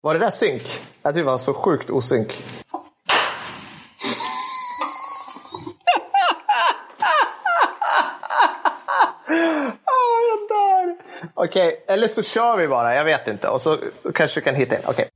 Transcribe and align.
Var 0.00 0.14
det 0.14 0.20
där 0.20 0.30
synk? 0.30 0.62
Jag 1.02 1.14
tyckte 1.14 1.20
det 1.20 1.22
var 1.22 1.38
så 1.38 1.54
sjukt 1.54 1.90
osynk. 1.90 2.44
Ah. 9.84 10.38
Okej, 11.34 11.84
eller 11.88 12.08
så 12.08 12.22
kör 12.22 12.56
vi 12.56 12.68
bara. 12.68 12.94
Jag 12.94 13.04
vet 13.04 13.28
inte. 13.28 13.48
Och 13.48 13.60
så 13.62 13.78
kanske 14.14 14.40
du 14.40 14.44
kan 14.44 14.54
hitta 14.54 14.76
in. 14.76 14.82
Okej. 14.86 15.08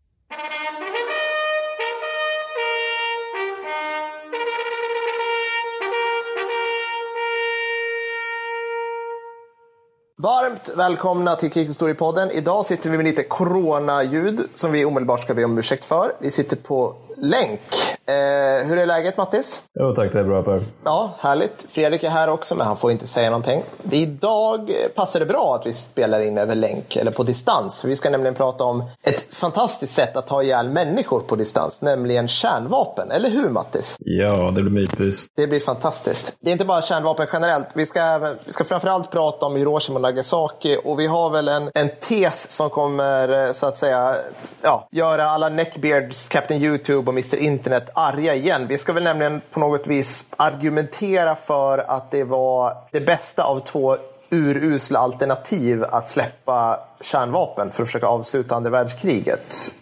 Varmt 10.23 10.71
välkomna 10.77 11.37
till 11.37 11.51
Krigshistoriepodden. 11.51 12.31
Idag 12.31 12.67
sitter 12.67 12.91
vi 12.91 12.97
med 12.97 13.07
lite 13.07 13.23
coronaljud 13.23 14.41
som 14.55 14.73
vi 14.73 14.85
omedelbart 14.85 15.21
ska 15.21 15.35
be 15.35 15.45
om 15.45 15.59
ursäkt 15.59 15.85
för. 15.85 16.13
Vi 16.19 16.31
sitter 16.31 16.57
på 16.57 16.95
länk. 17.17 17.61
Eh, 18.07 18.67
hur 18.67 18.79
är 18.79 18.87
läget 18.87 19.17
Mattis? 19.17 19.63
Jo 19.81 19.95
tack, 19.95 20.13
det 20.13 20.21
är 20.21 20.25
bra 20.25 20.43
Per. 20.43 20.63
Ja, 20.85 21.11
härligt. 21.19 21.67
Fredrik 21.71 22.05
är 22.05 22.11
här 22.11 22.29
också, 22.29 22.55
men 22.55 22.67
han 22.67 22.77
får 22.77 22.91
inte 22.91 23.07
säga 23.07 23.31
någonting. 23.31 23.63
Idag 23.91 24.73
passar 24.95 25.21
det 25.21 25.27
bra 25.27 25.55
att 25.55 25.67
vi 25.67 25.73
spelar 25.73 26.21
in 26.21 26.39
över 26.39 26.55
länk, 26.55 26.97
eller 26.97 27.11
på 27.11 27.23
distans. 27.23 27.85
Vi 27.85 27.97
ska 27.97 28.11
nämligen 28.11 28.35
prata 28.35 28.65
om 28.65 28.85
ett 29.03 29.35
fantastiskt 29.35 29.95
sätt 29.95 30.17
att 30.17 30.27
ta 30.27 30.43
ihjäl 30.43 30.71
människor 30.71 31.21
på 31.21 31.37
distans, 31.37 31.83
nämligen 31.83 32.29
kärnvapen. 32.29 33.11
Eller 33.11 33.31
hur 33.31 33.49
Mattis? 33.49 33.97
Ja, 34.01 34.51
det 34.55 34.63
blir 34.63 34.73
myspys. 34.73 35.25
Det 35.37 35.47
blir 35.47 35.61
fantastiskt. 35.61 36.35
Det 36.41 36.51
är 36.51 36.53
inte 36.53 36.65
bara 36.65 36.83
kärnvapen 36.83 37.27
generellt. 37.33 37.69
Vi 37.75 37.87
ska, 37.87 38.19
vi 38.45 38.53
ska 38.53 38.65
framförallt 38.65 39.11
prata 39.11 39.47
om 39.47 39.57
Hiroshima 39.57 39.97
och 39.97 40.03
Nagasaki 40.03 40.79
och 40.85 41.01
vi 41.01 41.07
har 41.07 41.31
väl 41.31 41.49
en, 41.49 41.71
en 41.75 41.89
tes 42.01 42.51
som 42.51 42.71
kommer 42.71 43.47
eh, 43.47 43.53
så 43.53 43.67
att 43.67 43.77
säga 43.77 44.15
ja, 44.63 44.89
göra 44.93 45.25
alla 45.25 45.49
neckbeards, 45.49 46.29
Captain 46.29 46.63
YouTube 46.63 47.11
och 47.11 47.15
Mr 47.15 47.37
Internet 47.37 47.92
arga 47.95 48.35
igen. 48.35 48.67
Vi 48.67 48.79
ska 48.79 48.93
väl 48.93 49.03
nämligen 49.03 49.41
på 49.51 49.61
något 49.61 49.87
vis 49.87 50.27
argumentera 50.37 51.35
för 51.35 51.79
att 51.79 52.11
det 52.11 52.25
var 52.25 52.77
det 52.91 53.01
bästa 53.01 53.45
av 53.45 53.61
två 53.61 53.97
urusla 54.31 54.99
alternativ 54.99 55.85
att 55.85 56.09
släppa 56.09 56.81
kärnvapen 57.03 57.71
för 57.71 57.83
att 57.83 57.89
försöka 57.89 58.07
avsluta 58.07 58.55
andra 58.55 58.71
världskriget. 58.71 59.75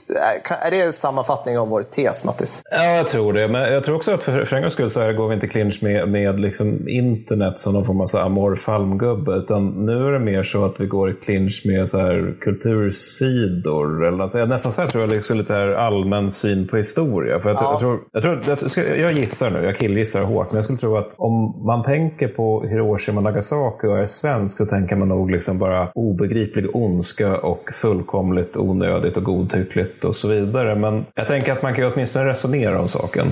Är 0.62 0.70
det 0.70 0.80
en 0.80 0.92
sammanfattning 0.92 1.58
av 1.58 1.68
vår 1.68 1.82
tes, 1.82 2.24
Mattis? 2.24 2.62
Ja, 2.70 2.84
jag 2.84 3.06
tror 3.06 3.32
det. 3.32 3.48
Men 3.48 3.72
jag 3.72 3.84
tror 3.84 3.96
också 3.96 4.12
att 4.12 4.22
för, 4.22 4.44
för 4.44 4.56
en 4.56 4.62
gångs 4.62 4.74
skull 4.74 4.90
så 4.90 5.00
här 5.00 5.12
går 5.12 5.28
vi 5.28 5.34
inte 5.34 5.48
clinch 5.48 5.82
med, 5.82 6.08
med 6.08 6.40
liksom 6.40 6.88
internet 6.88 7.58
som 7.58 7.74
någon 7.74 7.84
form 7.84 8.00
av 8.00 8.06
amorf 8.26 8.66
halmgubbe. 8.66 9.32
Utan 9.32 9.86
nu 9.86 10.08
är 10.08 10.12
det 10.12 10.18
mer 10.18 10.42
så 10.42 10.64
att 10.64 10.80
vi 10.80 10.86
går 10.86 11.10
i 11.10 11.14
clinch 11.14 11.62
med 11.64 11.88
så 11.88 11.98
här 11.98 12.34
kultursidor. 12.40 14.06
Eller 14.06 14.22
alltså, 14.22 14.44
nästan 14.44 14.72
så 14.72 14.80
här 14.80 14.88
tror 14.88 15.02
jag 15.04 15.10
liksom 15.10 15.38
lite 15.38 15.52
här 15.52 15.68
allmän 15.68 16.30
syn 16.30 16.68
på 16.68 16.76
historia. 16.76 17.40
För 17.40 17.48
jag, 17.48 17.58
ja. 17.62 17.70
jag, 17.70 17.80
tror, 17.80 18.00
jag, 18.12 18.22
tror, 18.58 18.86
jag, 18.86 18.98
jag 18.98 19.12
gissar 19.12 19.50
nu, 19.50 19.64
jag 19.64 19.76
killgissar 19.76 20.22
hårt, 20.22 20.46
men 20.50 20.56
jag 20.56 20.64
skulle 20.64 20.78
tro 20.78 20.96
att 20.96 21.14
om 21.18 21.62
man 21.66 21.82
tänker 21.82 22.28
på 22.28 22.66
Hiroshima 22.66 23.18
och 23.18 23.24
Nagasaki 23.24 23.86
och 23.86 23.98
är 23.98 24.06
svensk 24.06 24.58
så 24.58 24.66
tänker 24.66 24.96
man 24.96 25.08
nog 25.08 25.30
liksom 25.30 25.58
bara 25.58 25.90
obegriplig 25.94 26.76
ondska 26.76 27.09
och 27.18 27.70
fullkomligt 27.72 28.56
onödigt 28.56 29.16
och 29.16 29.24
godtyckligt 29.24 30.04
och 30.04 30.16
så 30.16 30.28
vidare. 30.28 30.74
Men 30.74 31.06
jag 31.14 31.26
tänker 31.26 31.52
att 31.52 31.62
man 31.62 31.74
kan 31.74 31.92
åtminstone 31.92 32.24
resonera 32.24 32.80
om 32.80 32.88
saken. 32.88 33.26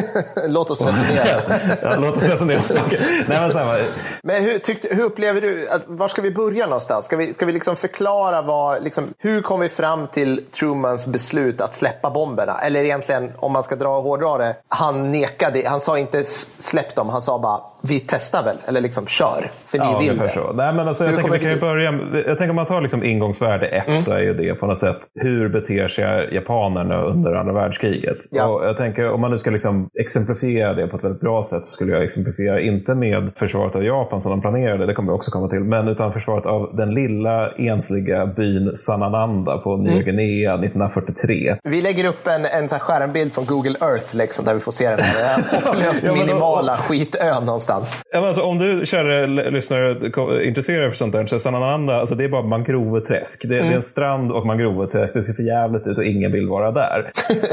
låt 0.48 0.70
oss 0.70 0.82
resonera. 0.82 1.42
ja, 1.82 1.96
låt 1.98 2.16
oss 2.16 2.28
resonera 2.28 2.58
om 2.58 2.64
saken. 2.64 2.98
Nej, 3.28 3.40
men, 3.40 3.50
här, 3.50 3.82
men 4.22 4.44
hur, 4.44 4.58
tyckte, 4.58 4.94
hur 4.94 5.04
upplever 5.04 5.40
du, 5.40 5.68
att, 5.68 5.82
var 5.86 6.08
ska 6.08 6.22
vi 6.22 6.30
börja 6.30 6.66
någonstans? 6.66 7.04
Ska 7.04 7.16
vi, 7.16 7.34
ska 7.34 7.46
vi 7.46 7.52
liksom 7.52 7.76
förklara 7.76 8.42
vad, 8.42 8.84
liksom, 8.84 9.04
hur 9.18 9.42
kom 9.42 9.60
vi 9.60 9.68
fram 9.68 10.06
till 10.06 10.44
Trumans 10.58 11.06
beslut 11.06 11.60
att 11.60 11.74
släppa 11.74 12.10
bomberna? 12.10 12.58
Eller 12.58 12.84
egentligen, 12.84 13.32
om 13.36 13.52
man 13.52 13.62
ska 13.62 13.76
dra 13.76 13.96
och 13.96 14.02
hårdra 14.02 14.38
det, 14.38 14.56
han 14.68 15.12
nekade, 15.12 15.62
han 15.68 15.80
sa 15.80 15.98
inte 15.98 16.24
släpp 16.58 16.94
dem, 16.94 17.08
han 17.08 17.22
sa 17.22 17.38
bara 17.38 17.60
vi 17.88 18.00
testar 18.00 18.44
väl, 18.44 18.56
eller 18.66 18.80
liksom 18.80 19.06
kör, 19.06 19.50
för 19.66 19.78
ni 19.78 19.84
ja, 19.84 19.98
vill 19.98 20.18
det. 20.18 20.28
Så. 20.28 20.52
Nej, 20.52 20.74
men 20.74 20.88
alltså, 20.88 21.04
jag, 21.04 21.14
tänker, 21.14 21.32
vi 21.32 21.38
kan 21.38 21.50
ju 21.50 21.60
börja, 21.60 21.92
jag 22.26 22.38
tänker 22.38 22.50
om 22.50 22.56
man 22.56 22.66
tar 22.66 22.80
liksom 22.80 23.04
ingångsvärde 23.04 23.66
ett 23.66 23.86
mm. 23.86 23.98
så 23.98 24.12
är 24.12 24.22
ju 24.22 24.34
det 24.34 24.54
på 24.54 24.66
något 24.66 24.78
sätt 24.78 24.96
hur 25.14 25.48
beter 25.48 25.88
sig 25.88 26.34
japanerna 26.34 27.02
under 27.02 27.34
andra 27.34 27.52
världskriget. 27.52 28.16
Ja. 28.30 28.46
Och 28.46 28.64
jag 28.66 28.76
tänker 28.76 29.10
om 29.10 29.20
man 29.20 29.30
nu 29.30 29.38
ska 29.38 29.50
liksom 29.50 29.88
exemplifiera 30.00 30.74
det 30.74 30.86
på 30.86 30.96
ett 30.96 31.04
väldigt 31.04 31.20
bra 31.20 31.42
sätt 31.42 31.66
så 31.66 31.72
skulle 31.72 31.92
jag 31.92 32.02
exemplifiera 32.02 32.60
inte 32.60 32.94
med 32.94 33.32
försvaret 33.36 33.76
av 33.76 33.84
Japan 33.84 34.20
som 34.20 34.30
de 34.30 34.40
planerade, 34.40 34.86
det 34.86 34.94
kommer 34.94 35.12
vi 35.12 35.18
också 35.18 35.30
komma 35.30 35.48
till, 35.48 35.60
men 35.60 35.88
utan 35.88 36.12
försvaret 36.12 36.46
av 36.46 36.76
den 36.76 36.94
lilla 36.94 37.50
ensliga 37.50 38.26
byn 38.26 38.74
Sanananda 38.74 39.58
på 39.58 39.76
Nya 39.76 39.92
mm. 39.92 40.04
Guinea 40.04 40.54
1943. 40.54 41.56
Vi 41.62 41.80
lägger 41.80 42.04
upp 42.04 42.26
en, 42.26 42.44
en 42.44 42.68
skärmbild 42.68 43.32
från 43.32 43.44
Google 43.44 43.76
Earth 43.80 44.16
liksom, 44.16 44.44
där 44.44 44.54
vi 44.54 44.60
får 44.60 44.72
se 44.72 44.88
den 44.88 44.98
här 45.00 45.62
hopplöst 45.64 46.04
ja, 46.06 46.12
minimala 46.12 46.76
skitön 46.76 47.44
någonstans 47.44 47.73
någonstans. 47.74 48.04
Ja, 48.12 48.26
alltså, 48.26 48.42
om 48.42 48.58
du, 48.58 48.86
kära 48.86 49.26
lyssnare, 49.26 49.90
är 49.90 50.42
intresserad 50.42 50.90
för 50.90 50.96
sånt 50.96 51.12
där, 51.12 51.26
så 51.26 51.34
är 51.34 51.38
Sanananda, 51.38 52.00
alltså, 52.00 52.14
det 52.14 52.24
är 52.24 52.28
bara 52.28 52.42
mangroveträsk. 52.42 53.42
Det, 53.42 53.54
mm. 53.54 53.58
det 53.58 53.62
är 53.62 53.66
en 53.66 53.72
mm. 53.72 53.82
strand 53.82 54.32
och 54.32 54.46
mangroveträsk. 54.46 55.14
Det 55.14 55.22
ser 55.22 55.32
för 55.32 55.42
jävligt 55.42 55.86
ut 55.86 55.98
och 55.98 56.04
ingen 56.04 56.32
vill 56.32 56.48
vara 56.48 56.70
där. 56.70 57.10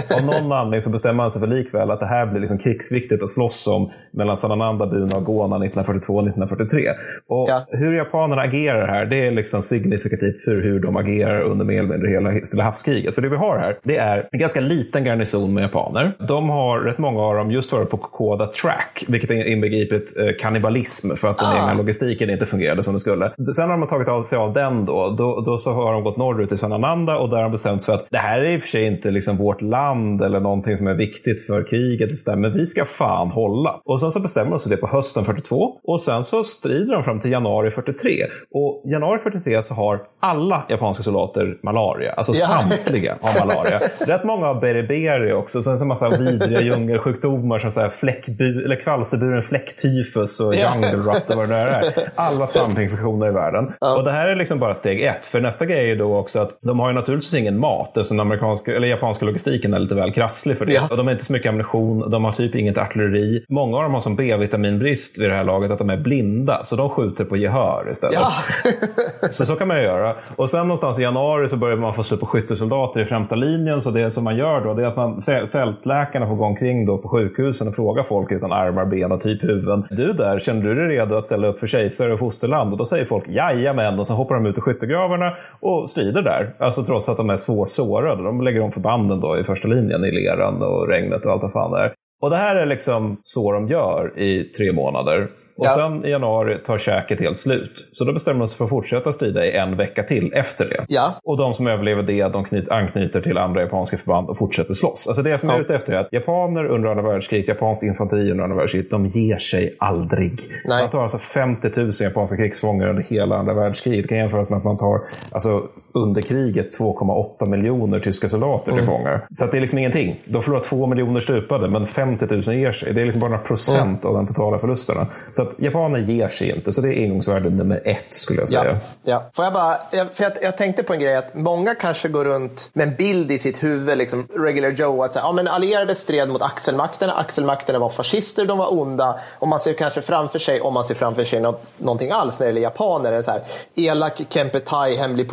Av 0.16 0.26
någon 0.26 0.52
anledning 0.52 0.82
så 0.82 0.90
bestämmer 0.90 1.14
man 1.14 1.32
sig 1.32 1.40
för 1.40 1.48
likväl 1.48 1.92
att 1.92 2.00
det 2.00 2.06
här 2.06 2.26
blir 2.26 2.40
liksom 2.40 2.58
krigsviktigt 2.58 3.24
att 3.24 3.30
slåss 3.30 3.68
om 3.68 3.90
mellan 4.12 4.38
Sanananda, 4.38 4.88
Buna 4.88 5.18
och 5.18 5.26
Gona 5.26 5.56
1942 5.56 6.14
och 6.14 6.22
1943. 6.22 6.90
Och 7.28 7.50
ja. 7.50 7.66
Hur 7.70 7.94
japanerna 7.94 8.42
agerar 8.42 8.88
här, 8.88 9.06
det 9.06 9.28
är 9.28 9.32
liksom 9.32 9.62
signifikativt 9.62 10.44
för 10.44 10.62
hur 10.62 10.80
de 10.80 10.98
agerar 10.98 11.42
under 11.42 11.66
mer 11.66 11.80
eller 11.80 11.90
mindre 11.90 12.10
hela 12.10 12.46
Stilla 12.46 12.64
havskriget. 12.64 13.16
För 13.16 13.22
det 13.22 13.30
vi 13.30 13.36
har 13.36 13.58
här, 13.58 13.78
det 13.84 13.98
är 13.98 14.28
en 14.32 14.40
ganska 14.40 14.60
liten 14.60 15.04
garnison 15.04 15.54
med 15.54 15.62
japaner. 15.62 16.14
De 16.28 16.50
har 16.50 16.80
rätt 16.80 16.98
många 16.98 17.22
av 17.22 17.36
dem 17.36 17.52
just 17.52 17.72
varit 17.72 17.90
på 17.90 17.98
Kokoda 17.98 18.48
Track, 18.48 19.06
vilket 19.08 19.32
inbegriper 19.32 19.96
eh, 19.96 20.02
kannibalism 20.40 21.16
för 21.16 21.28
att 21.28 21.38
den 21.38 21.48
ah. 21.48 21.56
egna 21.56 21.74
logistiken 21.74 22.30
inte 22.30 22.46
fungerade 22.46 22.84
som 22.84 22.94
det 22.94 23.00
skulle. 23.00 23.32
Sen 23.56 23.70
har 23.70 23.78
de 23.78 23.88
tagit 23.88 24.08
av 24.08 24.24
sig 24.24 24.38
av 24.38 24.54
den 24.54 24.86
då, 24.86 25.16
då, 25.18 25.42
då 25.42 25.58
så 25.58 25.72
har 25.72 25.94
de 25.94 26.04
gått 26.04 26.18
norrut 26.18 26.50
till 26.50 26.58
Sanananda 26.58 27.18
och 27.18 27.30
där 27.30 27.38
har 27.38 27.44
de 27.44 27.52
bestämt 27.52 27.82
sig 27.82 27.94
för 27.96 28.02
att 28.02 28.08
det 28.12 28.18
här 28.18 28.42
är 28.42 28.56
i 28.56 28.58
och 28.58 28.62
för 28.62 28.70
sig 28.70 28.86
inte 28.86 29.12
liksom 29.12 29.38
vårt 29.38 29.62
land 29.62 30.22
eller 30.22 30.40
någonting 30.40 30.78
som 30.78 30.88
är 30.88 30.94
viktigt 30.94 31.46
för 31.48 31.68
kriget, 31.68 32.12
men 32.38 32.54
vi 32.54 32.66
ska 32.66 32.86
fan 32.86 33.28
hålla. 33.28 33.82
Och 33.86 34.00
sen 34.00 34.12
så 34.12 34.20
bestämmer 34.20 34.52
de 34.52 34.60
sig 34.60 34.70
det 34.70 34.78
på 34.78 34.88
hösten 34.88 35.26
42 35.26 35.80
och 35.84 36.02
sen 36.02 36.24
så 36.24 36.44
strider 36.44 36.94
de 36.94 37.04
fram 37.04 37.20
till 37.20 37.32
januari 37.32 37.72
43. 37.72 38.26
Och 38.54 38.84
januari 38.92 39.20
43 39.20 39.64
så 39.64 39.74
har 39.74 40.02
alla 40.22 40.66
japanska 40.70 41.04
soldater 41.04 41.58
malaria, 41.64 42.14
alltså 42.14 42.34
ja. 42.34 42.40
samtliga 42.40 43.18
har 43.22 43.46
malaria. 43.46 43.80
Rätt 44.00 44.24
många 44.24 44.46
har 44.46 44.62
beriberi 44.62 45.34
också, 45.34 45.62
sen 45.62 45.78
så 45.78 45.84
en 45.84 45.88
massa 45.88 46.10
vidriga 46.10 46.62
djungelsjukdomar 46.72 47.60
som 47.60 47.72
så 47.72 47.82
här 47.82 47.90
fläckbu- 47.90 48.66
eller 48.66 48.76
kvalsterburen 48.76 49.42
fläcktyp 49.42 50.01
tyfus 50.02 50.40
och 50.40 50.56
jungle 50.56 50.96
rot 50.96 51.30
och 51.30 51.36
vad 51.36 51.50
det 51.50 51.56
är. 51.56 51.94
Alla 52.16 52.48
svampinfektioner 52.48 53.28
i 53.28 53.32
världen. 53.32 53.74
Ja. 53.80 53.98
Och 53.98 54.04
det 54.04 54.12
här 54.12 54.28
är 54.28 54.36
liksom 54.36 54.60
bara 54.60 54.74
steg 54.74 55.02
ett. 55.02 55.26
För 55.26 55.42
nästa 55.42 55.66
grej 55.66 55.92
är 55.92 55.96
då 55.96 56.18
också 56.18 56.40
att 56.40 56.60
de 56.62 56.80
har 56.80 56.88
ju 56.88 56.94
naturligtvis 56.94 57.34
ingen 57.34 57.60
mat. 57.60 57.88
Eftersom 57.88 58.18
den 58.18 58.28
amerikanska, 58.28 58.76
eller 58.76 58.88
japanska 58.88 59.26
logistiken 59.26 59.74
är 59.74 59.80
lite 59.80 59.96
väl 59.96 60.14
krasslig 60.14 60.58
för 60.58 60.66
det. 60.66 60.74
Ja. 60.74 60.88
Och 60.90 60.98
de 60.98 61.08
har 61.08 61.12
inte 61.12 61.26
så 61.26 61.34
mycket 61.34 61.50
ammunition. 61.50 62.12
De 62.12 62.24
har 62.24 62.32
typ 62.32 62.56
inget 62.56 62.78
artilleri. 62.78 63.46
Många 63.50 63.78
av 63.78 63.84
dem 63.84 63.94
har 63.94 64.00
som 64.00 64.16
B-vitaminbrist 64.16 65.20
vid 65.20 65.30
det 65.30 65.36
här 65.36 65.44
laget 65.44 65.72
att 65.72 65.80
de 65.80 65.90
är 65.90 65.98
blinda. 65.98 66.64
Så 66.64 66.76
de 66.76 66.90
skjuter 66.90 67.26
på 67.26 67.38
gehör 67.38 67.88
istället. 67.90 68.20
Ja. 68.20 69.28
så 69.32 69.46
så 69.46 69.56
kan 69.56 69.68
man 69.68 69.78
ju 69.78 69.84
göra. 69.84 70.16
Och 70.36 70.50
sen 70.50 70.62
någonstans 70.68 71.00
i 71.00 71.02
januari 71.02 71.50
så 71.50 71.58
börjar 71.58 71.78
man 71.78 71.94
få 71.94 72.04
slut 72.04 72.20
på 72.20 72.26
skyttesoldater 72.26 73.02
i 73.02 73.06
främsta 73.06 73.36
linjen. 73.36 73.82
Så 73.82 73.92
det 73.92 74.12
som 74.12 74.24
man 74.24 74.36
gör 74.36 74.62
då 74.62 74.74
det 74.74 74.84
är 74.84 74.88
att 74.88 74.96
man, 74.96 75.22
fältläkarna 75.52 76.28
får 76.28 76.36
gå 76.36 76.46
omkring 76.46 76.86
då 76.86 76.98
på 76.98 77.08
sjukhusen 77.08 77.68
och 77.68 77.76
fråga 77.76 78.04
folk 78.04 78.32
utan 78.32 78.52
armar, 78.52 78.86
ben 78.86 79.12
och 79.12 79.22
typ 79.22 79.44
huvuden 79.44 79.81
du 79.90 80.14
där, 80.14 80.40
känner 80.40 80.62
du 80.62 80.76
dig 80.76 80.98
redo 80.98 81.16
att 81.16 81.26
ställa 81.26 81.48
upp 81.48 81.60
för 81.60 81.68
kejsare 81.68 82.14
och 82.14 82.20
fosterland? 82.20 82.72
Och 82.72 82.78
då 82.78 82.86
säger 82.86 83.06
folk 83.06 83.28
jajamän 83.28 84.00
och 84.00 84.08
så 84.08 84.14
hoppar 84.14 84.36
de 84.36 84.46
ut 84.46 84.58
i 84.58 84.62
skyttegravarna 84.62 85.34
och 85.60 85.90
strider 85.90 86.22
där. 86.22 86.56
Alltså 86.60 86.84
trots 86.84 87.10
att 87.10 87.18
de 87.18 87.30
är 87.30 87.36
svårt 87.36 87.70
sårade. 87.70 88.24
De 88.24 88.42
lägger 88.42 88.64
om 88.64 88.72
förbanden 88.72 89.20
då 89.20 89.40
i 89.40 89.44
första 89.44 89.68
linjen 89.68 90.06
i 90.06 90.12
leran 90.12 90.62
och 90.62 90.88
regnet 90.88 91.26
och 91.26 91.32
allt 91.32 91.44
vad 91.44 91.52
fan 91.52 91.72
det 91.72 91.80
är. 91.80 91.94
Och 92.22 92.30
det 92.30 92.36
här 92.36 92.56
är 92.56 92.66
liksom 92.66 93.18
så 93.22 93.52
de 93.52 93.68
gör 93.68 94.20
i 94.20 94.44
tre 94.44 94.72
månader. 94.72 95.30
Och 95.56 95.66
ja. 95.66 95.70
sen 95.70 96.06
i 96.06 96.10
januari 96.10 96.58
tar 96.66 96.78
käket 96.78 97.20
helt 97.20 97.38
slut. 97.38 97.90
Så 97.92 98.04
då 98.04 98.14
bestämmer 98.14 98.40
de 98.40 98.48
sig 98.48 98.58
för 98.58 98.64
att 98.64 98.70
fortsätta 98.70 99.12
strida 99.12 99.46
i 99.46 99.52
en 99.58 99.78
vecka 99.78 100.04
till 100.04 100.34
efter 100.34 100.66
det. 100.66 100.86
Ja. 100.88 101.16
Och 101.24 101.38
de 101.38 101.54
som 101.54 101.68
överlever 101.68 102.04
det, 102.04 102.28
de 102.28 102.44
knyt, 102.44 102.70
anknyter 102.70 103.22
till 103.22 103.38
andra 103.38 103.62
japanska 103.62 103.98
förband 103.98 104.30
och 104.30 104.38
fortsätter 104.38 104.74
slåss. 104.74 105.08
Alltså 105.08 105.24
det 105.24 105.38
som 105.38 105.50
jag 105.50 105.58
är 105.58 105.62
ute 105.62 105.76
efter 105.76 105.94
är 105.94 105.98
att 105.98 106.08
japaner 106.12 106.66
under 106.66 106.90
andra 106.90 107.04
världskriget, 107.04 107.48
japanskt 107.48 107.84
infanteri 107.84 108.32
under 108.32 108.44
andra 108.44 108.58
världskriget, 108.58 108.90
de 108.90 109.06
ger 109.06 109.38
sig 109.38 109.76
aldrig. 109.80 110.40
Nej. 110.66 110.82
Man 110.82 110.90
tar 110.90 111.02
alltså 111.02 111.18
50 111.18 111.70
000 111.82 111.92
japanska 112.02 112.38
krigsfångar 112.38 112.90
under 112.90 113.04
hela 113.04 113.36
andra 113.36 113.54
världskriget. 113.54 114.04
Det 114.04 114.08
kan 114.08 114.18
jämföras 114.18 114.50
med 114.50 114.58
att 114.58 114.64
man 114.64 114.78
tar 114.78 115.02
alltså, 115.32 115.64
under 115.94 116.22
kriget 116.22 116.80
2,8 116.80 117.50
miljoner 117.50 118.00
tyska 118.00 118.30
soldater 118.30 118.72
till 118.72 118.86
fångar. 118.86 119.28
Så 119.32 119.46
det 119.46 119.58
är 119.58 119.62
liksom 119.62 119.80
ingenting. 119.80 120.22
De 120.26 120.42
förlorar 120.42 120.64
två 120.64 120.88
miljoner 120.88 121.20
stupade, 121.20 121.70
men 121.70 121.86
50 121.86 122.26
000 122.30 122.42
ger 122.42 122.72
sig. 122.72 122.94
Det 122.94 123.02
är 123.02 123.06
liksom 123.06 123.22
bara 123.22 123.32
några 123.32 123.44
procent 123.44 124.06
av 124.06 124.14
de 124.14 124.28
totala 124.28 124.58
förlusterna. 124.58 125.08
Så 125.32 125.42
att 125.42 125.56
japaner 125.58 126.00
ger 126.00 126.30
sig 126.30 126.56
inte. 126.56 126.74
Så 126.74 126.82
det 126.82 126.90
är 126.90 126.94
ingångsvärde 126.94 127.50
nummer 127.50 127.82
ett 127.86 127.98
skulle 128.10 128.40
jag 128.40 128.50
säga. 128.50 128.66
Ja, 128.66 128.78
ja. 129.04 129.24
Får 129.34 129.46
jag, 129.46 129.54
bara, 129.54 129.78
för 130.14 130.24
jag, 130.24 130.32
jag 130.42 130.58
tänkte 130.58 130.84
på 130.84 130.94
en 130.94 131.00
grej, 131.00 131.16
att 131.16 131.36
många 131.36 131.76
kanske 131.76 132.10
går 132.10 132.26
runt 132.26 132.70
med 132.74 132.88
en 132.88 132.96
bild 132.96 133.32
i 133.32 133.40
sitt 133.40 133.64
huvud, 133.64 133.98
liksom 133.98 134.28
regular 134.36 134.70
Joe, 134.70 135.04
att 135.04 135.14
säga, 135.14 135.26
ja, 135.26 135.32
men 135.32 135.48
allierade 135.48 135.96
stred 135.96 136.30
mot 136.30 136.42
axelmakterna, 136.42 137.14
axelmakterna 137.14 137.80
var 137.80 137.90
fascister, 137.90 138.46
de 138.46 138.58
var 138.58 138.80
onda. 138.80 139.20
Och 139.40 139.48
man 139.48 139.60
ser 139.60 139.74
kanske 139.74 140.02
framför 140.02 140.40
sig, 140.40 140.62
om 140.62 140.74
man 140.74 140.84
ser 140.84 140.96
framför 140.96 141.26
sig 141.26 141.40
något, 141.40 141.64
någonting 141.78 142.12
alls 142.12 142.40
när 142.40 142.46
det 142.46 142.50
gäller 142.50 142.62
japaner, 142.62 143.22
så 143.22 143.32
här, 143.32 143.42
elak 143.76 144.22
Kempetai, 144.30 144.96
hemlig 144.96 145.30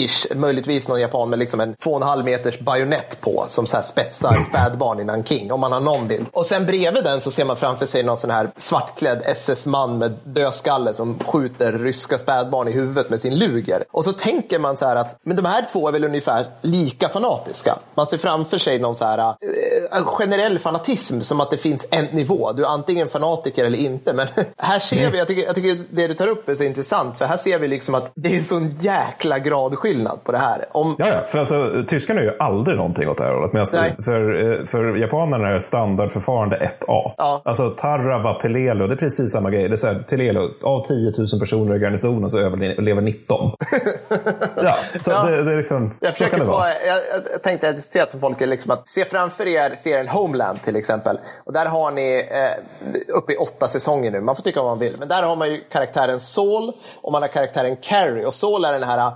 polis-ish, 0.00 0.34
möjligtvis 0.34 0.88
någon 0.88 1.00
japan 1.00 1.30
med 1.30 1.38
liksom 1.38 1.60
en 1.60 1.74
två 1.74 1.90
och 1.90 1.96
en 1.96 2.08
halv 2.08 2.24
meters 2.24 2.58
bajonett 2.58 3.20
på 3.20 3.44
som 3.48 3.66
så 3.66 3.76
här 3.76 3.82
spetsar 3.82 4.34
spädbarn 4.34 5.00
i 5.00 5.04
Nanking, 5.04 5.52
om 5.52 5.60
man 5.60 5.72
har 5.72 5.80
någon 5.80 6.08
bild. 6.08 6.26
Och 6.32 6.46
sen 6.46 6.66
bredvid 6.66 7.04
den 7.04 7.20
så 7.20 7.30
ser 7.30 7.44
man 7.44 7.56
framför 7.56 7.86
sig 7.86 8.02
någon 8.02 8.16
sån 8.16 8.30
här 8.30 8.50
svartklädd 8.56 9.22
SS-man 9.26 9.98
med 9.98 10.14
dödskalle 10.24 10.94
som 10.94 11.18
skjuter 11.18 11.72
ryska 11.72 12.18
spädbarn 12.18 12.68
i 12.68 12.72
huvudet 12.72 13.10
med 13.10 13.20
sin 13.20 13.38
luger. 13.38 13.84
Och 13.90 14.04
så 14.04 14.12
tänker 14.12 14.58
man 14.58 14.76
så 14.76 14.86
här 14.86 14.96
att 14.96 15.16
men 15.22 15.36
de 15.36 15.44
här 15.44 15.64
två 15.72 15.88
är 15.88 15.92
väl 15.92 16.04
ungefär 16.04 16.46
lika 16.60 17.08
fanatiska. 17.08 17.78
Man 17.94 18.06
ser 18.06 18.18
framför 18.18 18.58
sig 18.58 18.78
någon 18.78 18.96
så 18.96 19.04
här 19.04 19.18
eh, 19.18 20.04
generell 20.04 20.58
fanatism 20.58 21.20
som 21.20 21.40
att 21.40 21.50
det 21.50 21.56
finns 21.56 21.86
en 21.90 22.04
nivå. 22.04 22.52
Du 22.52 22.64
är 22.64 22.68
antingen 22.68 23.08
fanatiker 23.08 23.64
eller 23.64 23.78
inte. 23.78 24.12
Men 24.12 24.28
här 24.56 24.78
ser 24.78 25.10
vi, 25.10 25.18
jag 25.18 25.28
tycker, 25.28 25.44
jag 25.44 25.54
tycker 25.54 25.84
det 25.90 26.06
du 26.06 26.14
tar 26.14 26.28
upp 26.28 26.48
är 26.48 26.54
så 26.54 26.64
intressant, 26.64 27.18
för 27.18 27.24
här 27.24 27.36
ser 27.36 27.58
vi 27.58 27.68
liksom 27.68 27.94
att 27.94 28.12
det 28.14 28.32
är 28.32 28.38
en 28.38 28.44
sån 28.44 28.68
jäkla 28.68 29.38
gradskillnad 29.38 29.89
på 30.24 30.32
det 30.32 30.38
här. 30.38 30.64
Om... 30.70 30.96
Ja, 30.98 31.06
ja, 31.06 31.20
för 31.26 31.38
alltså, 31.38 31.82
tyskarna 31.86 32.20
gör 32.22 32.32
ju 32.32 32.36
aldrig 32.38 32.76
någonting 32.76 33.08
åt 33.08 33.18
det 33.18 33.24
här 33.24 33.34
hållet. 33.34 33.54
Alltså, 33.54 33.78
för, 34.04 34.50
eh, 34.52 34.64
för 34.66 34.96
japanerna 34.96 35.48
är 35.48 35.58
standardförfarande 35.58 36.56
1A. 36.56 37.12
Ja. 37.18 37.42
Alltså 37.44 37.70
Tarrava, 37.70 38.34
Pelelo, 38.34 38.86
det 38.86 38.94
är 38.94 38.96
precis 38.96 39.32
samma 39.32 39.50
grej. 39.50 39.68
Det 39.68 39.74
är 39.74 39.76
så 39.76 39.86
här, 39.86 40.04
Pelelo, 40.08 40.50
av 40.62 40.84
10 40.84 41.12
000 41.18 41.28
personer 41.40 41.76
i 41.76 41.78
garnisonen 41.78 42.30
så 42.30 42.38
överlever 42.38 43.02
19. 43.02 43.50
ja, 44.62 44.76
så 45.00 45.10
Ja. 45.10 45.22
Det, 45.22 45.42
det 45.42 45.52
är 45.52 45.56
liksom, 45.56 45.94
Jag, 46.00 46.16
så 46.16 46.24
kan 46.24 46.38
det 46.40 46.46
få, 46.46 46.52
vara. 46.52 46.68
jag, 46.86 46.98
jag 47.32 47.42
tänkte 47.42 47.66
att 47.66 47.72
jag 47.72 47.76
diskuterat 47.76 48.12
med 48.12 48.20
folk 48.20 48.40
liksom 48.40 48.70
att 48.70 48.88
se 48.88 49.04
framför 49.04 49.46
er 49.46 49.74
serien 49.78 50.08
Homeland 50.08 50.62
till 50.62 50.76
exempel. 50.76 51.18
Och 51.44 51.52
där 51.52 51.66
har 51.66 51.90
ni 51.90 52.28
eh, 52.30 53.14
uppe 53.14 53.32
i 53.32 53.36
åtta 53.36 53.68
säsonger 53.68 54.10
nu. 54.10 54.20
Man 54.20 54.36
får 54.36 54.42
tycka 54.42 54.62
vad 54.62 54.70
man 54.70 54.78
vill. 54.78 54.96
Men 54.98 55.08
där 55.08 55.22
har 55.22 55.36
man 55.36 55.50
ju 55.50 55.60
karaktären 55.72 56.20
Saul 56.20 56.72
och 57.02 57.12
man 57.12 57.22
har 57.22 57.28
karaktären 57.28 57.76
Carrie. 57.76 58.26
Och 58.26 58.34
Saul 58.34 58.64
är 58.64 58.72
den 58.72 58.82
här 58.82 58.98
eh, 59.06 59.14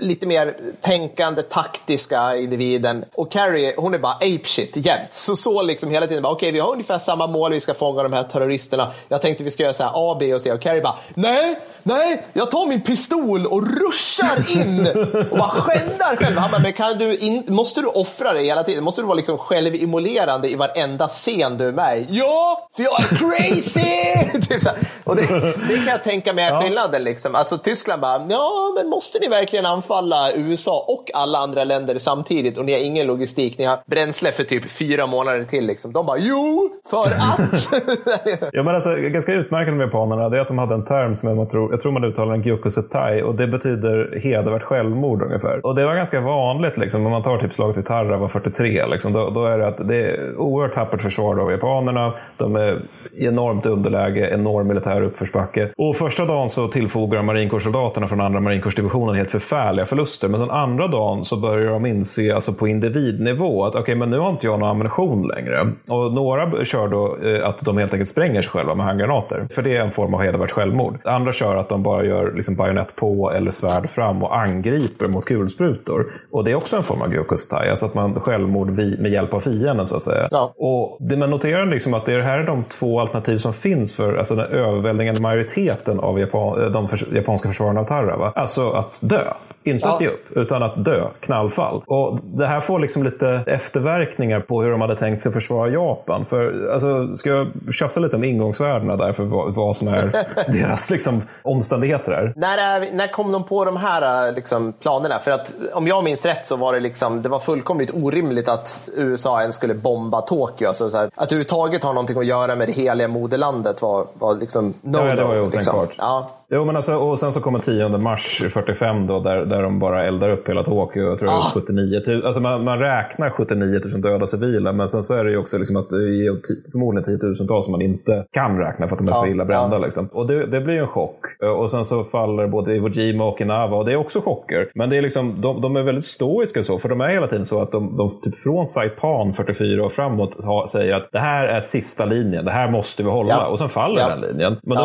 lite 0.00 0.26
mer 0.26 0.56
tänkande, 0.80 1.42
taktiska 1.42 2.36
individen. 2.36 3.04
Och 3.14 3.32
Carrie, 3.32 3.74
hon 3.76 3.94
är 3.94 3.98
bara 3.98 4.12
apeshit 4.12 4.76
jämt. 4.76 5.12
Så 5.12 5.36
så 5.36 5.62
liksom 5.62 5.90
hela 5.90 6.06
tiden 6.06 6.22
bara, 6.22 6.32
okej 6.32 6.52
vi 6.52 6.60
har 6.60 6.72
ungefär 6.72 6.98
samma 6.98 7.26
mål, 7.26 7.52
vi 7.52 7.60
ska 7.60 7.74
fånga 7.74 8.02
de 8.02 8.12
här 8.12 8.22
terroristerna. 8.22 8.92
Jag 9.08 9.22
tänkte 9.22 9.44
vi 9.44 9.50
ska 9.50 9.62
göra 9.62 9.72
så 9.72 9.82
här 9.82 9.92
A, 9.94 10.16
B 10.20 10.34
och 10.34 10.40
C. 10.40 10.52
Och 10.52 10.60
Carrie 10.60 10.82
bara, 10.82 10.98
nej, 11.14 11.58
nej, 11.82 12.24
jag 12.32 12.50
tar 12.50 12.66
min 12.66 12.80
pistol 12.80 13.46
och 13.46 13.62
ruschar 13.62 14.60
in 14.60 14.86
och 15.30 15.38
bara 15.38 15.48
skändar 15.48 16.16
själv. 16.16 16.36
Han 16.36 16.50
bara, 16.50 16.62
men 16.62 16.72
kan 16.72 16.98
du 16.98 17.16
in, 17.16 17.44
måste 17.48 17.80
du 17.80 17.86
offra 17.86 18.32
dig 18.32 18.44
hela 18.44 18.62
tiden? 18.62 18.84
Måste 18.84 19.00
du 19.00 19.06
vara 19.06 19.16
liksom 19.16 19.38
självimmolerande 19.38 20.48
i 20.48 20.54
varenda 20.54 21.08
scen 21.08 21.58
du 21.58 21.68
är 21.68 21.72
med 21.72 21.98
i? 21.98 22.06
Ja, 22.08 22.68
för 22.76 22.82
jag 22.82 23.00
är 23.00 23.06
crazy! 23.06 24.23
typ 24.48 24.60
så 24.60 24.70
och 25.04 25.16
det, 25.16 25.22
det 25.68 25.76
kan 25.76 25.86
jag 25.86 26.04
tänka 26.04 26.32
mig 26.32 26.44
är 26.44 26.60
skillnaden. 26.62 27.04
Liksom. 27.04 27.34
Alltså, 27.34 27.58
Tyskland 27.58 28.02
bara, 28.02 28.26
ja, 28.28 28.72
men 28.76 28.88
måste 28.88 29.18
ni 29.18 29.28
verkligen 29.28 29.66
anfalla 29.66 30.32
USA 30.36 30.84
och 30.88 31.10
alla 31.14 31.38
andra 31.38 31.64
länder 31.64 31.98
samtidigt 31.98 32.58
och 32.58 32.64
ni 32.64 32.72
har 32.72 32.80
ingen 32.80 33.06
logistik, 33.06 33.58
ni 33.58 33.64
har 33.64 33.78
bränsle 33.86 34.32
för 34.32 34.44
typ 34.44 34.70
fyra 34.70 35.06
månader 35.06 35.44
till. 35.44 35.66
Liksom. 35.66 35.92
De 35.92 36.06
bara, 36.06 36.18
jo, 36.18 36.70
för 36.90 37.06
att. 37.06 37.68
Ja, 38.52 38.62
men 38.62 38.74
alltså, 38.74 38.90
ganska 38.94 39.32
utmärkande 39.32 39.78
med 39.78 39.86
japanerna 39.86 40.28
det 40.28 40.36
är 40.36 40.40
att 40.40 40.48
de 40.48 40.58
hade 40.58 40.74
en 40.74 40.84
term 40.84 41.16
som 41.16 41.36
man 41.36 41.48
tror, 41.48 41.70
jag 41.70 41.80
tror 41.80 41.92
man 41.92 42.04
uttalar 42.04 42.34
en 42.34 42.42
gyokusetai 42.42 43.22
och 43.22 43.34
det 43.34 43.46
betyder 43.46 44.20
hedervärt 44.22 44.62
självmord 44.62 45.22
ungefär. 45.22 45.66
Och 45.66 45.74
det 45.74 45.86
var 45.86 45.94
ganska 45.94 46.20
vanligt 46.20 46.76
liksom, 46.76 47.06
om 47.06 47.12
man 47.12 47.22
tar 47.22 47.38
typ 47.38 47.52
slaget 47.52 47.76
vid 47.76 47.86
Tarawa 47.86 48.28
43. 48.28 48.86
Liksom, 48.86 49.12
då, 49.12 49.30
då 49.30 49.46
är 49.46 49.58
det 49.58 49.66
att 49.66 49.88
det 49.88 49.96
är 49.96 50.36
oerhört 50.36 50.72
tappert 50.72 51.02
försvar 51.02 51.40
av 51.40 51.50
japanerna. 51.50 52.12
De 52.36 52.56
är 52.56 52.82
i 53.12 53.26
enormt 53.26 53.66
underläge, 53.66 54.23
enorm 54.30 54.68
militär 54.68 55.02
uppförsbacke. 55.02 55.70
Och 55.76 55.96
första 55.96 56.24
dagen 56.24 56.48
så 56.48 56.68
tillfogar 56.68 57.22
marinkårssoldaterna 57.22 58.08
från 58.08 58.20
andra 58.20 58.40
marinkårsdivisionen 58.40 59.14
helt 59.14 59.30
förfärliga 59.30 59.86
förluster. 59.86 60.28
Men 60.28 60.40
sen 60.40 60.50
andra 60.50 60.88
dagen 60.88 61.24
så 61.24 61.36
börjar 61.36 61.70
de 61.70 61.86
inse 61.86 62.34
alltså 62.34 62.52
på 62.52 62.68
individnivå 62.68 63.64
att 63.64 63.74
okej, 63.74 63.94
men 63.94 64.10
nu 64.10 64.18
har 64.18 64.30
inte 64.30 64.46
jag 64.46 64.60
någon 64.60 64.68
ammunition 64.68 65.28
längre. 65.28 65.72
Och 65.88 66.12
några 66.12 66.64
kör 66.64 66.88
då 66.88 67.16
eh, 67.24 67.48
att 67.48 67.64
de 67.64 67.78
helt 67.78 67.92
enkelt 67.92 68.08
spränger 68.08 68.42
sig 68.42 68.50
själva 68.50 68.74
med 68.74 68.86
handgranater. 68.86 69.46
För 69.50 69.62
det 69.62 69.76
är 69.76 69.80
en 69.80 69.90
form 69.90 70.14
av 70.14 70.20
hedervärt 70.20 70.50
självmord. 70.50 70.98
Andra 71.04 71.32
kör 71.32 71.56
att 71.56 71.68
de 71.68 71.82
bara 71.82 72.04
gör 72.04 72.32
liksom 72.32 72.56
bajonett 72.56 72.96
på 72.96 73.30
eller 73.30 73.50
svärd 73.50 73.88
fram 73.88 74.22
och 74.22 74.36
angriper 74.36 75.08
mot 75.08 75.24
kulsprutor. 75.24 76.06
Och 76.30 76.44
det 76.44 76.50
är 76.50 76.54
också 76.54 76.76
en 76.76 76.82
form 76.82 77.02
av 77.02 77.12
gyokustai, 77.12 77.70
alltså 77.70 77.86
att 77.86 77.94
man 77.94 78.14
självmord 78.14 78.68
med 78.98 79.10
hjälp 79.10 79.34
av 79.34 79.40
fienden 79.40 79.86
så 79.86 79.96
att 79.96 80.02
säga. 80.02 80.28
Ja. 80.30 80.54
Och 80.56 80.96
det 81.00 81.16
man 81.16 81.30
noterar 81.30 81.66
liksom 81.66 81.94
att 81.94 82.06
det 82.06 82.22
här 82.22 82.38
är 82.38 82.46
de 82.46 82.64
två 82.64 83.00
alternativ 83.00 83.38
som 83.38 83.52
finns 83.52 83.96
för 83.96 84.13
alltså 84.18 84.34
den 84.34 84.46
överväldigande 84.46 85.20
majoriteten 85.20 86.00
av 86.00 86.20
Japan, 86.20 86.72
de 86.72 86.88
förs- 86.88 87.04
japanska 87.12 87.48
försvararna 87.48 87.80
av 87.80 87.84
Tarawa. 87.84 88.32
Alltså 88.36 88.70
att 88.70 89.00
dö. 89.02 89.20
Inte 89.66 89.88
Ja. 89.88 89.94
att 89.94 90.00
ge 90.00 90.08
upp, 90.08 90.24
utan 90.36 90.62
att 90.62 90.84
dö. 90.84 91.08
Knallfall. 91.20 91.82
Och 91.86 92.18
det 92.22 92.46
här 92.46 92.60
får 92.60 92.78
liksom 92.78 93.02
lite 93.02 93.42
efterverkningar 93.46 94.40
på 94.40 94.62
hur 94.62 94.70
de 94.70 94.80
hade 94.80 94.96
tänkt 94.96 95.20
sig 95.20 95.32
försvara 95.32 95.68
Japan. 95.68 96.24
För, 96.24 96.70
alltså, 96.72 97.16
ska 97.16 97.30
jag 97.30 97.46
tjafsa 97.74 98.00
lite 98.00 98.16
om 98.16 98.24
ingångsvärdena 98.24 98.96
där 98.96 99.12
för 99.12 99.22
vad, 99.24 99.54
vad 99.54 99.76
som 99.76 99.88
är 99.88 100.24
deras 100.62 100.90
liksom, 100.90 101.20
omständigheter 101.42 102.12
här? 102.12 102.32
När, 102.36 102.58
är, 102.58 102.88
när 102.92 103.06
kom 103.12 103.32
de 103.32 103.44
på 103.44 103.64
de 103.64 103.76
här 103.76 104.32
liksom, 104.32 104.72
planerna? 104.72 105.18
För 105.18 105.30
att 105.30 105.54
om 105.72 105.86
jag 105.86 106.04
minns 106.04 106.26
rätt 106.26 106.46
så 106.46 106.56
var 106.56 106.72
det, 106.72 106.80
liksom, 106.80 107.22
det 107.22 107.28
var 107.28 107.38
fullkomligt 107.38 107.90
orimligt 107.94 108.48
att 108.48 108.82
USA 108.96 109.40
ens 109.40 109.54
skulle 109.54 109.74
bomba 109.74 110.20
Tokyo. 110.20 110.68
Alltså, 110.68 110.90
så 110.90 110.96
här, 110.96 111.06
att 111.14 111.22
överhuvudtaget 111.32 111.82
ha 111.82 111.92
någonting 111.92 112.18
att 112.18 112.26
göra 112.26 112.56
med 112.56 112.68
det 112.68 112.72
heliga 112.72 113.08
moderlandet 113.08 113.82
var, 113.82 114.03
var 114.14 114.34
liksom 114.34 114.74
no 114.80 114.98
Ja, 114.98 115.14
det 115.16 115.24
var 115.24 115.34
ju 115.34 115.50
liksom. 115.50 115.74
otänkbart. 115.74 115.94
Ja. 115.98 116.30
Jo, 116.54 116.64
men 116.64 116.76
alltså, 116.76 116.94
och 116.94 117.18
sen 117.18 117.32
så 117.32 117.40
kommer 117.40 117.58
10 117.58 117.88
mars 117.88 118.42
45 118.50 119.06
då, 119.06 119.20
där, 119.20 119.36
där 119.46 119.62
de 119.62 119.78
bara 119.78 120.06
eldar 120.06 120.30
upp 120.30 120.48
hela 120.48 120.64
Tokyo. 120.64 121.02
Jag 121.02 121.18
tror 121.18 121.28
Ah. 121.30 121.46
är 121.46 121.50
79 121.60 122.00
000. 122.08 122.24
Alltså 122.24 122.40
man, 122.40 122.64
man 122.64 122.78
räknar 122.78 123.30
79 123.30 123.80
000 123.92 124.00
döda 124.00 124.26
civila, 124.26 124.72
men 124.72 124.88
sen 124.88 125.02
så 125.04 125.14
är 125.14 125.24
det 125.24 125.30
ju 125.30 125.36
också 125.38 125.58
liksom 125.58 125.76
att 125.76 125.90
det 125.90 125.96
är 125.96 126.70
förmodligen 126.72 127.04
tiotusentals 127.04 127.64
som 127.64 127.72
man 127.72 127.82
inte 127.82 128.24
kan 128.32 128.58
räkna 128.58 128.88
för 128.88 128.96
att 128.96 128.98
de 129.06 129.08
är 129.08 129.12
Ja, 129.16 129.20
så 129.20 129.26
illa 129.26 129.44
brända. 129.44 129.76
ja. 129.76 129.82
Liksom. 129.84 130.08
Och 130.12 130.26
det, 130.26 130.46
det 130.46 130.60
blir 130.60 130.74
en 130.78 130.86
chock. 130.86 131.20
Och 131.58 131.70
sen 131.70 131.84
så 131.84 132.04
faller 132.04 132.46
både 132.48 132.76
Iwo 132.76 132.88
Jima 132.88 133.24
och 133.24 133.32
Okinawa 133.32 133.76
och 133.76 133.84
det 133.84 133.92
är 133.92 133.96
också 133.96 134.20
chocker. 134.20 134.70
Men 134.74 134.90
det 134.90 134.96
är 134.96 135.02
liksom, 135.02 135.40
de, 135.40 135.60
de 135.60 135.76
är 135.76 135.82
väldigt 135.82 136.04
stoiska 136.04 136.62
så, 136.62 136.78
för 136.78 136.88
de 136.88 137.00
är 137.00 137.08
hela 137.08 137.26
tiden 137.26 137.46
så 137.46 137.62
att 137.62 137.72
de, 137.72 137.96
de 137.96 138.10
typ 138.22 138.38
från 138.38 138.66
Saipan 138.66 139.32
44 139.34 139.84
och 139.84 139.92
framåt 139.92 140.44
ha, 140.44 140.66
säger 140.66 140.94
att 140.94 141.08
det 141.12 141.18
här 141.18 141.46
är 141.46 141.60
sista 141.60 142.04
linjen, 142.04 142.44
det 142.44 142.50
här 142.50 142.70
måste 142.70 143.02
vi 143.02 143.08
hålla. 143.10 143.30
Ja. 143.30 143.46
Och 143.46 143.58
sen 143.58 143.68
faller 143.68 144.08
den 144.08 144.20
linjen. 144.20 144.56
Men 144.62 144.78
då 144.78 144.84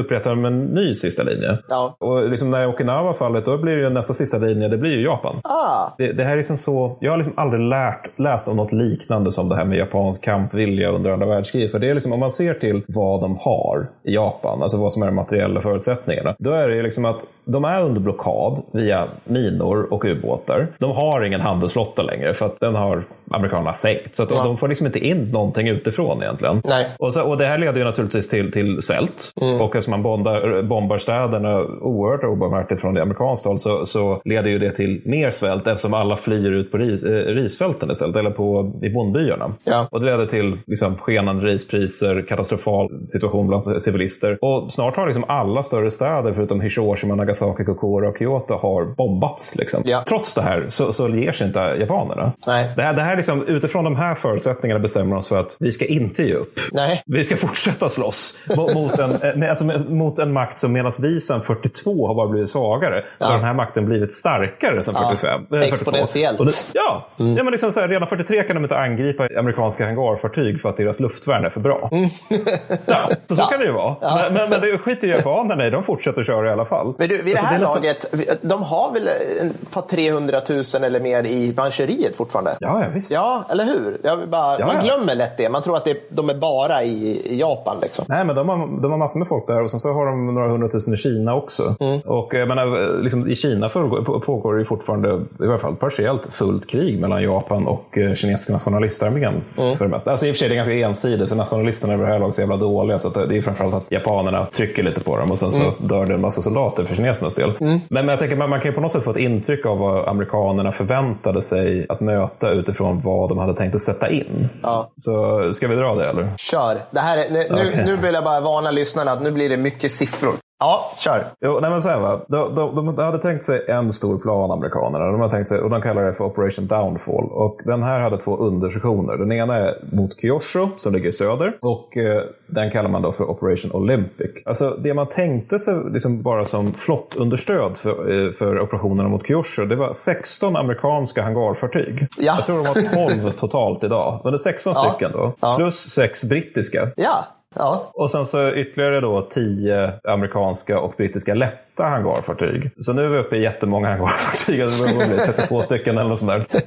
upprättar 0.00 0.30
de 0.30 0.44
en 0.44 0.64
ny 0.64 0.85
sista 0.94 1.22
linje. 1.22 1.58
Ja. 1.68 1.96
Och 2.00 2.30
liksom 2.30 2.50
när 2.50 2.66
Okinawa 2.68 3.12
fallet, 3.12 3.44
då 3.44 3.58
blir 3.58 3.76
ju 3.76 3.90
nästa 3.90 4.14
sista 4.14 4.38
linje, 4.38 4.68
det 4.68 4.78
blir 4.78 4.90
ju 4.90 5.02
Japan. 5.02 5.40
Ah. 5.44 5.94
Det, 5.98 6.12
det 6.12 6.24
här 6.24 6.32
är 6.32 6.36
liksom 6.36 6.56
så, 6.56 6.98
jag 7.00 7.10
har 7.10 7.16
liksom 7.16 7.34
aldrig 7.36 7.60
lärt, 7.60 8.18
läst 8.18 8.48
om 8.48 8.56
något 8.56 8.72
liknande 8.72 9.32
som 9.32 9.48
det 9.48 9.56
här 9.56 9.64
med 9.64 9.78
japansk 9.78 10.24
kampvilja 10.24 10.90
under 10.90 11.10
andra 11.10 11.26
världskriget. 11.26 11.72
För 11.72 11.78
det 11.78 11.90
är 11.90 11.94
liksom, 11.94 12.12
om 12.12 12.20
man 12.20 12.30
ser 12.30 12.54
till 12.54 12.82
vad 12.88 13.20
de 13.20 13.36
har 13.40 13.88
i 14.04 14.14
Japan, 14.14 14.62
alltså 14.62 14.78
vad 14.78 14.92
som 14.92 15.02
är 15.02 15.06
de 15.06 15.14
materiella 15.14 15.60
förutsättningarna, 15.60 16.34
då 16.38 16.50
är 16.50 16.68
det 16.68 16.82
liksom 16.82 17.04
att 17.04 17.24
de 17.44 17.64
är 17.64 17.82
under 17.82 18.00
blockad 18.00 18.62
via 18.72 19.08
minor 19.24 19.92
och 19.92 20.04
ubåtar. 20.04 20.68
De 20.78 20.90
har 20.90 21.22
ingen 21.22 21.40
handelsflotta 21.40 22.02
längre 22.02 22.34
för 22.34 22.46
att 22.46 22.60
den 22.60 22.74
har 22.74 23.04
amerikanerna 23.30 23.72
sänkt. 23.72 24.16
Så 24.16 24.22
att 24.22 24.30
Ja. 24.30 24.44
de 24.44 24.56
får 24.56 24.68
liksom 24.68 24.86
inte 24.86 24.98
in 24.98 25.30
någonting 25.30 25.68
utifrån 25.68 26.22
egentligen. 26.22 26.62
Nej. 26.64 26.86
Och, 26.98 27.12
så, 27.12 27.22
och 27.22 27.38
det 27.38 27.46
här 27.46 27.58
leder 27.58 27.78
ju 27.78 27.84
naturligtvis 27.84 28.28
till, 28.28 28.52
till 28.52 28.82
svält. 28.82 29.32
Mm. 29.40 29.60
Och 29.60 29.76
eftersom 29.76 29.90
man 29.90 30.02
bombar, 30.02 30.62
bombar 30.62 30.98
städerna 30.98 31.62
oerhört 31.80 32.24
obarmhärtigt 32.24 32.80
från 32.80 32.94
det 32.94 33.02
amerikanska 33.02 33.48
håll 33.48 33.58
så, 33.58 33.86
så 33.86 34.20
leder 34.24 34.50
ju 34.50 34.58
det 34.58 34.70
till 34.70 35.02
mer 35.04 35.30
svält 35.30 35.66
eftersom 35.66 35.94
alla 35.94 36.16
flyr 36.16 36.50
ut 36.50 36.72
på 36.72 36.78
ris, 36.78 37.02
eh, 37.02 37.10
risfälten 37.34 37.90
istället, 37.90 38.16
eller 38.16 38.30
på, 38.30 38.72
i 38.82 38.90
bondbyarna. 38.90 39.54
Ja. 39.64 39.86
Och 39.90 40.00
det 40.00 40.06
leder 40.06 40.26
till 40.26 40.58
liksom, 40.66 40.96
skenande 40.98 41.46
rispriser, 41.46 42.24
katastrofal 42.28 43.04
situation 43.04 43.46
bland 43.46 43.82
civilister. 43.82 44.38
Och 44.40 44.72
snart 44.72 44.96
har 44.96 45.06
liksom 45.06 45.24
alla 45.28 45.62
större 45.62 45.90
städer 45.90 46.32
förutom 46.32 46.60
Hiroshima, 46.60 47.14
Nagasaki, 47.14 47.64
Kokura 47.64 48.08
och 48.08 48.18
Kyoto 48.18 48.54
har 48.54 48.84
bombats. 48.96 49.56
Liksom. 49.58 49.82
Ja. 49.84 50.02
Trots 50.08 50.34
det 50.34 50.42
här 50.42 50.64
så, 50.68 50.92
så 50.92 51.08
ger 51.08 51.32
sig 51.32 51.46
inte 51.46 51.58
japanerna. 51.80 52.32
Nej. 52.46 52.68
Det 52.76 52.82
här, 52.82 52.94
det 52.94 53.02
här 53.02 53.15
liksom, 53.16 53.46
utifrån 53.46 53.84
de 53.84 53.96
här 53.96 54.14
förutsättningarna 54.14 54.80
bestämmer 54.80 55.16
oss 55.16 55.28
för 55.28 55.40
att 55.40 55.56
vi 55.60 55.72
ska 55.72 55.84
inte 55.86 56.22
ge 56.22 56.34
upp. 56.34 56.60
Nej. 56.72 57.02
Vi 57.06 57.24
ska 57.24 57.36
fortsätta 57.36 57.88
slåss 57.88 58.38
mot, 58.56 58.98
en, 58.98 59.42
eh, 59.42 59.50
alltså, 59.50 59.64
mot 59.88 60.18
en 60.18 60.32
makt. 60.32 60.58
Så 60.58 60.68
medan 60.68 60.92
vi 60.98 61.20
sedan 61.20 61.42
42 61.42 62.06
har 62.06 62.14
bara 62.14 62.26
blivit 62.28 62.48
svagare 62.48 63.04
så 63.18 63.26
har 63.26 63.32
den 63.34 63.44
här 63.44 63.54
makten 63.54 63.86
blivit 63.86 64.14
starkare 64.14 64.82
sedan 64.82 64.94
45. 64.94 65.40
eh, 65.40 65.46
42. 65.48 65.74
Exponentiellt. 65.74 66.38
Det, 66.38 66.52
ja, 66.72 67.08
ja 67.16 67.24
men 67.44 67.50
liksom 67.50 67.72
så 67.72 67.80
här, 67.80 67.88
redan 67.88 68.08
43 68.08 68.42
kan 68.42 68.56
de 68.56 68.62
inte 68.64 68.76
angripa 68.78 69.28
amerikanska 69.38 69.84
hangarfartyg 69.84 70.60
för 70.60 70.68
att 70.68 70.76
deras 70.76 71.00
luftvärn 71.00 71.44
är 71.44 71.50
för 71.50 71.60
bra. 71.60 71.90
Ja, 72.86 73.10
så, 73.28 73.36
så 73.36 73.42
kan 73.42 73.58
det 73.60 73.64
ju 73.66 73.72
vara. 73.72 73.96
Men, 74.00 74.34
men, 74.34 74.50
men 74.50 74.60
det 74.60 74.78
skiter 74.78 75.08
japanerna 75.08 75.66
i. 75.66 75.70
De 75.70 75.82
fortsätter 75.84 76.22
köra 76.22 76.48
i 76.48 76.52
alla 76.52 76.64
fall. 76.64 76.94
Men 76.98 77.08
du, 77.08 77.22
vid 77.22 77.34
det 77.36 77.40
Alltså, 77.40 77.46
här 77.46 77.56
är 77.56 77.60
nästan- 77.60 78.18
laget, 78.22 78.40
de 78.42 78.62
har 78.62 78.92
väl 78.92 79.08
ett 79.08 79.70
par 79.70 79.82
300 79.82 80.40
000 80.48 80.62
eller 80.84 81.00
mer 81.00 81.24
i 81.26 81.54
Manchuriet 81.56 82.16
fortfarande? 82.16 82.56
Ja, 82.60 82.80
ja, 82.82 82.86
visst. 82.94 83.05
Ja, 83.10 83.44
eller 83.50 83.64
hur? 83.64 84.00
Jag 84.02 84.28
bara, 84.28 84.58
Ja, 84.60 84.66
man 84.66 84.76
glömmer 84.84 85.14
lätt 85.14 85.36
det. 85.36 85.48
Man 85.48 85.62
tror 85.62 85.76
att 85.76 85.84
det, 85.84 85.96
de 86.10 86.30
är 86.30 86.34
bara 86.34 86.82
i, 86.82 87.38
Japan. 87.40 87.76
Liksom. 87.82 88.04
Nej, 88.08 88.24
men 88.24 88.36
de 88.36 88.48
har, 88.48 88.82
de 88.82 88.90
har 88.90 88.98
massor 88.98 89.18
med 89.18 89.28
folk 89.28 89.46
där 89.46 89.62
och 89.62 89.70
sen 89.70 89.80
så 89.80 89.92
har 89.92 90.06
de 90.06 90.34
några 90.34 90.48
hundratusen 90.48 90.94
i 90.94 90.96
Kina 90.96 91.34
också. 91.34 91.62
Och 92.04 92.34
jag 92.34 92.48
menar, 92.48 93.02
liksom, 93.02 93.28
i 93.28 93.36
Kina 93.36 93.68
pågår, 93.68 94.02
på- 94.02 94.20
pågår 94.20 94.54
det 94.54 94.58
ju 94.58 94.64
fortfarande, 94.64 95.08
i 95.40 95.44
alla 95.48 95.58
fall 95.58 95.76
partiellt, 95.76 96.26
fullt 96.30 96.66
krig 96.70 97.00
mellan 97.00 97.22
Japan 97.22 97.66
och 97.66 97.98
eh, 97.98 98.14
kinesiska 98.14 98.52
nationalistarmén. 98.52 99.34
För 99.54 99.84
det 99.84 99.90
mesta. 99.90 100.10
Alltså, 100.10 100.26
I 100.26 100.30
och 100.30 100.34
för 100.34 100.38
sig 100.38 100.48
det 100.48 100.54
är 100.54 100.56
ganska 100.56 100.74
ensidigt, 100.74 101.28
för 101.28 101.36
nationalisterna 101.36 101.94
är 101.94 101.98
här 101.98 102.18
laget 102.18 102.34
så 102.34 102.40
jävla 102.40 102.56
dåliga. 102.56 102.98
Så 102.98 103.08
att 103.08 103.28
det 103.28 103.36
är 103.36 103.40
framförallt 103.42 103.74
att 103.74 103.90
japanerna 103.92 104.46
trycker 104.52 104.82
lite 104.82 105.00
på 105.00 105.16
dem 105.16 105.30
och 105.30 105.38
sen 105.38 105.50
så 105.52 105.72
dör 105.78 106.06
det 106.06 106.14
en 106.14 106.20
massa 106.20 106.42
soldater 106.42 106.84
för 106.84 106.94
kinesernas 106.94 107.34
del. 107.34 107.52
Men, 107.58 107.80
men 107.88 108.08
jag 108.08 108.18
tänker, 108.18 108.36
man, 108.36 108.50
man 108.50 108.60
kan 108.60 108.70
ju 108.70 108.74
på 108.74 108.80
något 108.80 108.90
sätt 108.90 109.04
få 109.04 109.10
ett 109.10 109.16
intryck 109.16 109.66
av 109.66 109.78
vad 109.78 110.08
amerikanerna 110.08 110.72
förväntade 110.72 111.42
sig 111.42 111.86
att 111.88 112.00
möta 112.00 112.50
utifrån 112.50 112.95
vad 113.00 113.28
de 113.28 113.38
hade 113.38 113.54
tänkt 113.54 113.74
att 113.74 113.80
sätta 113.80 114.10
in. 114.10 114.48
Ja. 114.62 114.90
Så 114.94 115.52
ska 115.54 115.68
vi 115.68 115.74
dra 115.74 115.94
det 115.94 116.08
eller? 116.08 116.36
Kör. 116.36 116.78
Det 116.90 117.00
här 117.00 117.18
är, 117.18 117.30
nu, 117.30 117.44
Okej. 117.50 117.82
nu 117.86 117.96
vill 117.96 118.14
jag 118.14 118.24
bara 118.24 118.40
varna 118.40 118.70
lyssnarna 118.70 119.12
att 119.12 119.22
nu 119.22 119.30
blir 119.30 119.48
det 119.48 119.56
mycket 119.56 119.92
siffror. 119.92 120.34
Ja, 120.58 120.92
kör. 120.98 121.24
Jo, 121.40 121.58
nej 121.62 121.70
men 121.70 121.82
så 121.82 121.88
här 121.88 122.00
va. 122.00 122.20
De, 122.28 122.54
de, 122.54 122.74
de 122.74 122.98
hade 122.98 123.18
tänkt 123.18 123.44
sig 123.44 123.64
en 123.68 123.92
stor 123.92 124.18
plan, 124.18 124.50
amerikanerna. 124.50 125.04
De 125.06 125.20
hade 125.20 125.32
tänkt 125.32 125.48
sig, 125.48 125.60
och 125.60 125.70
de 125.70 125.82
kallar 125.82 126.02
det 126.04 126.12
för 126.12 126.24
Operation 126.24 126.66
Downfall. 126.66 127.24
Och 127.32 127.60
den 127.64 127.82
här 127.82 128.00
hade 128.00 128.16
två 128.18 128.36
undersektioner. 128.36 129.16
Den 129.16 129.32
ena 129.32 129.56
är 129.56 129.74
mot 129.92 130.20
Kyushu, 130.20 130.66
som 130.76 130.92
ligger 130.92 131.08
i 131.08 131.12
söder. 131.12 131.56
Och 131.62 131.96
eh, 131.96 132.22
den 132.46 132.70
kallar 132.70 132.90
man 132.90 133.02
då 133.02 133.12
för 133.12 133.30
Operation 133.30 133.72
Olympic. 133.72 134.30
Alltså 134.44 134.76
det 134.82 134.94
man 134.94 135.06
tänkte 135.06 135.58
sig 135.58 135.74
liksom 135.90 136.22
bara 136.22 136.44
som 136.44 136.72
flottunderstöd 136.72 137.76
för, 137.76 137.90
eh, 138.26 138.32
för 138.32 138.60
operationerna 138.60 139.08
mot 139.08 139.26
Kyushu, 139.26 139.66
det 139.66 139.76
var 139.76 139.92
16 139.92 140.56
amerikanska 140.56 141.22
hangarfartyg. 141.22 142.06
Ja. 142.18 142.34
Jag 142.36 142.46
tror 142.46 142.56
de 142.56 142.66
har 142.96 143.08
12 143.08 143.30
totalt 143.30 143.84
idag. 143.84 144.20
Men 144.24 144.32
det 144.32 144.36
är 144.36 144.38
16 144.52 144.72
Ja. 144.76 144.80
stycken 144.90 145.12
då. 145.12 145.32
Ja. 145.40 145.54
Plus 145.56 145.76
6 145.90 146.24
brittiska. 146.24 146.88
Ja. 146.96 147.24
Ja. 147.58 147.90
Och 147.94 148.10
sen 148.10 148.26
så 148.26 148.52
ytterligare 148.52 149.00
då 149.00 149.20
10 149.30 149.92
amerikanska 150.04 150.80
och 150.80 150.94
brittiska 150.96 151.34
lätta 151.78 151.88
hangarfartyg. 151.88 152.70
Så 152.78 152.92
nu 152.92 153.04
är 153.04 153.08
vi 153.08 153.18
uppe 153.18 153.36
i 153.36 153.42
jättemånga 153.42 153.88
hangarfartyg. 153.88 154.62
Alltså 154.62 154.84
det 154.84 154.94
börjar 154.94 155.08
bli 155.08 155.16
32 155.26 155.62
stycken 155.62 155.98
eller 155.98 156.08
något 156.08 156.18
sånt 156.18 156.30
där. 156.50 156.62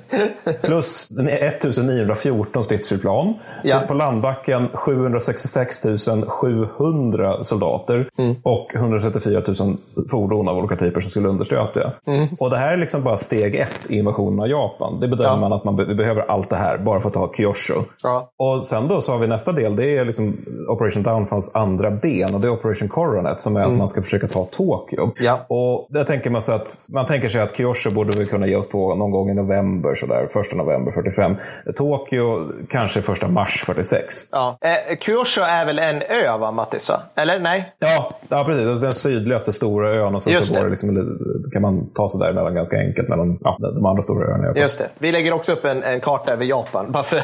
Plus 0.61 1.07
1914 1.11 2.63
stridsflygplan. 2.63 3.33
Ja. 3.63 3.79
Så 3.81 3.87
på 3.87 3.93
landbacken 3.93 4.67
766 4.73 5.85
700 6.27 7.43
soldater. 7.43 8.09
Och 8.43 8.75
134 8.75 9.41
000 9.59 9.77
fordon 10.11 10.47
av 10.47 10.57
olika 10.57 10.75
typer 10.75 11.01
som 11.01 11.09
skulle 11.11 11.27
understödja. 11.27 11.91
Och 12.39 12.49
det 12.49 12.57
här 12.57 12.73
är 12.73 12.77
liksom 12.77 13.03
bara 13.03 13.17
steg 13.17 13.55
ett 13.55 13.79
i 13.89 13.97
invasionen 13.97 14.39
av 14.39 14.47
Japan. 14.47 14.99
Det 14.99 15.07
bedömer 15.07 15.29
Ja. 15.29 15.35
man 15.39 15.53
att 15.53 15.63
man 15.63 15.75
be- 15.75 15.95
behöver 15.95 16.21
allt 16.21 16.49
det 16.49 16.55
här 16.55 16.77
bara 16.77 16.99
för 17.01 17.07
att 17.07 17.13
ta 17.13 17.33
Kyushu. 17.37 17.73
Ja. 18.03 18.31
Och 18.37 18.63
sen 18.63 18.87
då 18.87 19.01
så 19.01 19.11
har 19.11 19.19
vi 19.19 19.27
nästa 19.27 19.51
del, 19.51 19.75
det 19.75 19.97
är 19.97 20.05
liksom 20.05 20.37
Operation 20.69 21.03
Downfalls 21.03 21.55
andra 21.55 21.91
ben 21.91 22.35
och 22.35 22.41
det 22.41 22.47
är 22.47 22.51
Operation 22.51 22.87
Coronet 22.89 23.41
som 23.41 23.55
är 23.57 23.61
att 23.61 23.71
man 23.71 23.87
ska 23.87 24.01
försöka 24.01 24.27
ta 24.27 24.45
Tokyo. 24.45 24.98
Mm. 25.03 25.15
Ja. 25.19 25.45
Och 25.47 25.87
där 25.89 26.03
tänker 26.03 26.29
man 26.29 26.41
sig 26.41 26.55
att 26.55 26.67
man 26.89 27.05
tänker 27.05 27.29
sig 27.29 27.41
att 27.41 27.57
Kyushu 27.57 27.89
borde 27.89 28.17
vi 28.19 28.25
kunna 28.25 28.47
ge 28.47 28.55
oss 28.55 28.69
på 28.69 28.95
någon 28.95 29.11
gång 29.11 29.29
i 29.29 29.33
november, 29.33 29.95
sådär, 29.95 30.27
första 30.33 30.55
november 30.55 30.91
45. 30.91 31.35
Tokyo 31.75 32.51
kanske 32.69 33.01
första 33.01 33.27
mars 33.27 33.63
46. 33.65 34.05
Ja. 34.31 34.57
Eh, 34.61 34.97
Kyushu 34.99 35.41
är 35.41 35.65
väl 35.65 35.79
en 35.79 36.01
ö, 36.01 36.37
va, 36.39 36.51
Mattis? 36.51 36.89
Va? 36.89 37.01
Eller 37.15 37.39
nej? 37.39 37.75
Ja, 37.79 38.09
ja 38.29 38.43
precis. 38.43 38.63
Det 38.65 38.85
är 38.85 38.87
den 38.87 38.93
sydligaste 38.93 39.53
stora 39.53 39.89
ön 39.89 40.15
och 40.15 40.21
sen 40.21 40.33
Just 40.33 40.45
så 40.45 40.53
det. 40.53 40.59
går 40.59 40.65
det 40.65 40.69
liksom, 40.69 41.19
kan 41.53 41.61
man 41.61 41.89
ta 41.93 42.09
sig 42.09 42.19
däremellan 42.19 42.55
ganska 42.55 42.77
enkelt 42.77 43.09
mellan 43.09 43.37
ja, 43.41 43.57
de 43.75 43.85
andra 43.85 44.01
stora 44.01 44.27
öarna. 44.27 44.45
Japan. 44.45 44.61
Just 44.61 44.77
det. 44.79 44.87
Vi 44.97 45.11
lägger 45.11 45.33
också 45.33 45.51
upp 45.51 45.65
en, 45.65 45.83
en 45.83 46.01
karta 46.01 46.33
över 46.33 46.45
Japan. 46.45 46.91
Bara 46.91 47.03
för 47.03 47.17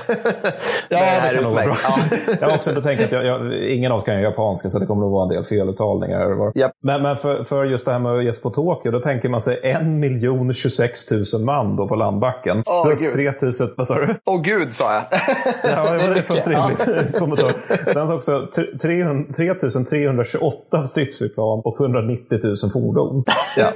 Ja, 0.90 0.98
här 0.98 1.30
det 1.30 1.36
kan 1.36 1.44
nog 1.44 1.54
vara 1.54 1.66
bra. 1.66 1.76
Ja. 1.84 2.18
Jag 2.40 2.48
har 2.48 2.56
också 2.56 2.82
tänkt 2.82 3.04
att 3.04 3.12
jag, 3.12 3.26
jag, 3.26 3.54
ingen 3.54 3.92
av 3.92 3.98
oss 3.98 4.04
kan 4.04 4.16
ju 4.18 4.22
japanska 4.22 4.70
så 4.70 4.80
det 4.80 4.86
kommer 4.86 5.02
nog 5.02 5.12
vara 5.12 5.24
en 5.24 5.30
del 5.30 5.44
feluttalningar. 5.44 6.52
Japp. 6.56 6.72
Men, 6.84 7.02
men 7.02 7.18
för, 7.18 7.44
för 7.44 7.65
just 7.66 7.86
det 7.86 7.92
här 7.92 8.00
med 8.00 8.12
att 8.12 8.24
ge 8.24 8.34
sig 8.34 8.44
på 8.44 8.50
Tokyo, 8.50 8.92
då 8.92 9.00
tänker 9.00 9.30
man 9.30 9.42
sig 9.42 9.60
en 9.64 10.00
miljon 10.00 10.54
26 10.54 11.12
000 11.12 11.24
man 11.46 11.76
då 11.76 11.88
på 11.88 11.96
landbacken. 11.96 12.64
Åh, 12.66 12.84
plus 12.86 13.02
gud. 13.02 13.12
3 13.14 13.24
000, 13.42 13.52
vad 13.78 13.88
sa 13.88 13.96
du? 13.96 14.16
Åh 14.26 14.42
gud, 14.42 14.74
sa 14.74 14.94
jag. 14.94 15.04
Ja, 15.64 15.94
det 15.94 16.04
är 16.20 16.22
fullt 16.22 16.48
rimligt 16.48 17.14
kommentar. 17.20 17.54
Sen 17.94 18.08
så 18.08 18.16
också 18.16 18.48
tre- 18.56 18.78
300 18.82 19.34
3328 19.36 20.88
stridsflygplan 20.88 21.62
och 21.66 21.82
190 21.82 22.40
000 22.64 22.72
fordon. 22.74 23.24
Ja. 23.58 23.68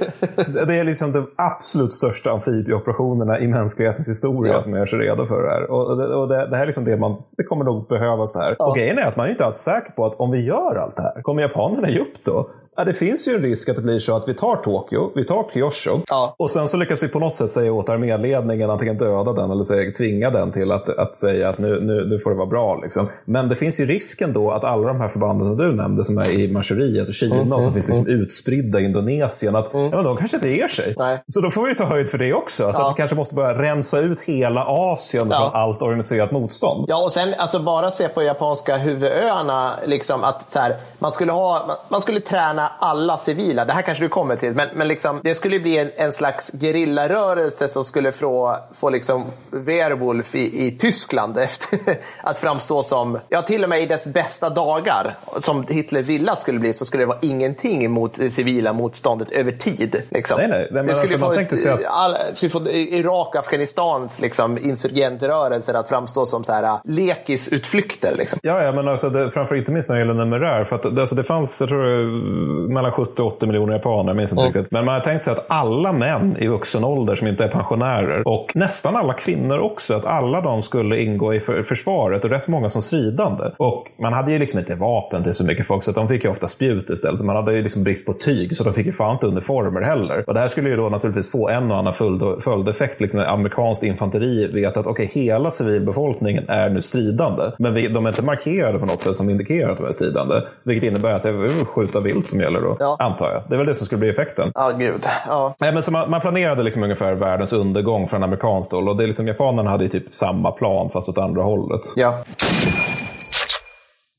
Det 0.66 0.74
är 0.74 0.84
liksom 0.84 1.12
de 1.12 1.30
absolut 1.36 1.92
största 1.92 2.30
amfibieoperationerna 2.30 3.38
i 3.40 3.46
mänsklighetens 3.48 4.08
historia 4.08 4.52
Ja. 4.52 4.62
som 4.62 4.74
är 4.74 4.86
så 4.86 4.96
redo 4.96 5.26
för 5.26 5.42
det 5.42 5.48
här. 5.48 5.70
Och, 5.70 5.96
det, 5.96 6.14
och 6.14 6.28
det, 6.28 6.46
det 6.50 6.56
här 6.56 6.62
är 6.62 6.66
liksom 6.66 6.84
det 6.84 6.96
man, 6.96 7.16
det 7.36 7.44
kommer 7.44 7.64
nog 7.64 7.88
behövas 7.88 8.32
det 8.32 8.38
här. 8.38 8.56
Och 8.62 8.76
grejen 8.76 8.98
är 8.98 9.02
att 9.02 9.16
man 9.16 9.26
är 9.26 9.30
inte 9.30 9.44
alls 9.44 9.56
säker 9.56 9.92
på 9.92 10.06
att 10.06 10.14
om 10.14 10.30
vi 10.30 10.44
gör 10.46 10.76
allt 10.76 10.96
det 10.96 11.02
här, 11.02 11.22
kommer 11.22 11.42
japanerna 11.42 11.88
ge 11.90 11.98
upp 11.98 12.24
då? 12.24 12.50
Ja, 12.80 12.84
det 12.84 12.94
finns 12.94 13.28
ju 13.28 13.34
en 13.34 13.42
risk 13.42 13.68
att 13.68 13.76
det 13.76 13.82
blir 13.82 13.98
så 13.98 14.16
att 14.16 14.28
vi 14.28 14.34
tar 14.34 14.56
Tokyo, 14.56 15.12
vi 15.14 15.24
tar 15.24 15.44
Kyushu 15.54 15.90
Ja. 16.08 16.34
och 16.38 16.50
sen 16.50 16.68
så 16.68 16.76
lyckas 16.76 17.02
vi 17.02 17.08
på 17.08 17.18
något 17.18 17.34
sätt 17.34 17.50
säga 17.50 17.72
åt 17.72 17.88
arméledningen 17.88 18.70
antingen 18.70 18.98
döda 18.98 19.32
den 19.32 19.50
eller 19.50 19.62
säga, 19.62 19.90
tvinga 19.90 20.30
den 20.30 20.52
till 20.52 20.72
att, 20.72 20.88
att 20.88 21.16
säga 21.16 21.48
att 21.48 21.58
nu, 21.58 21.80
nu, 21.80 22.06
nu 22.06 22.18
får 22.18 22.30
det 22.30 22.36
vara 22.36 22.46
bra. 22.46 22.80
Liksom. 22.82 23.08
Men 23.24 23.48
det 23.48 23.56
finns 23.56 23.80
ju 23.80 23.84
risken 23.86 24.32
då 24.32 24.50
att 24.50 24.64
alla 24.64 24.86
de 24.88 25.00
här 25.00 25.08
förbanden 25.08 25.56
du 25.56 25.72
nämnde 25.72 26.04
som 26.04 26.18
är 26.18 26.30
i 26.30 26.52
Manchuriet 26.52 27.08
och 27.08 27.14
Kina 27.14 27.34
Mm, 27.40 27.52
och 27.52 27.64
som 27.64 27.72
finns 27.72 27.88
liksom 27.88 28.06
utspridda 28.06 28.80
i 28.80 28.84
Indonesien, 28.84 29.56
att 29.56 29.70
ja, 29.72 29.78
men 29.78 30.04
de 30.04 30.16
kanske 30.16 30.36
inte 30.36 30.48
ger 30.48 30.68
sig. 30.68 30.94
Nej. 30.98 31.22
Så 31.26 31.40
då 31.40 31.50
får 31.50 31.66
vi 31.66 31.74
ta 31.74 31.84
höjd 31.84 32.08
för 32.08 32.18
det 32.18 32.34
också. 32.34 32.66
Alltså 32.66 32.82
Ja. 32.82 32.86
att 32.88 32.94
vi 32.94 32.96
kanske 32.96 33.16
måste 33.16 33.34
börja 33.34 33.62
rensa 33.62 33.98
ut 33.98 34.20
hela 34.20 34.64
Asien 34.64 35.28
Ja. 35.30 35.36
från 35.38 35.60
allt 35.60 35.82
organiserat 35.82 36.30
motstånd. 36.30 36.84
Ja, 36.88 37.04
och 37.04 37.12
sen 37.12 37.34
alltså 37.38 37.58
bara 37.58 37.90
se 37.90 38.08
på 38.08 38.22
japanska 38.22 38.76
huvudöarna. 38.76 39.72
Liksom, 39.86 40.24
att, 40.24 40.52
så 40.52 40.58
här, 40.58 40.76
man, 40.98 41.12
skulle 41.12 41.32
ha, 41.32 41.64
man, 41.66 41.76
man 41.88 42.00
skulle 42.00 42.20
träna 42.20 42.69
alla 42.78 43.18
civila. 43.18 43.64
Det 43.64 43.72
här 43.72 43.82
kanske 43.82 44.04
du 44.04 44.08
kommer 44.08 44.36
till. 44.36 44.54
Men, 44.54 44.68
men 44.74 44.88
liksom, 44.88 45.20
det 45.22 45.34
skulle 45.34 45.60
bli 45.60 45.78
en, 45.78 45.90
en 45.96 46.12
slags 46.12 46.52
gerillarörelse 46.60 47.68
som 47.68 47.84
skulle 47.84 48.12
få, 48.12 48.56
få 48.74 48.90
liksom 48.90 49.24
Werwolf 49.50 50.34
i, 50.34 50.66
i 50.66 50.70
Tyskland 50.70 51.38
efter, 51.38 51.78
att 52.22 52.38
framstå 52.38 52.82
som, 52.82 53.18
ja 53.28 53.42
till 53.42 53.62
och 53.64 53.70
med 53.70 53.82
i 53.82 53.86
dess 53.86 54.06
bästa 54.06 54.50
dagar, 54.50 55.16
som 55.40 55.64
Hitler 55.68 56.02
ville 56.02 56.32
att 56.32 56.42
skulle 56.42 56.58
bli, 56.58 56.72
så 56.72 56.84
skulle 56.84 57.02
det 57.02 57.06
vara 57.06 57.18
ingenting 57.22 57.90
mot 57.90 58.14
det 58.14 58.30
civila 58.30 58.72
motståndet 58.72 59.30
över 59.30 59.52
tid. 59.52 60.02
Liksom. 60.10 60.38
Nej, 60.38 60.48
nej. 60.48 60.68
Men 60.72 60.86
det 60.86 60.94
skulle 60.94 61.24
alltså, 61.24 61.66
få, 61.66 61.72
att- 61.72 61.84
all, 61.86 62.16
skulle 62.34 62.50
få 62.50 62.68
Irak 62.70 63.36
Afghanistans 63.36 64.20
liksom, 64.20 64.58
insurgentrörelser 64.58 65.74
att 65.74 65.88
framstå 65.88 66.26
som 66.26 66.44
så 66.44 66.52
här, 66.52 66.62
äh, 66.62 66.76
lekisutflykter. 66.84 68.14
Liksom. 68.16 68.38
Ja, 68.42 68.62
ja 68.62 68.72
men 68.72 68.88
alltså 68.88 69.08
det, 69.10 69.30
framför 69.30 69.54
inte 69.56 69.72
minst 69.72 69.88
när 69.88 69.96
det 69.96 70.00
gäller 70.00 70.14
numerär. 70.14 70.64
För 70.64 70.76
att, 70.76 70.82
det, 70.82 71.00
alltså 71.00 71.14
det 71.14 71.24
fanns, 71.24 71.60
jag 71.60 71.68
tror, 71.68 72.59
mellan 72.68 72.92
70 72.92 73.22
och 73.22 73.28
80 73.28 73.46
miljoner 73.46 73.72
japaner, 73.72 74.10
jag 74.10 74.16
minns 74.16 74.32
inte 74.32 74.44
riktigt. 74.44 74.70
Men 74.70 74.84
man 74.84 74.94
har 74.94 75.00
tänkt 75.00 75.24
sig 75.24 75.32
att 75.32 75.46
alla 75.48 75.92
män 75.92 76.36
i 76.38 76.46
vuxen 76.46 76.84
ålder 76.84 77.14
som 77.14 77.28
inte 77.28 77.44
är 77.44 77.48
pensionärer 77.48 78.28
och 78.28 78.52
nästan 78.54 78.96
alla 78.96 79.12
kvinnor 79.12 79.58
också, 79.58 79.94
att 79.94 80.04
alla 80.04 80.40
de 80.40 80.62
skulle 80.62 81.00
ingå 81.00 81.34
i 81.34 81.40
för, 81.40 81.62
försvaret 81.62 82.24
och 82.24 82.30
rätt 82.30 82.48
många 82.48 82.70
som 82.70 82.82
stridande. 82.82 83.44
Och 83.56 83.86
man 83.98 84.12
hade 84.12 84.32
ju 84.32 84.38
liksom 84.38 84.58
inte 84.58 84.74
vapen 84.74 85.22
till 85.22 85.34
så 85.34 85.44
mycket 85.44 85.66
folk, 85.66 85.82
så 85.82 85.92
de 85.92 86.08
fick 86.08 86.24
ju 86.24 86.30
ofta 86.30 86.48
spjut 86.48 86.90
istället. 86.90 87.20
Man 87.20 87.36
hade 87.36 87.54
ju 87.54 87.62
liksom 87.62 87.84
brist 87.84 88.06
på 88.06 88.12
tyg, 88.12 88.56
så 88.56 88.64
de 88.64 88.74
fick 88.74 88.86
ju 88.86 88.92
fan 88.92 89.12
inte 89.12 89.26
uniformer 89.26 89.80
heller. 89.80 90.24
Och 90.26 90.34
det 90.34 90.40
här 90.40 90.48
skulle 90.48 90.68
ju 90.70 90.76
då 90.76 90.88
naturligtvis 90.88 91.30
få 91.30 91.48
en 91.48 91.70
och 91.70 91.76
annan 91.76 91.92
följd, 91.92 92.22
följdeffekt. 92.44 93.00
Liksom 93.00 93.20
amerikanskt 93.20 93.82
infanteri 93.82 94.48
vet 94.52 94.76
att 94.76 94.86
okej, 94.86 95.10
hela 95.14 95.50
civilbefolkningen 95.50 96.48
är 96.48 96.70
nu 96.70 96.80
stridande. 96.80 97.42
Men 97.58 97.74
vi, 97.74 97.88
de 97.88 98.06
är 98.06 98.08
inte 98.08 98.22
markerade 98.22 98.78
på 98.78 98.86
något 98.86 99.02
sätt 99.02 99.16
som 99.16 99.30
indikerar 99.30 99.72
att 99.72 99.78
de 99.78 99.86
är 99.86 99.92
stridande. 99.92 100.34
Vilket 100.62 100.90
innebär 100.90 101.12
att 101.12 101.22
det 101.22 101.28
är 101.28 101.64
skjuta 101.64 102.00
vilt 102.00 102.28
som 102.28 102.39
gäller 102.40 102.60
då, 102.60 102.76
Ja. 102.80 102.96
antar 102.98 103.30
jag. 103.32 103.42
Det 103.48 103.54
är 103.54 103.58
väl 103.58 103.66
det 103.66 103.74
som 103.74 103.86
skulle 103.86 103.98
bli 103.98 104.10
effekten. 104.10 104.52
Ja, 104.54 104.70
gud. 104.70 105.02
Ja. 105.28 105.54
Nej, 105.58 105.72
men 105.74 105.82
så 105.82 105.92
man, 105.92 106.10
man 106.10 106.20
planerade 106.20 106.62
liksom 106.62 106.82
ungefär 106.82 107.12
världens 107.14 107.52
undergång 107.52 108.08
från 108.08 108.22
amerikanskt 108.22 108.72
håll. 108.72 108.88
Och 108.88 108.96
det 108.96 109.04
är 109.04 109.06
liksom, 109.06 109.26
japanerna 109.28 109.70
hade 109.70 109.84
ju 109.84 109.88
typ 109.90 110.12
samma 110.12 110.50
plan 110.50 110.90
fast 110.90 111.08
åt 111.08 111.18
andra 111.18 111.42
hållet. 111.42 111.80
Ja. 111.96 112.14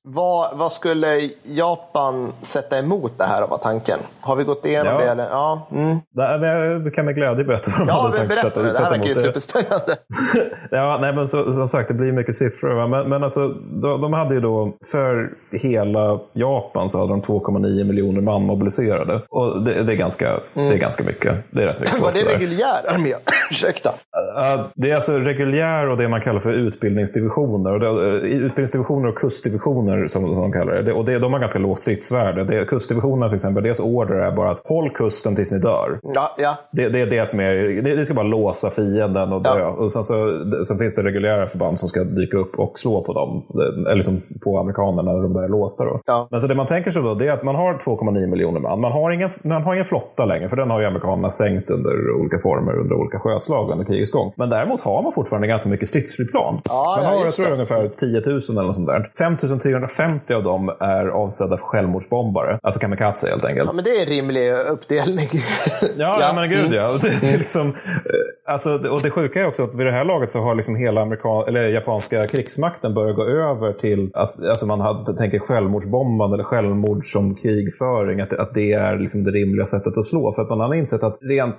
Vad, 0.03 0.57
vad 0.57 0.71
skulle 0.71 1.29
Japan 1.43 2.33
sätta 2.41 2.77
emot 2.77 3.17
det 3.17 3.23
här 3.23 3.47
var 3.47 3.57
tanken? 3.57 3.99
Har 4.21 4.35
vi 4.35 4.43
gått 4.43 4.65
igenom 4.65 4.93
Ja. 4.93 4.97
det? 4.97 5.11
Eller? 5.11 5.29
Ja. 5.29 5.67
Mm. 5.71 5.97
Jag 6.83 6.93
kan 6.93 7.05
med 7.05 7.15
glädje 7.15 7.45
berätta 7.45 7.71
vad 7.71 7.87
de 7.87 7.87
ja, 7.87 8.01
hade 8.01 8.17
tänkt 8.17 8.33
sätta, 8.33 8.61
det. 8.61 8.71
Det 8.71 8.77
här 8.83 8.89
verkar 8.89 9.05
ju 9.05 9.11
emot 9.11 9.23
superspännande. 9.23 9.95
Ja, 10.71 10.97
nej, 11.01 11.13
men 11.13 11.27
så, 11.27 11.53
som 11.53 11.67
sagt, 11.67 11.87
det 11.87 11.93
blir 11.93 12.11
mycket 12.11 12.35
siffror. 12.35 12.73
Va? 12.73 12.87
Men, 12.87 13.09
men 13.09 13.23
alltså, 13.23 13.47
de, 13.81 14.01
de 14.01 14.13
hade 14.13 14.35
ju 14.35 14.41
då, 14.41 14.73
för 14.91 15.29
hela 15.51 16.19
Japan 16.33 16.89
så 16.89 16.99
hade 16.99 17.09
de 17.13 17.21
2,9 17.21 17.83
miljoner 17.83 18.21
man 18.21 18.43
mobiliserade. 18.43 19.21
Och 19.29 19.63
det, 19.63 19.83
det, 19.83 19.93
är 19.93 19.97
ganska, 19.97 20.39
det 20.53 20.61
är 20.61 20.77
ganska 20.77 21.03
mycket. 21.03 21.35
Det 21.51 21.63
är 21.63 21.67
rätt 21.67 21.79
mycket 21.79 21.99
Var 22.01 22.11
det 22.11 22.33
reguljär 22.33 22.93
armé? 22.93 23.13
Ursäkta. 23.51 23.93
Det 24.75 24.91
är 24.91 24.95
alltså 24.95 25.17
reguljär 25.17 25.87
och 25.87 25.97
det 25.97 26.07
man 26.07 26.21
kallar 26.21 26.39
för 26.39 26.51
utbildningsdivisioner. 26.51 27.83
Eh, 27.83 28.13
utbildningsdivisioner 28.23 29.09
och 29.09 29.17
kustdivisioner 29.17 29.90
som, 30.07 30.07
som 30.07 30.41
de 30.41 30.51
kallar 30.51 30.73
det. 30.73 30.93
Och 30.93 31.05
det, 31.05 31.19
de 31.19 31.33
har 31.33 31.39
ganska 31.39 31.59
lågt 31.59 31.79
stridsvärde. 31.79 32.43
Det, 32.43 32.65
kustdivisionerna 32.65 33.27
till 33.27 33.35
exempel, 33.35 33.63
deras 33.63 33.79
order 33.79 34.15
är 34.15 34.31
bara 34.31 34.51
att 34.51 34.67
håll 34.67 34.89
kusten 34.89 35.35
tills 35.35 35.51
ni 35.51 35.59
dör. 35.59 35.99
Ja, 36.01 36.35
ja. 36.37 36.57
Det, 36.71 36.89
det 36.89 37.01
är 37.01 37.05
det 37.05 37.27
som 37.27 37.39
är, 37.39 37.53
det, 37.81 37.95
det 37.95 38.05
ska 38.05 38.13
bara 38.13 38.25
låsa 38.25 38.69
fienden 38.69 39.33
och 39.33 39.41
dö. 39.41 39.59
Ja. 39.59 39.67
Och 39.67 39.91
sen, 39.91 40.03
så, 40.03 40.13
sen 40.67 40.77
finns 40.77 40.95
det 40.95 41.03
reguljära 41.03 41.47
förband 41.47 41.79
som 41.79 41.89
ska 41.89 42.03
dyka 42.03 42.37
upp 42.37 42.59
och 42.59 42.79
slå 42.79 43.03
på 43.03 43.13
dem. 43.13 43.43
Eller 43.91 44.01
som 44.01 44.21
på 44.43 44.59
amerikanerna 44.59 45.13
när 45.13 45.23
de 45.23 45.33
där 45.33 45.43
är 45.43 45.49
låsta. 45.49 45.85
Då. 45.85 45.99
Ja. 46.05 46.27
Men 46.31 46.39
så 46.39 46.47
det 46.47 46.55
man 46.55 46.65
tänker 46.65 46.91
sig 46.91 47.01
då 47.01 47.13
det 47.13 47.27
är 47.27 47.33
att 47.33 47.43
man 47.43 47.55
har 47.55 47.73
2,9 47.73 48.27
miljoner 48.27 48.59
man. 48.59 48.81
Man 48.81 48.91
har, 48.91 49.11
ingen, 49.11 49.29
man 49.43 49.63
har 49.63 49.73
ingen 49.73 49.85
flotta 49.85 50.25
längre, 50.25 50.49
för 50.49 50.57
den 50.57 50.69
har 50.69 50.79
ju 50.79 50.85
amerikanerna 50.85 51.29
sänkt 51.29 51.69
under 51.69 52.11
olika 52.11 52.37
former 52.39 52.79
under 52.79 52.95
olika 52.95 53.19
sjöslag 53.19 53.71
under 53.71 53.85
krigets 53.85 54.11
gång. 54.11 54.33
Men 54.35 54.49
däremot 54.49 54.81
har 54.81 55.03
man 55.03 55.11
fortfarande 55.11 55.47
ganska 55.47 55.69
mycket 55.69 55.87
stridsflygplan. 55.87 56.61
Ja, 56.63 56.97
man 56.97 57.05
har 57.05 57.25
jag 57.25 57.33
tror 57.33 57.51
ungefär 57.51 57.87
10 57.97 58.21
000 58.25 58.41
eller 58.49 58.67
något 58.67 58.75
sånt 58.75 58.87
där. 58.87 59.11
5 59.17 59.37
350 59.87 60.33
av 60.33 60.43
dem 60.43 60.69
är 60.79 61.05
avsedda 61.07 61.57
för 61.57 61.63
självmordsbombare. 61.65 62.59
Alltså 62.63 62.79
kamikaze 62.79 63.29
helt 63.29 63.45
enkelt. 63.45 63.67
ja, 63.67 63.73
men 63.73 63.83
det 63.83 63.89
är 63.89 63.99
en 64.01 64.05
rimlig 64.05 64.51
uppdelning. 64.53 65.29
Ja, 65.97 66.17
ja. 66.21 66.33
men 66.35 66.49
gud 66.49 66.59
Mm. 66.65 66.73
ja. 66.73 66.91
Det, 67.01 67.17
det 67.21 67.33
är 67.33 67.37
liksom, 67.37 67.67
eh, 67.67 67.73
alltså, 68.51 68.89
och 68.89 69.01
det 69.01 69.09
sjuka 69.09 69.41
är 69.41 69.47
också 69.47 69.63
att 69.63 69.75
vid 69.75 69.85
det 69.85 69.91
här 69.91 70.05
laget 70.05 70.31
så 70.31 70.39
har 70.39 70.55
liksom 70.55 70.75
hela 70.75 71.01
amerikan 71.01 71.47
eller 71.47 71.69
japanska 71.69 72.27
krigsmakten 72.27 72.93
börjat 72.93 73.15
gå 73.15 73.23
över 73.23 73.73
till 73.73 74.11
att 74.13 74.49
alltså 74.49 74.65
man 74.65 74.79
hade, 74.79 75.17
tänker 75.17 75.39
självmordsbombande 75.39 76.35
eller 76.35 76.43
självmord 76.43 77.05
som 77.05 77.35
krigföring. 77.35 78.21
Att, 78.21 78.33
att 78.33 78.53
det 78.53 78.73
är 78.73 78.97
liksom 78.99 79.23
det 79.23 79.31
rimliga 79.31 79.65
sättet 79.65 79.97
att 79.97 80.05
slå. 80.05 80.31
För 80.31 80.41
att 80.41 80.49
man 80.49 80.59
har 80.59 80.73
insett 80.73 81.03
att 81.03 81.17
rent 81.21 81.57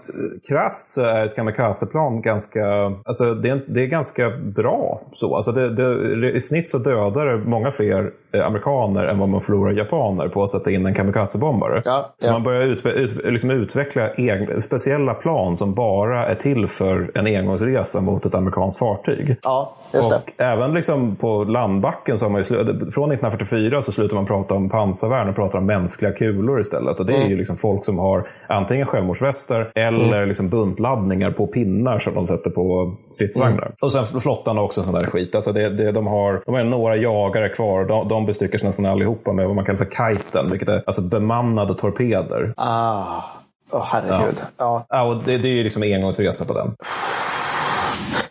krast 0.49 0.73
krasst 0.73 0.89
så 0.89 1.03
är 1.03 1.27
ett 1.27 1.37
kamikazeplan 1.37 2.23
ganska, 2.23 2.65
alltså 3.05 3.35
det 3.35 3.49
är, 3.49 3.65
det 3.67 3.81
är 3.81 3.87
ganska 3.87 4.31
bra. 4.31 5.03
så. 5.13 5.37
Alltså 5.37 5.53
det, 5.53 5.75
det, 5.75 6.33
I 6.33 6.41
snitt 6.41 6.69
så 6.69 6.79
dödar 6.79 7.27
det 7.27 7.45
många 7.45 7.71
fler 7.71 8.11
amerikaner 8.35 9.05
än 9.05 9.19
vad 9.19 9.29
man 9.29 9.41
förlorar 9.41 9.73
japaner 9.73 10.29
på 10.29 10.43
att 10.43 10.51
sätta 10.51 10.71
in 10.71 10.87
en 10.87 10.95
kamikazebombare. 10.95 11.83
Ja, 11.85 12.15
Så 12.19 12.29
ja. 12.29 12.33
man 12.33 12.43
börjar 12.43 12.63
ut, 12.63 12.87
ut, 12.87 13.25
liksom 13.25 13.51
utveckla 13.51 14.11
egna, 14.17 14.61
speciella 14.61 15.15
plan 15.15 15.57
som 15.57 15.75
bara 15.75 16.27
är 16.27 16.35
till 16.35 16.67
för 16.67 17.11
en 17.15 17.27
engångsresa 17.27 18.01
mot 18.01 18.25
ett 18.27 18.35
amerikanskt 18.35 18.79
fartyg. 18.79 19.37
Ja, 19.43 19.77
just 19.95 20.11
det. 20.11 20.17
Och 20.17 20.33
även 20.43 20.75
liksom 20.75 21.17
på 21.17 21.45
landbacken, 21.45 22.19
så 22.19 22.25
har 22.25 22.31
man 22.31 22.39
ju, 22.41 22.45
från 22.45 23.13
1944 23.13 23.83
så 23.83 23.93
slutar 23.93 24.17
man 24.17 24.27
prata 24.27 24.55
om 24.55 24.69
pansarvärn 24.71 25.29
och 25.29 25.35
pratar 25.35 25.59
om 25.59 25.67
mänskliga 25.67 26.13
kulor 26.13 26.61
istället. 26.61 27.01
Och 27.01 27.07
det 27.07 27.13
Mm. 27.13 27.25
är 27.27 27.31
ju 27.31 27.37
liksom 27.37 27.57
folk 27.57 27.85
som 27.85 27.99
har 27.99 28.29
antingen 28.47 28.87
självmordsvästar 28.87 29.71
eller 29.75 30.27
liksom 30.27 30.49
buntladdningar 30.49 31.31
på 31.31 31.47
pinnar 31.47 31.99
som 31.99 32.15
de 32.15 32.27
sätter 32.27 32.51
på 32.51 32.95
stridsvagnar. 33.09 33.63
Mm. 33.63 33.73
Och 33.83 33.93
sen 33.93 34.21
flottan 34.21 34.57
har 34.57 34.65
också 34.65 34.83
sån 34.83 34.95
där 34.95 35.01
skit. 35.05 35.35
Alltså 35.35 35.53
det, 35.53 35.69
det, 35.69 35.93
de, 35.93 36.07
har, 36.07 36.43
de 36.47 36.55
har 36.55 36.65
några 36.65 36.97
jagare 36.97 37.49
kvar 37.49 37.81
och 37.81 38.09
de, 38.09 38.22
de 38.27 38.35
sig 38.59 38.67
nästan 38.69 38.87
allihopa 38.87 39.33
med 39.33 39.47
vad 39.47 39.57
man 39.57 39.65
kallar 39.65 39.79
för 39.79 40.15
kiten, 40.17 40.51
vilket 40.51 40.69
är 40.69 40.83
alltså 40.87 41.03
bemannade 41.03 41.75
torpeder. 41.75 42.55
Ah. 42.57 43.23
Åh, 43.71 43.85
herregud. 43.87 44.43
Ja. 44.57 44.87
Ja, 44.89 45.03
och 45.03 45.23
det, 45.23 45.39
det 45.39 45.49
är 45.49 45.53
ju 45.53 45.63
liksom 45.65 45.83
engångsresa 45.83 46.45
på 46.45 46.53
den. 46.55 46.75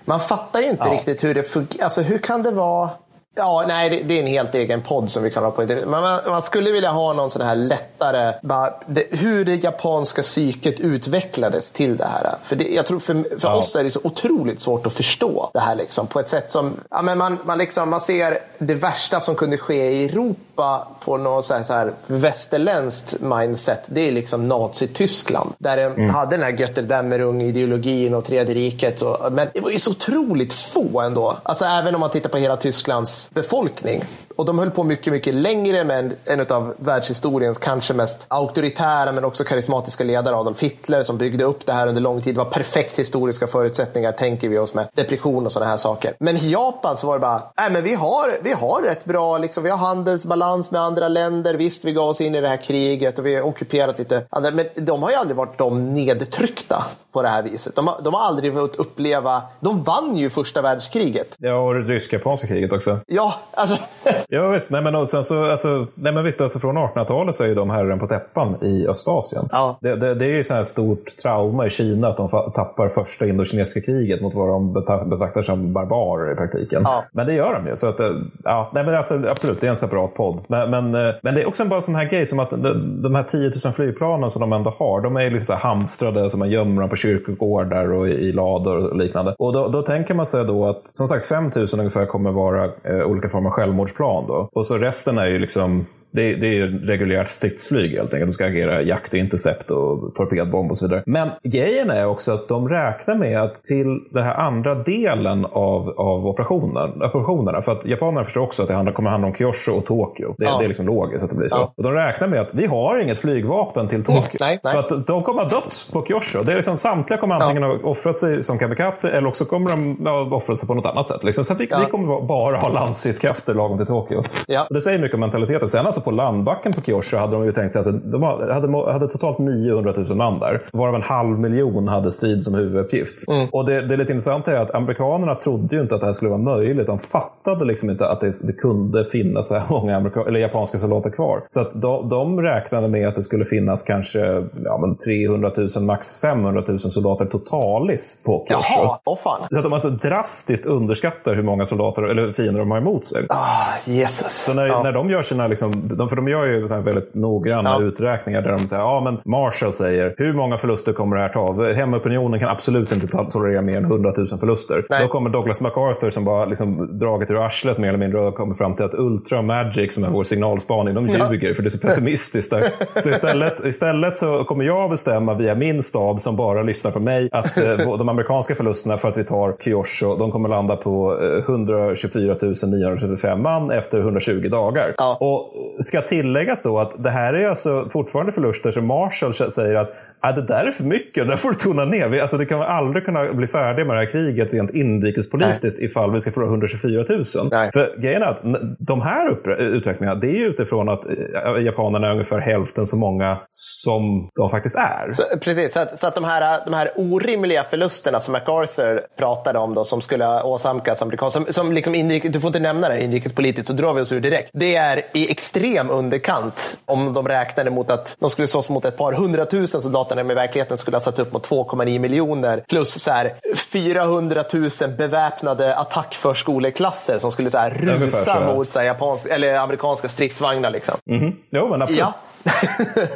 Man 0.05 0.19
fattar 0.19 0.59
ju 0.59 0.69
inte 0.69 0.83
Ja. 0.87 0.93
riktigt 0.93 1.23
hur 1.23 1.33
det 1.33 1.43
fungerar. 1.43 1.83
Alltså, 1.83 2.01
hur 2.01 2.17
kan 2.17 2.43
det 2.43 2.51
vara? 2.51 2.89
Ja, 3.35 3.63
nej, 3.67 3.89
det, 3.89 3.99
det 4.03 4.13
är 4.13 4.19
en 4.21 4.27
helt 4.27 4.55
egen 4.55 4.81
podd 4.81 5.09
som 5.11 5.23
vi 5.23 5.31
kan 5.31 5.43
ha 5.43 5.51
på. 5.51 5.61
Men 5.61 5.89
man, 5.89 6.19
man 6.27 6.41
skulle 6.41 6.71
vilja 6.71 6.89
ha 6.91 7.13
någon 7.13 7.31
sån 7.31 7.41
här 7.41 7.55
lättare, 7.55 8.33
bara, 8.41 8.73
det, 8.87 9.03
hur 9.11 9.45
det 9.45 9.55
japanska 9.55 10.21
psyket 10.21 10.79
utvecklades 10.79 11.71
till 11.71 11.97
det 11.97 12.05
här. 12.05 12.35
För 12.43 12.55
det, 12.55 12.63
jag 12.73 12.85
tror 12.85 12.99
för, 12.99 13.13
för 13.39 13.47
Ja. 13.47 13.55
oss 13.55 13.75
är 13.75 13.83
det 13.83 13.91
så 13.91 13.99
otroligt 14.03 14.61
svårt 14.61 14.85
att 14.85 14.93
förstå 14.93 15.49
det 15.53 15.59
här 15.59 15.75
liksom, 15.75 16.07
på 16.07 16.19
ett 16.19 16.27
sätt 16.29 16.51
som, 16.51 16.73
ja, 16.89 17.01
men 17.01 17.17
man, 17.17 17.37
man, 17.43 17.57
liksom, 17.57 17.89
man 17.89 18.01
ser 18.01 18.37
det 18.57 18.75
värsta 18.75 19.19
som 19.19 19.35
kunde 19.35 19.57
ske 19.57 19.91
i 19.91 20.05
Europa 20.05 20.87
på 21.05 21.17
något 21.17 21.45
så 21.45 21.53
här, 21.53 21.63
så 21.63 21.73
här 21.73 21.93
västerländskt 22.07 23.21
mindset. 23.21 23.83
Det 23.85 24.07
är 24.07 24.11
liksom 24.11 24.47
Nazityskland. 24.47 25.53
Där 25.57 25.77
de 25.77 25.81
Mm. 25.83 26.09
hade 26.09 26.31
den 26.37 26.43
här 26.43 26.51
Götterdämmerung-ideologin 26.51 28.13
och 28.13 28.25
tredje 28.25 28.55
riket. 28.55 29.01
Och, 29.01 29.31
men 29.33 29.47
det 29.53 29.59
var 29.59 29.69
ju 29.69 29.79
så 29.79 29.91
otroligt 29.91 30.53
få 30.53 30.99
ändå. 31.01 31.37
Alltså 31.43 31.65
även 31.65 31.95
om 31.95 32.01
man 32.01 32.09
tittar 32.09 32.29
på 32.29 32.37
hela 32.37 32.57
Tysklands 32.57 33.20
befolkning. 33.29 34.03
Och 34.41 34.47
de 34.47 34.59
höll 34.59 34.71
på 34.71 34.83
mycket, 34.83 35.13
mycket 35.13 35.33
längre 35.33 35.83
med 35.83 36.13
en 36.25 36.45
av 36.49 36.73
världshistoriens 36.77 37.57
kanske 37.57 37.93
mest 37.93 38.25
auktoritära 38.27 39.11
men 39.11 39.25
också 39.25 39.43
karismatiska 39.43 40.03
ledare, 40.03 40.35
Adolf 40.35 40.59
Hitler, 40.59 41.03
som 41.03 41.17
byggde 41.17 41.43
upp 41.43 41.65
det 41.65 41.73
här 41.73 41.87
under 41.87 42.01
lång 42.01 42.21
tid. 42.21 42.35
Det 42.35 42.37
var 42.37 42.51
perfekt 42.51 42.99
historiska 42.99 43.47
förutsättningar, 43.47 44.11
tänker 44.11 44.49
vi 44.49 44.57
oss 44.57 44.73
med 44.73 44.87
depression 44.93 45.45
och 45.45 45.51
sådana 45.51 45.69
här 45.69 45.77
saker. 45.77 46.13
Men 46.19 46.37
i 46.37 46.51
Japan 46.51 46.97
så 46.97 47.07
var 47.07 47.13
det 47.13 47.19
bara, 47.19 47.43
nej 47.57 47.71
men 47.71 47.83
vi 47.83 47.93
har, 47.93 48.37
vi 48.41 48.53
har 48.53 48.81
rätt 48.81 49.05
bra, 49.05 49.37
liksom, 49.37 49.63
vi 49.63 49.69
har 49.69 49.77
handelsbalans 49.77 50.71
med 50.71 50.81
andra 50.81 51.07
länder. 51.07 51.53
Visst, 51.53 51.85
vi 51.85 51.93
gav 51.93 52.09
oss 52.09 52.21
in 52.21 52.35
i 52.35 52.41
det 52.41 52.47
här 52.47 52.57
kriget 52.57 53.19
och 53.19 53.25
vi 53.25 53.35
har 53.35 53.41
ockuperat 53.41 53.99
lite 53.99 54.25
andra, 54.29 54.51
men 54.51 54.65
de 54.75 55.03
har 55.03 55.09
ju 55.09 55.15
aldrig 55.15 55.37
varit 55.37 55.57
de 55.57 55.93
nedtryckta 55.93 56.85
på 57.11 57.21
det 57.21 57.27
här 57.27 57.43
viset. 57.43 57.75
De 57.75 57.87
har, 57.87 58.01
de 58.03 58.13
har 58.13 58.21
aldrig 58.21 58.53
fått 58.53 58.75
uppleva, 58.75 59.41
de 59.59 59.83
vann 59.83 60.17
ju 60.17 60.29
första 60.29 60.61
världskriget. 60.61 61.35
Ja, 61.39 61.55
och 61.55 61.73
det 61.73 61.81
rysk-japanska 61.81 62.47
kriget 62.47 62.71
också. 62.71 62.99
Ja, 63.07 63.35
alltså. 63.53 63.77
Ja, 64.33 64.47
visst. 64.47 64.71
Nej, 64.71 64.81
men, 64.81 64.95
och 64.95 65.07
sen 65.07 65.23
så, 65.23 65.43
alltså, 65.43 65.87
nej, 65.95 66.13
men 66.13 66.23
visst, 66.23 66.41
alltså, 66.41 66.59
från 66.59 66.77
1800-talet 66.77 67.35
så 67.35 67.43
är 67.43 67.47
ju 67.47 67.55
de 67.55 67.69
herren 67.69 67.99
på 67.99 68.07
täppan 68.07 68.63
i 68.63 68.87
Östasien. 68.87 69.43
Ja. 69.51 69.77
Det, 69.81 69.95
det, 69.95 70.15
det 70.15 70.25
är 70.25 70.29
ju 70.29 70.43
så 70.43 70.53
här 70.53 70.63
stort 70.63 71.17
trauma 71.23 71.65
i 71.65 71.69
Kina 71.69 72.07
att 72.07 72.17
de 72.17 72.27
tappar 72.29 72.87
första 72.87 73.25
indokinesiska 73.25 73.81
kriget 73.81 74.21
mot 74.21 74.33
vad 74.33 74.47
de 74.47 74.73
betraktar 75.09 75.41
som 75.41 75.73
barbarer 75.73 76.33
i 76.33 76.35
praktiken. 76.35 76.81
Ja. 76.85 77.03
Men 77.11 77.27
det 77.27 77.33
gör 77.33 77.53
de 77.53 77.67
ju. 77.67 77.75
Så 77.75 77.87
att, 77.87 77.99
eh, 77.99 78.07
ja, 78.43 78.71
nej, 78.73 78.83
men 78.83 78.95
alltså, 78.95 79.21
absolut, 79.29 79.61
det 79.61 79.67
är 79.67 79.69
en 79.71 79.75
separat 79.75 80.13
podd. 80.13 80.39
Men, 80.47 80.69
men, 80.69 80.95
eh, 80.95 81.13
men 81.23 81.35
det 81.35 81.41
är 81.41 81.47
också 81.47 81.63
en 81.63 81.69
bara 81.69 81.81
sån 81.81 81.95
här 81.95 82.05
grej 82.05 82.25
som 82.25 82.39
att 82.39 82.49
de, 82.49 83.01
de 83.01 83.15
här 83.15 83.23
10 83.23 83.51
000 83.63 83.73
flygplanen 83.73 84.29
som 84.29 84.39
de 84.39 84.53
ändå 84.53 84.73
har, 84.77 85.01
de 85.01 85.15
är 85.15 85.29
liksom 85.29 85.45
så 85.45 85.53
här 85.53 85.59
hamstrade, 85.59 86.29
så 86.29 86.37
man 86.37 86.49
gömmer 86.49 86.81
dem 86.81 86.89
på 86.89 86.95
kyrkogårdar 86.95 87.93
och 87.93 88.09
i, 88.09 88.11
i 88.11 88.33
lador 88.33 88.89
och 88.89 88.97
liknande. 88.97 89.35
Och 89.37 89.53
då, 89.53 89.67
då 89.67 89.81
tänker 89.81 90.13
man 90.13 90.25
sig 90.25 90.45
då 90.45 90.65
att 90.65 90.87
som 90.87 91.07
sagt 91.07 91.25
5 91.25 91.51
000 91.55 91.67
ungefär 91.77 92.05
kommer 92.05 92.31
vara 92.31 92.65
eh, 92.83 93.05
olika 93.05 93.29
former 93.29 93.49
av 93.49 93.53
självmordsplan. 93.53 94.20
Då. 94.27 94.49
Och 94.51 94.65
så 94.65 94.77
resten 94.77 95.17
är 95.17 95.25
ju 95.27 95.39
liksom 95.39 95.85
det, 96.11 96.35
det 96.35 96.47
är 96.47 96.53
ju 96.53 96.85
reguljärt 96.85 97.29
stridsflyg 97.29 97.91
helt 97.91 98.13
enkelt. 98.13 98.29
De 98.29 98.33
ska 98.33 98.45
agera 98.45 98.81
jakt 98.81 99.13
och 99.13 99.19
intercept 99.19 99.71
och 99.71 100.15
torpedbomb 100.15 100.71
och 100.71 100.77
så 100.77 100.85
vidare. 100.87 101.03
Men 101.05 101.29
grejen 101.43 101.89
är 101.89 102.05
också 102.07 102.31
att 102.31 102.47
de 102.47 102.69
räknar 102.69 103.15
med 103.15 103.41
att 103.41 103.63
till 103.63 103.99
den 104.11 104.23
här 104.23 104.35
andra 104.35 104.75
delen 104.75 105.45
av, 105.45 105.89
av 105.89 106.27
operationen, 106.27 106.89
operationerna, 107.03 107.61
för 107.61 107.71
att 107.71 107.85
japanerna 107.85 108.23
förstår 108.23 108.41
också 108.41 108.61
att 108.61 108.67
det 108.67 108.73
handlar, 108.73 108.93
kommer 108.93 109.09
handla 109.09 109.27
om 109.27 109.33
Kyushu 109.35 109.71
och 109.71 109.85
Tokyo. 109.85 110.35
Det, 110.37 110.45
Ja. 110.45 110.57
det 110.59 110.63
är 110.63 110.67
liksom 110.67 110.85
logiskt 110.85 111.23
att 111.23 111.29
det 111.29 111.35
blir 111.35 111.47
så. 111.47 111.57
Ja. 111.57 111.73
Och 111.77 111.83
de 111.83 111.93
räknar 111.93 112.27
med 112.27 112.39
att 112.41 112.53
vi 112.53 112.65
har 112.65 112.99
inget 112.99 113.17
flygvapen 113.17 113.87
till 113.87 114.03
Tokyo. 114.03 114.37
nej, 114.39 114.59
nej. 114.63 114.73
Så 114.73 114.79
att 114.79 115.07
de 115.07 115.21
kommer 115.23 115.41
ha 115.43 115.49
dött 115.49 115.87
på 115.93 116.05
Kyushu. 116.05 116.39
Det 116.43 116.51
är 116.51 116.55
liksom, 116.55 116.77
samtliga 116.77 117.19
kommer 117.19 117.35
antingen 117.35 117.63
ha 117.63 117.77
offrat 117.83 118.17
sig 118.17 118.43
som 118.43 118.57
kamikaze 118.57 119.09
eller 119.11 119.27
också 119.27 119.45
kommer 119.45 119.69
de 119.69 120.05
ha 120.05 120.35
offrat 120.35 120.57
sig 120.57 120.67
på 120.67 120.73
något 120.73 120.85
annat 120.85 121.07
sätt. 121.07 121.23
Liksom. 121.23 121.45
Så 121.45 121.53
att 121.53 121.59
vi, 121.59 121.67
Ja. 121.71 121.77
vi 121.85 121.91
kommer 121.91 122.21
bara 122.21 122.57
ha 122.57 122.69
landstridskrafter 122.69 123.53
lagom 123.53 123.77
till 123.77 123.87
Tokyo. 123.87 124.23
Ja. 124.47 124.65
Och 124.69 124.73
det 124.75 124.81
säger 124.81 124.99
mycket 124.99 125.13
om 125.13 125.19
mentaliteten. 125.19 125.67
Sen 125.67 125.85
alltså 125.85 126.00
på 126.01 126.11
landbacken 126.11 126.73
på 126.73 126.81
Kyushu 126.81 127.17
hade 127.17 127.35
de 127.35 127.45
ju 127.45 127.51
tänkt 127.51 127.71
sig, 127.71 127.79
alltså, 127.79 127.91
de 127.91 128.23
hade, 128.23 128.91
hade 128.91 129.07
totalt 129.07 129.39
900 129.39 129.93
000 129.97 130.17
man 130.17 130.39
där. 130.39 130.61
Varav 130.73 130.95
en 130.95 131.01
halv 131.01 131.39
miljon 131.39 131.87
hade 131.87 132.11
strid 132.11 132.43
som 132.43 132.53
huvuduppgift. 132.53 133.27
Mm. 133.27 133.47
Och 133.51 133.65
det, 133.65 133.87
det 133.87 133.97
lite 133.97 134.11
intressanta 134.11 134.51
är 134.51 134.61
att 134.61 134.75
amerikanerna 134.75 135.35
trodde 135.35 135.75
ju 135.75 135.81
inte 135.81 135.95
att 135.95 136.01
det 136.01 136.07
här 136.07 136.13
skulle 136.13 136.29
vara 136.29 136.41
möjligt. 136.41 136.87
De 136.87 136.99
fattade 136.99 137.65
liksom 137.65 137.89
inte 137.89 138.09
att 138.09 138.21
det, 138.21 138.31
det 138.47 138.53
kunde 138.53 139.05
finnas 139.05 139.47
så 139.47 139.53
här 139.53 139.63
många 139.69 139.97
amerika, 139.97 140.21
eller 140.27 140.39
japanska 140.39 140.77
soldater 140.77 141.09
kvar. 141.09 141.43
Så 141.47 141.61
att 141.61 141.81
de, 141.81 142.09
de 142.09 142.41
räknade 142.41 142.87
med 142.87 143.07
att 143.07 143.15
det 143.15 143.23
skulle 143.23 143.45
finnas 143.45 143.83
kanske 143.83 144.19
ja, 144.63 144.77
men 144.77 144.95
300 144.95 145.51
000, 145.75 145.83
max 145.83 146.21
500 146.21 146.63
000 146.67 146.79
soldater 146.79 147.25
totalis 147.25 148.23
på 148.25 148.45
Kyushu. 148.47 148.61
Jaha, 148.75 148.99
åh 149.05 149.17
fan. 149.23 149.41
Så 149.51 149.57
att 149.57 149.63
de 149.63 149.73
alltså 149.73 149.89
drastiskt 149.89 150.65
underskattar 150.65 151.35
hur 151.35 151.43
många 151.43 151.65
soldater 151.65 152.03
eller 152.03 152.33
fiender 152.33 152.59
de 152.59 152.71
har 152.71 152.77
emot 152.77 153.05
sig. 153.05 153.25
Ah, 153.29 153.65
Jesus. 153.85 154.31
Så 154.31 154.53
när, 154.53 154.67
ja. 154.67 154.83
när 154.83 154.91
de 154.91 155.09
gör 155.09 155.23
sina 155.23 155.47
liksom 155.47 155.90
de, 155.97 156.09
för 156.09 156.15
de 156.15 156.27
gör 156.27 156.45
ju 156.45 156.67
så 156.67 156.81
väldigt 156.81 157.13
noggranna 157.13 157.69
ja. 157.69 157.81
uträkningar 157.81 158.41
där 158.41 158.51
de 158.51 158.59
säger 158.59 158.81
ja 158.81 159.01
men 159.01 159.17
Marshall 159.25 159.73
säger 159.73 160.15
hur 160.17 160.33
många 160.33 160.57
förluster 160.57 160.93
kommer 160.93 161.15
det 161.15 161.21
här 161.21 161.29
ta? 161.29 161.73
Hemmaopinionen 161.73 162.39
kan 162.39 162.49
absolut 162.49 162.91
inte 162.91 163.07
tolerera 163.31 163.61
mer 163.61 163.77
än 163.77 163.85
100 163.85 164.13
000 164.17 164.27
förluster. 164.27 164.85
Nej. 164.89 165.03
Då 165.03 165.07
kommer 165.07 165.29
Douglas 165.29 165.61
MacArthur 165.61 166.09
som 166.09 166.25
bara 166.25 166.45
liksom 166.45 166.97
dragit 166.97 167.31
ur 167.31 167.45
arslet 167.45 167.77
mer 167.77 167.87
eller 167.87 167.99
mindre 167.99 168.19
och 168.19 168.35
kommer 168.35 168.55
fram 168.55 168.75
till 168.75 168.85
att 168.85 168.93
Ultra 168.93 169.41
Magic 169.41 169.93
som 169.95 170.03
är 170.03 170.09
vår 170.09 170.23
signalspaning, 170.23 170.95
de 170.95 171.07
ljuger 171.07 171.47
ja. 171.47 171.55
för 171.55 171.63
det 171.63 171.67
är 171.67 171.69
så 171.69 171.79
pessimistiskt 171.79 172.51
där. 172.51 172.71
Så 172.95 173.09
istället, 173.09 173.65
istället 173.65 174.17
så 174.17 174.43
kommer 174.43 174.65
jag 174.65 174.89
bestämma 174.89 175.33
via 175.33 175.55
min 175.55 175.83
stab 175.83 176.21
som 176.21 176.35
bara 176.35 176.63
lyssnar 176.63 176.91
på 176.91 176.99
mig 176.99 177.29
att 177.31 177.57
eh, 177.57 177.97
de 177.97 178.09
amerikanska 178.09 178.55
förlusterna 178.55 178.97
för 178.97 179.09
att 179.09 179.17
vi 179.17 179.23
tar 179.23 179.55
Kyosho, 179.59 180.15
de 180.15 180.31
kommer 180.31 180.49
landa 180.49 180.75
på 180.75 181.17
124 181.47 182.35
935 182.41 183.41
man 183.41 183.71
efter 183.71 183.99
120 183.99 184.47
dagar. 184.51 184.93
Ja. 184.97 185.17
Och 185.19 185.53
ska 185.83 186.01
tilläggas 186.01 186.61
så 186.61 186.79
att 186.79 187.03
det 187.03 187.09
här 187.09 187.33
är 187.33 187.47
alltså 187.47 187.89
fortfarande 187.89 188.31
förluster 188.31 188.71
som 188.71 188.85
Marshall 188.85 189.33
säger 189.33 189.75
att 189.75 189.93
ah, 190.21 190.31
det 190.31 190.41
där 190.41 190.65
är 190.65 190.71
för 190.71 190.83
mycket, 190.83 191.15
det 191.15 191.31
där 191.31 191.37
får 191.37 191.49
du 191.49 191.55
tona 191.55 191.85
ner. 191.85 192.09
Vi, 192.09 192.19
alltså, 192.19 192.37
det 192.37 192.45
kan 192.45 192.61
aldrig 192.61 193.05
kunna 193.05 193.33
bli 193.33 193.47
färdiga 193.47 193.85
med 193.85 193.95
det 193.95 193.99
här 193.99 194.11
kriget 194.11 194.53
rent 194.53 194.71
inrikespolitiskt 194.71 195.79
Nej. 195.79 195.85
ifall 195.85 196.11
vi 196.11 196.19
ska 196.19 196.31
förlora 196.31 196.49
124 196.49 197.05
000. 197.09 197.49
Nej. 197.51 197.69
För 197.73 198.01
grejen 198.01 198.21
är 198.21 198.25
att 198.25 198.41
de 198.79 199.01
här 199.01 199.51
uträkningarna, 199.59 200.19
det 200.19 200.27
är 200.27 200.49
utifrån 200.49 200.89
att 200.89 201.05
eh, 201.05 201.63
japanerna 201.63 202.07
är 202.07 202.11
ungefär 202.11 202.39
hälften 202.39 202.87
så 202.87 202.95
många 202.95 203.37
som 203.51 204.29
de 204.35 204.49
faktiskt 204.49 204.75
är. 204.75 205.13
Så, 205.13 205.23
precis, 205.41 205.73
så 205.73 205.79
att, 205.79 205.99
så 205.99 206.07
att 206.07 206.15
de, 206.15 206.23
här, 206.23 206.65
de 206.65 206.73
här 206.73 206.91
orimliga 206.95 207.63
förlusterna 207.63 208.19
som 208.19 208.31
MacArthur 208.31 209.01
pratade 209.17 209.59
om 209.59 209.73
då, 209.73 209.85
som 209.85 210.01
skulle 210.01 210.41
åsamkas 210.41 211.01
amerikaner, 211.01 211.31
som, 211.31 211.45
som 211.49 211.71
liksom 211.71 211.95
inrikes, 211.95 212.31
du 212.31 212.39
får 212.39 212.47
inte 212.47 212.59
nämna 212.59 212.89
det 212.89 213.03
inrikespolitiskt, 213.03 213.67
så 213.67 213.73
drar 213.73 213.93
vi 213.93 214.01
oss 214.01 214.11
ur 214.11 214.21
direkt. 214.21 214.49
Det 214.53 214.75
är 214.75 215.01
i 215.13 215.31
extrem 215.31 215.89
underkant 215.89 216.77
om 216.85 217.13
de 217.13 217.27
räknade 217.27 217.71
mot 217.71 217.91
att 217.91 218.15
de 218.19 218.29
skulle 218.29 218.47
slåss 218.47 218.69
mot 218.69 218.85
ett 218.85 218.97
par 218.97 219.13
hundratusen 219.13 219.81
soldater 219.81 220.10
de 220.15 220.31
i 220.31 220.33
verkligheten 220.33 220.77
skulle 220.77 220.97
ha 220.97 221.01
satts 221.01 221.19
upp 221.19 221.33
mot 221.33 221.47
2,9 221.47 221.99
miljoner 221.99 222.63
plus 222.69 223.03
så 223.03 223.11
här 223.11 223.33
400 223.71 224.43
000 224.53 224.69
beväpnade 224.97 225.75
attackförskoleklasser 225.75 227.19
som 227.19 227.31
skulle 227.31 227.49
så 227.49 227.57
här 227.57 227.69
rusa 227.69 228.33
så, 228.33 228.39
mot 228.39 228.71
så 228.71 228.79
här, 228.79 228.85
japansk, 228.85 229.25
eller 229.25 229.55
amerikanska 229.55 230.09
stridsvagnar. 230.09 230.71
Liksom. 230.71 230.95
Mm 231.09 231.21
-hmm. 231.21 231.35
Jo, 231.49 231.67
men 231.69 231.81
absolut. 231.81 231.99
Ja. 231.99 232.13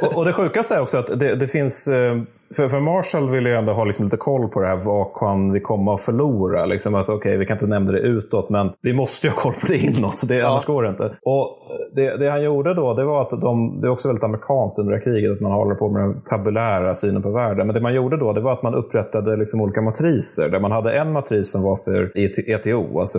och, 0.00 0.16
och, 0.16 0.24
det 0.24 0.32
sjukaste 0.32 0.74
är 0.74 0.80
också 0.80 0.98
att 0.98 1.20
det, 1.20 1.34
det 1.34 1.48
finns 1.48 1.88
eh, 1.88 2.16
för, 2.54 2.68
för 2.68 2.80
Marshall 2.80 3.28
vill 3.28 3.46
ju 3.46 3.54
ändå 3.54 3.72
ha 3.72 3.84
liksom 3.84 4.04
lite 4.04 4.16
koll 4.16 4.48
på 4.48 4.60
det 4.60 4.66
här. 4.66 4.76
Vad 4.76 5.14
kan 5.14 5.52
vi 5.52 5.60
komma 5.60 5.94
att 5.94 6.00
förlora? 6.00 6.66
Liksom, 6.66 6.94
alltså, 6.94 7.12
okay, 7.12 7.36
vi 7.36 7.46
kan 7.46 7.54
inte 7.56 7.66
nämna 7.66 7.92
det 7.92 7.98
utåt, 7.98 8.50
men 8.50 8.70
vi 8.82 8.92
måste 8.92 9.26
ju 9.26 9.30
ha 9.30 9.40
koll 9.40 9.52
på 9.52 9.66
det 9.66 9.78
inåt. 9.78 10.28
Det, 10.28 10.36
ja. 10.36 10.48
Annars 10.48 10.64
går 10.64 10.82
det 10.82 10.88
inte. 10.88 11.12
Och 11.22 11.58
det, 11.94 12.16
det, 12.16 12.30
han 12.30 12.42
gjorde 12.42 12.74
då, 12.74 12.94
det 12.94 13.04
var 13.04 13.22
att 13.22 13.30
de, 13.30 13.80
det 13.80 13.86
är 13.86 13.90
också 13.90 14.08
väldigt 14.08 14.24
amerikanskt 14.24 14.78
under 14.78 14.92
det 14.92 14.98
här 14.98 15.04
kriget, 15.04 15.32
att 15.32 15.40
man 15.40 15.52
håller 15.52 15.74
på 15.74 15.88
med 15.88 16.02
den 16.02 16.20
tabulära 16.24 16.94
synen 16.94 17.22
på 17.22 17.30
världen. 17.30 17.66
Men 17.66 17.74
det 17.74 17.80
man 17.80 17.94
gjorde 17.94 18.16
då, 18.16 18.32
det 18.32 18.40
var 18.40 18.52
att 18.52 18.62
man 18.62 18.74
upprättade 18.74 19.36
liksom 19.36 19.60
olika 19.60 19.82
matriser. 19.82 20.48
Där 20.48 20.60
man 20.60 20.72
hade 20.72 20.98
en 20.98 21.12
matris 21.12 21.52
som 21.52 21.62
var 21.62 21.76
för 21.76 22.12
ETO, 22.50 23.00
alltså 23.00 23.18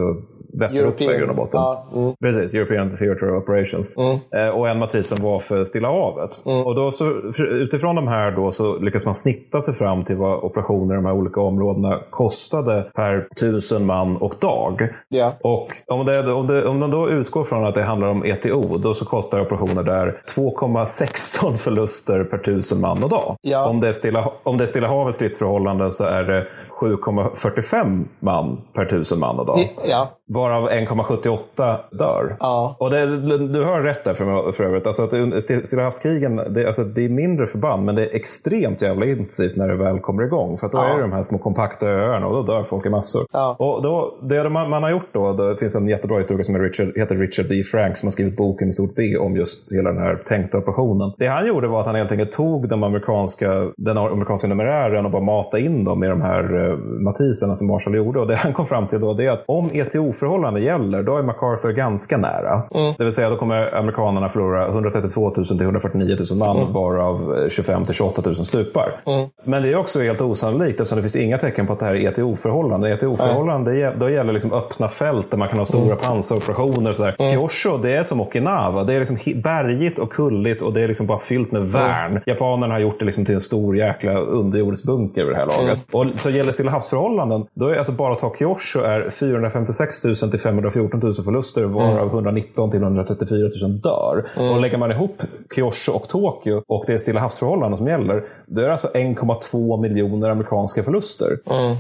Västeuropa 0.54 1.04
i 1.04 1.18
grund 1.18 1.30
och 1.30 1.36
botten. 1.36 1.60
Ja, 1.62 1.88
mm. 1.96 2.14
Precis, 2.22 2.54
European 2.54 2.98
Theatre 2.98 3.32
of 3.32 3.44
Operations. 3.44 3.98
Mm. 3.98 4.20
Eh, 4.36 4.50
och 4.50 4.70
en 4.70 4.80
matris 4.80 5.08
som 5.08 5.24
var 5.24 5.40
för 5.40 5.66
Stilla 5.66 5.88
havet. 5.88 6.40
Mm. 6.46 6.66
Och 6.66 6.76
då 6.76 6.92
så, 6.92 7.12
utifrån 7.44 7.96
de 7.96 8.08
här 8.08 8.32
då 8.32 8.52
så 8.52 8.80
lyckas 8.80 9.06
man 9.06 9.16
snitta 9.18 9.62
sig 9.62 9.74
fram 9.74 10.04
till 10.04 10.16
vad 10.16 10.44
operationer 10.44 10.94
i 10.94 10.96
de 10.96 11.06
här 11.06 11.14
olika 11.14 11.42
områdena 11.42 12.00
kostade 12.10 12.92
per 12.96 13.28
tusen 13.40 13.86
man 13.86 14.18
och 14.18 14.34
dag. 14.40 14.90
Yeah. 15.16 15.34
Och 15.42 15.68
om, 15.88 16.06
det, 16.06 16.34
om, 16.34 16.48
det, 16.48 16.66
om 16.66 16.80
de 16.80 16.92
då 16.92 17.10
utgår 17.10 17.44
från 17.44 17.66
att 17.66 17.76
det 17.76 17.84
handlar 17.84 18.08
om 18.08 18.24
ETO, 18.26 18.78
då 18.78 18.94
så 18.94 19.06
kostar 19.06 19.42
operationer 19.42 19.84
där 19.84 20.22
2,16 20.36 21.54
förluster 21.58 22.24
per 22.24 22.38
tusen 22.38 22.82
man 22.82 23.04
och 23.04 23.10
dag. 23.10 23.36
Yeah. 23.48 23.70
Om, 23.70 23.80
det 23.80 23.88
är 23.88 23.94
stilla, 23.94 24.32
om 24.44 24.58
det 24.58 24.64
är 24.64 24.68
Stilla 24.68 24.88
havets 24.88 25.16
stridsförhållanden 25.16 25.92
så 25.92 26.04
är 26.04 26.24
det 26.24 26.48
7,45 26.82 28.06
man 28.20 28.62
per 28.74 28.86
tusen 28.86 29.20
man 29.20 29.40
och 29.40 29.46
dag. 29.46 29.58
Ja. 29.90 30.10
Varav 30.30 30.70
1,78 30.70 31.78
dör. 31.92 32.38
Ja. 32.40 32.76
Och 32.80 32.92
det, 32.92 33.18
du 33.48 33.64
har 33.64 33.82
rätt 33.82 34.04
där 34.04 34.14
för, 34.14 34.52
för 34.52 34.64
övrigt. 34.64 34.88
Alltså 34.88 35.04
att 35.04 35.44
Stilla 35.44 35.84
havskrigen, 35.84 36.36
det, 36.36 36.68
alltså 36.68 36.84
det 36.84 37.06
är 37.06 37.10
mindre 37.10 37.48
förband 37.48 37.86
men 37.86 37.96
det 37.96 38.04
är 38.04 38.16
extremt 38.16 38.82
jävla 38.82 39.06
intensivt 39.06 39.56
när 39.56 39.68
det 39.68 39.76
väl 39.76 40.00
kommer 40.00 40.24
igång. 40.24 40.58
För 40.58 40.66
att 40.66 40.72
då 40.72 40.78
ja. 40.78 40.86
är 40.86 40.96
det 40.96 41.02
de 41.02 41.12
här 41.12 41.24
små 41.24 41.38
kompakta 41.38 41.88
öarna 41.88 42.28
och 42.28 42.34
då 42.34 42.54
dör 42.54 42.64
folk 42.64 42.86
i 42.86 42.90
massor. 42.90 43.24
Ja. 43.32 43.56
Och 43.60 43.84
då, 43.84 44.18
det 44.22 44.50
man, 44.50 44.70
man 44.70 44.84
har 44.84 44.90
gjort 44.90 45.10
då, 45.14 45.34
det 45.34 45.58
finns 45.58 45.76
en 45.76 45.88
jättebra 45.88 46.18
historia 46.18 46.44
som 46.44 46.60
Richard, 46.60 46.98
heter 46.98 47.16
Richard 47.16 47.46
B. 47.50 47.64
Frank 47.64 47.98
som 47.98 48.08
har 48.08 48.12
skrivit 48.12 48.38
boken 48.38 48.68
i 48.68 48.72
stort 48.72 48.96
B 48.96 49.18
om 49.18 49.36
just 49.36 49.74
hela 49.74 49.92
den 49.92 50.02
här 50.02 50.16
tänkta 50.16 50.58
operationen. 50.58 51.14
Det 51.18 51.28
han 51.28 51.48
gjorde 51.48 51.68
var 51.68 51.80
att 51.80 51.86
han 51.86 51.96
helt 51.96 52.12
enkelt 52.12 52.32
tog 52.32 52.70
den 52.70 52.84
amerikanska, 52.84 53.72
den 53.78 53.98
amerikanska 53.98 54.48
numerären 54.48 55.06
och 55.06 55.12
bara 55.12 55.22
matade 55.22 55.64
in 55.64 55.84
dem 55.84 56.04
i 56.04 56.08
de 56.08 56.22
här 56.22 56.67
Matriserna 56.76 57.56
som 57.56 57.68
Marshall 57.68 57.96
gjorde. 57.96 58.20
Och 58.20 58.28
det 58.28 58.36
han 58.36 58.54
kom 58.54 58.66
fram 58.66 58.88
till 58.88 59.00
då 59.00 59.14
det 59.14 59.26
är 59.26 59.32
att 59.32 59.44
om 59.46 59.70
ETO-förhållande 59.74 60.60
gäller, 60.60 61.04
då 61.04 61.18
är 61.18 61.24
MacArthur 61.24 61.72
ganska 61.72 62.18
nära. 62.18 62.62
Mm. 62.76 62.94
Det 62.98 63.04
vill 63.04 63.14
säga, 63.14 63.30
då 63.30 63.36
kommer 63.36 63.76
amerikanerna 63.76 64.30
förlora 64.30 64.68
132 64.68 65.34
000 65.38 65.46
till 65.46 65.62
149 65.62 66.18
000 66.32 66.40
man, 66.40 66.58
mm. 66.58 66.74
varav 66.74 67.50
25 67.50 67.86
till 67.86 67.94
28 67.94 68.22
000 68.26 68.36
stupar. 68.36 68.92
Mm. 69.06 69.30
Men 69.44 69.64
det 69.64 69.70
är 69.70 69.76
också 69.76 70.02
helt 70.02 70.22
osannolikt 70.22 70.80
eftersom 70.80 70.96
det 70.96 71.02
finns 71.02 71.16
inga 71.16 71.38
tecken 71.38 71.68
på 71.68 71.74
att 71.74 71.80
det 71.80 71.86
här 71.86 71.96
är 71.96 72.08
ETO-förhållande. 72.08 72.94
ETO-förhållande, 72.94 73.94
då 73.98 74.10
gäller 74.10 74.34
liksom 74.34 74.54
öppna 74.54 74.88
fält 74.88 75.32
där 75.32 75.38
man 75.38 75.48
kan 75.48 75.60
ha 75.60 75.66
stora 75.66 75.84
mm. 75.84 75.98
pansaroperationer. 75.98 76.90
Och 76.90 76.96
sådär. 76.96 77.16
Mm. 77.20 77.32
Kyosho, 77.32 77.78
det 77.78 77.92
är 77.92 78.04
som 78.04 78.22
Okinawa. 78.22 78.84
Det 78.84 78.94
är 78.94 79.00
liksom 79.00 79.18
bergigt 79.44 80.00
och 80.00 80.12
kulligt 80.12 80.62
och 80.62 80.74
det 80.74 80.82
är 80.82 80.88
liksom 80.88 81.08
bara 81.08 81.20
fyllt 81.20 81.52
med 81.52 81.66
värn. 81.66 82.12
Mm. 82.12 82.24
Japanerna 82.26 82.74
har 82.74 82.80
gjort 82.80 83.00
det 83.00 83.06
liksom 83.06 83.26
till 83.26 83.36
en 83.36 83.42
stor 83.42 83.78
jäkla 83.78 84.20
underjordisk 84.20 84.86
bunker 84.86 85.26
vid 85.26 85.34
det 85.34 85.38
här 85.38 85.46
laget. 85.46 85.94
Mm. 85.94 86.10
Och 86.12 86.20
så 86.20 86.30
gäller 86.30 86.52
Stilla 86.58 86.72
havsförhållanden, 86.72 87.46
då 87.54 87.68
är 87.68 87.76
alltså 87.76 87.92
bara 87.92 88.14
att 88.14 88.20
ta 88.20 88.36
Kyosho 88.40 88.80
är 88.80 89.10
456 89.10 90.04
000 90.04 90.16
till 90.16 90.40
514 90.40 91.00
000 91.00 91.14
förluster, 91.14 91.64
varav 91.64 92.08
119 92.08 92.72
till 92.72 92.82
134 92.82 93.50
000 93.62 93.82
dör. 93.82 94.26
Mm. 94.38 94.52
Och 94.52 94.62
lägger 94.62 94.78
man 94.78 94.92
ihop 94.92 95.22
Kyosho 95.56 95.92
och 95.92 96.08
Tokyo 96.08 96.64
och 96.68 96.84
det 96.88 96.94
är 96.94 96.98
Stilla 96.98 97.20
havsförhållanden 97.20 97.78
som 97.78 97.88
gäller, 97.88 98.24
då 98.46 98.62
är 98.62 98.66
det 98.66 98.72
alltså 98.72 98.88
1,2 98.88 99.82
miljoner 99.82 100.30
amerikanska 100.30 100.84
förluster. 100.84 101.38
Mm. 101.50 101.76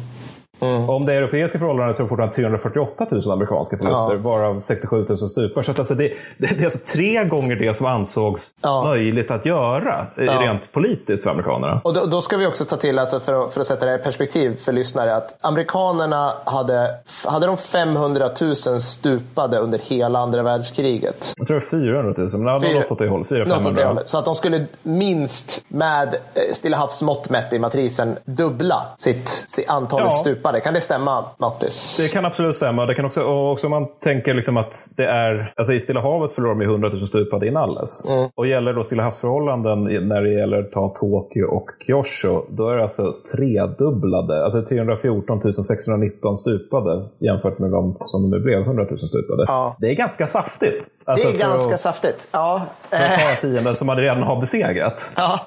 Mm. 0.59 0.89
Om 0.89 1.05
det 1.05 1.13
är 1.13 1.17
europeiska 1.17 1.59
förhållanden 1.59 1.93
så 1.93 2.01
är 2.01 2.03
det 2.03 2.09
fortfarande 2.09 2.35
348 2.35 3.07
000 3.11 3.31
amerikanska 3.31 3.77
förluster, 3.77 4.13
ja. 4.13 4.17
varav 4.17 4.59
67 4.59 5.05
000 5.09 5.17
stupar. 5.17 5.61
Så 5.61 5.71
alltså 5.71 5.93
det, 5.93 6.13
det, 6.37 6.47
det, 6.47 6.59
är 6.59 6.63
alltså 6.63 6.79
tre 6.93 7.23
gånger 7.23 7.55
det 7.55 7.73
som 7.73 7.85
ansågs 7.85 8.53
ja. 8.61 8.83
möjligt 8.83 9.31
att 9.31 9.45
göra 9.45 10.07
ja. 10.15 10.41
rent 10.41 10.71
politiskt 10.71 11.23
för 11.23 11.31
amerikanerna. 11.31 11.81
Och 11.83 11.93
då, 11.93 12.05
då, 12.05 12.21
ska 12.21 12.37
vi 12.37 12.47
också 12.47 12.65
ta 12.65 12.75
till, 12.75 12.99
alltså 12.99 13.19
för, 13.19 13.45
att, 13.45 13.53
för 13.53 13.61
att 13.61 13.67
sätta 13.67 13.85
det 13.85 13.95
i 13.95 13.97
perspektiv 13.97 14.55
för 14.55 14.71
lyssnare, 14.71 15.15
att 15.15 15.37
amerikanerna 15.41 16.33
hade, 16.45 16.95
hade 17.25 17.45
de 17.45 17.57
500 17.57 18.29
000 18.41 18.55
stupade 18.81 19.57
under 19.57 19.79
hela 19.79 20.19
andra 20.19 20.43
världskriget. 20.43 21.33
Jag 21.37 21.47
tror 21.47 21.59
det 21.59 21.65
är 21.65 21.69
400 21.69 22.13
000, 22.17 22.41
men 22.41 22.61
Fyra, 22.61 22.79
något 22.79 22.91
åt 22.91 22.99
det 22.99 23.07
hållet. 23.07 23.27
400 23.27 24.01
Så 24.05 24.17
att 24.17 24.25
de 24.25 24.35
skulle 24.35 24.65
minst, 24.83 25.65
med 25.67 26.15
eh, 26.33 26.53
Stilla 26.53 26.77
havsmått 26.77 27.29
mätt 27.29 27.53
i 27.53 27.59
matrisen, 27.59 28.17
dubbla 28.25 28.85
sitt, 28.97 29.29
sitt 29.29 29.69
antalet 29.69 30.15
stupade 30.15 30.46
tappade. 30.47 30.61
Kan 30.61 30.73
det 30.73 30.81
stämma, 30.81 31.25
Mattis? 31.37 31.97
Det 31.97 32.13
kan 32.13 32.25
absolut 32.25 32.55
stämma. 32.55 32.85
Det 32.85 32.95
kan 32.95 33.05
också, 33.05 33.23
också 33.23 33.67
om 33.67 33.71
man 33.71 33.87
tänker 34.03 34.33
liksom 34.33 34.57
att 34.57 34.73
det 34.97 35.05
är... 35.05 35.53
Alltså 35.55 35.73
I 35.73 35.79
Stilla 35.79 36.01
havet 36.01 36.31
förlorar 36.31 36.55
de 36.55 36.61
100 36.61 36.89
000 36.89 37.07
stupade 37.07 37.47
i 37.47 37.51
Nalles. 37.51 38.09
Mm. 38.09 38.29
Och 38.35 38.47
gäller 38.47 38.73
då 38.73 38.83
Stilla 38.83 39.03
havsförhållanden 39.03 39.83
när 39.83 40.21
det 40.21 40.33
gäller 40.39 40.59
att 40.59 40.71
ta 40.71 40.89
Tokyo 40.89 41.45
och 41.45 41.69
Kyosho, 41.87 42.41
då 42.49 42.69
är 42.69 42.75
det 42.75 42.83
alltså 42.83 43.13
tredubblade. 43.35 44.43
Alltså 44.43 44.61
314 44.61 45.53
619 45.53 46.37
stupade 46.37 47.05
jämfört 47.19 47.59
med 47.59 47.71
de 47.71 47.97
som 48.05 48.29
nu 48.29 48.39
blev 48.39 48.61
100 48.61 48.85
000 48.89 48.99
stupade. 48.99 49.45
Ja. 49.47 49.75
Det 49.79 49.87
är 49.87 49.95
ganska 49.95 50.27
saftigt. 50.27 50.87
Alltså 51.05 51.27
det 51.27 51.35
är 51.35 51.39
ganska 51.39 51.75
att, 51.75 51.81
saftigt, 51.81 52.27
ja. 52.31 52.61
För 52.89 52.97
att 52.97 53.19
ta 53.19 53.29
en 53.29 53.35
fiende 53.35 53.75
som 53.75 53.87
man 53.87 53.97
redan 53.97 54.23
har 54.23 54.39
besegrat. 54.39 55.13
Ja. 55.15 55.39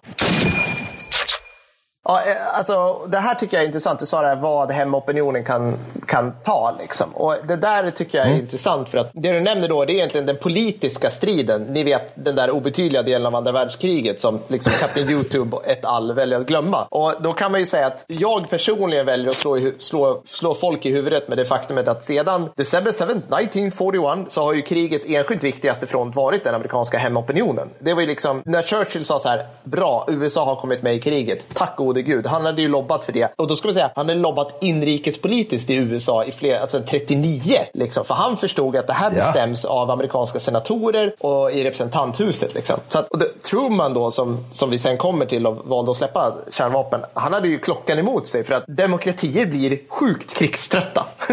Ja, 2.05 2.21
eh, 2.27 2.59
alltså, 2.59 3.07
det 3.09 3.19
här 3.19 3.35
tycker 3.35 3.57
jag 3.57 3.63
är 3.63 3.67
intressant. 3.67 4.01
Du 4.01 4.07
sa 4.07 4.23
det 4.23 4.29
här, 4.29 4.37
vad 4.37 4.71
hemopinionen 4.71 5.45
kan, 5.45 5.77
kan 6.07 6.33
ta. 6.45 6.75
Liksom. 6.79 7.11
Och 7.15 7.37
det 7.49 7.57
där 7.57 7.91
tycker 7.91 8.19
jag 8.19 8.27
är 8.27 8.31
mm. 8.31 8.43
intressant 8.43 8.89
för 8.89 8.99
att 8.99 9.11
det 9.13 9.33
du 9.33 9.41
nämner 9.41 9.69
då 9.69 9.85
det 9.85 9.93
är 9.93 9.95
egentligen 9.95 10.27
den 10.27 10.37
politiska 10.37 11.11
striden. 11.11 11.63
Ni 11.63 11.85
vet 11.85 12.13
den 12.15 12.37
där 12.37 12.51
obetydliga 12.51 13.03
delen 13.03 13.27
av 13.27 13.35
andra 13.35 13.53
världskriget 13.53 14.21
som 14.21 14.41
liksom 14.49 14.73
Captain 14.81 15.11
Youtube 15.11 15.57
ett 15.65 15.85
all 15.85 16.13
väljer 16.13 16.41
att 16.41 16.47
glömma. 16.47 16.87
Och 16.91 17.15
då 17.21 17.33
kan 17.33 17.51
man 17.51 17.61
ju 17.61 17.67
säga 17.67 17.87
att 17.87 18.05
jag 18.07 18.51
personligen 18.51 19.07
väljer 19.07 19.31
att 19.31 19.37
slå, 19.37 19.59
slå, 19.79 20.23
slå 20.25 20.55
folk 20.55 20.87
i 20.87 20.93
huvudet 20.93 21.29
med 21.29 21.39
det 21.39 21.45
faktumet 21.45 21.89
att 21.89 22.05
sedan 22.05 22.49
december 22.57 22.93
7, 22.93 22.97
1941 22.97 24.33
så 24.33 24.43
har 24.43 24.53
ju 24.53 24.63
krigets 24.63 25.07
enskilt 25.09 25.45
viktigaste 25.45 25.87
front 25.87 26.17
varit 26.17 26.45
den 26.45 26.55
amerikanska 26.55 26.99
hemopinionen. 26.99 27.69
Det 27.79 27.95
var 27.95 28.01
ju 28.01 28.07
liksom 28.07 28.43
när 28.45 28.63
Churchill 28.63 29.05
sa 29.05 29.19
så 29.19 29.29
här, 29.29 29.47
bra, 29.65 30.07
USA 30.09 30.45
har 30.45 30.57
kommit 30.57 30.83
med 30.83 30.95
i 30.95 31.01
kriget, 31.01 31.47
tack 31.55 31.77
gode 31.77 31.90
gode 31.91 32.03
gud. 32.03 32.27
Han 32.27 32.47
hade 32.47 32.63
ju 32.63 32.69
lobbat 32.69 33.05
för 33.05 33.13
det. 33.13 33.33
Och 33.37 33.47
då 33.47 33.57
ska 33.57 33.69
man 33.69 33.75
säga, 33.75 33.91
han 33.95 34.09
hade 34.09 34.21
lobbat 34.21 34.59
inrikespolitiskt 34.61 35.71
i 35.71 35.75
USA 35.75 36.25
i 36.25 36.33
flera, 36.33 36.61
alltså 36.61 36.81
39. 36.81 37.55
Liksom. 37.75 38.05
För 38.05 38.15
han 38.15 38.37
förstod 38.37 38.77
att 38.77 38.87
det 38.87 38.93
här 38.93 39.11
bestäms 39.11 39.65
ja. 39.65 39.71
av 39.71 39.91
amerikanska 39.91 40.41
senatorer 40.41 41.15
och 41.19 41.53
i 41.53 41.65
representanthuset. 41.65 42.55
Liksom. 42.55 42.77
Så 42.89 42.99
att, 42.99 43.09
och 43.09 43.19
det, 43.19 43.43
Truman 43.43 43.95
då, 43.95 44.11
som, 44.11 44.45
som 44.53 44.71
vi 44.71 44.79
sen 44.79 44.97
kommer 44.97 45.27
till 45.27 45.47
och 45.47 45.57
valde 45.67 45.91
att 45.91 45.97
släppa 45.97 46.33
kärnvapen, 46.51 47.01
han 47.15 47.33
hade 47.33 47.49
ju 47.49 47.59
klockan 47.59 47.99
emot 47.99 48.29
sig 48.29 48.45
för 48.45 48.55
att 48.55 48.65
demokratier 48.67 49.47
blir 49.47 49.79
sjukt 49.89 50.35
krigströtta. 50.35 51.07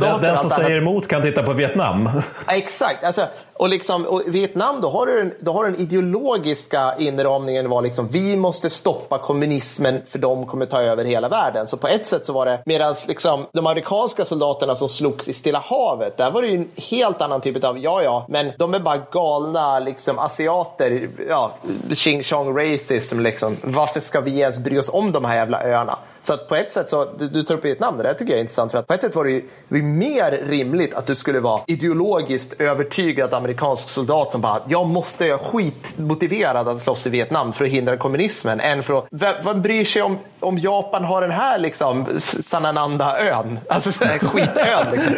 den, 0.00 0.20
den 0.22 0.36
som 0.36 0.50
säger 0.50 0.78
emot 0.78 1.08
kan 1.08 1.22
titta 1.22 1.42
på 1.42 1.52
Vietnam. 1.52 2.10
Ja, 2.46 2.52
exakt. 2.56 3.04
Alltså, 3.04 3.26
och, 3.54 3.68
liksom, 3.68 4.06
och 4.06 4.22
Vietnam, 4.26 4.80
då 4.80 4.88
har, 4.88 5.06
du 5.06 5.16
den, 5.16 5.34
då 5.40 5.52
har 5.52 5.64
den 5.64 5.80
ideologiska 5.80 6.94
inramningen 6.98 7.68
var 7.68 7.82
liksom 7.82 8.08
vi 8.08 8.36
måste 8.36 8.70
stoppa 8.70 9.18
kommunismen 9.18 10.02
för 10.06 10.18
de 10.18 10.46
kommer 10.46 10.66
ta 10.66 10.82
över 10.82 11.04
hela 11.04 11.28
världen. 11.28 11.68
Så 11.68 11.76
på 11.76 11.88
ett 11.88 12.06
sätt 12.06 12.26
så 12.26 12.32
var 12.32 12.46
det, 12.46 12.62
medan 12.66 12.94
liksom, 13.08 13.46
de 13.52 13.66
amerikanska 13.66 14.24
soldaterna 14.24 14.74
som 14.74 14.88
slogs 14.88 15.28
i 15.28 15.34
Stilla 15.34 15.58
havet, 15.58 16.16
där 16.16 16.30
var 16.30 16.42
det 16.42 16.48
ju 16.48 16.56
en 16.56 16.68
helt 16.90 17.22
annan 17.22 17.40
typ 17.40 17.64
av, 17.64 17.78
ja 17.78 18.02
ja, 18.02 18.26
men 18.28 18.52
de 18.58 18.74
är 18.74 18.80
bara 18.80 18.98
galna 19.12 19.78
liksom, 19.78 20.18
asiater, 20.18 21.08
ja, 21.28 21.52
ching 21.94 22.22
chong 22.22 22.58
racism 22.58 23.20
liksom. 23.20 23.56
Varför 23.62 24.00
ska 24.00 24.20
vi 24.20 24.40
ens 24.40 24.58
bry 24.58 24.78
oss 24.78 24.90
om 24.92 25.12
de 25.12 25.24
här 25.24 25.36
jävla 25.36 25.62
öarna? 25.62 25.98
Så 26.22 26.32
att 26.32 26.48
på 26.48 26.56
ett 26.56 26.72
sätt, 26.72 26.90
så, 26.90 27.06
du, 27.18 27.28
du 27.28 27.42
tar 27.42 27.54
upp 27.54 27.64
Vietnam, 27.64 27.96
det 27.96 28.02
där 28.02 28.14
tycker 28.14 28.32
jag 28.32 28.36
är 28.36 28.40
intressant. 28.40 28.72
För 28.72 28.78
att 28.78 28.86
på 28.86 28.94
ett 28.94 29.00
sätt 29.00 29.14
var 29.14 29.24
det 29.24 29.30
ju, 29.30 29.40
det 29.40 29.74
var 29.74 29.82
mer 29.82 30.30
rimligt 30.46 30.94
att 30.94 31.06
du 31.06 31.14
skulle 31.14 31.40
vara 31.40 31.60
ideologiskt 31.66 32.60
övertygad 32.60 33.34
amerikansk 33.34 33.88
soldat 33.88 34.32
som 34.32 34.40
bara, 34.40 34.60
jag 34.68 34.86
måste, 34.86 35.26
jag 35.26 35.40
skitmotiverad 35.40 36.68
att 36.68 36.82
slåss 36.82 37.06
i 37.06 37.10
Vietnam 37.10 37.52
för 37.52 37.64
att 37.64 37.70
hindra 37.70 37.96
kommunismen. 37.96 38.60
Än 38.60 38.82
för 38.82 38.98
att, 38.98 39.06
vem, 39.44 39.62
bryr 39.62 39.84
sig 39.84 40.02
om, 40.02 40.18
om 40.40 40.58
Japan 40.58 41.04
har 41.04 41.20
den 41.20 41.30
här 41.30 41.58
liksom 41.58 42.06
Sanananda-ön? 42.18 43.58
Alltså 43.68 43.90
skitön 44.20 44.86
liksom. 44.92 45.14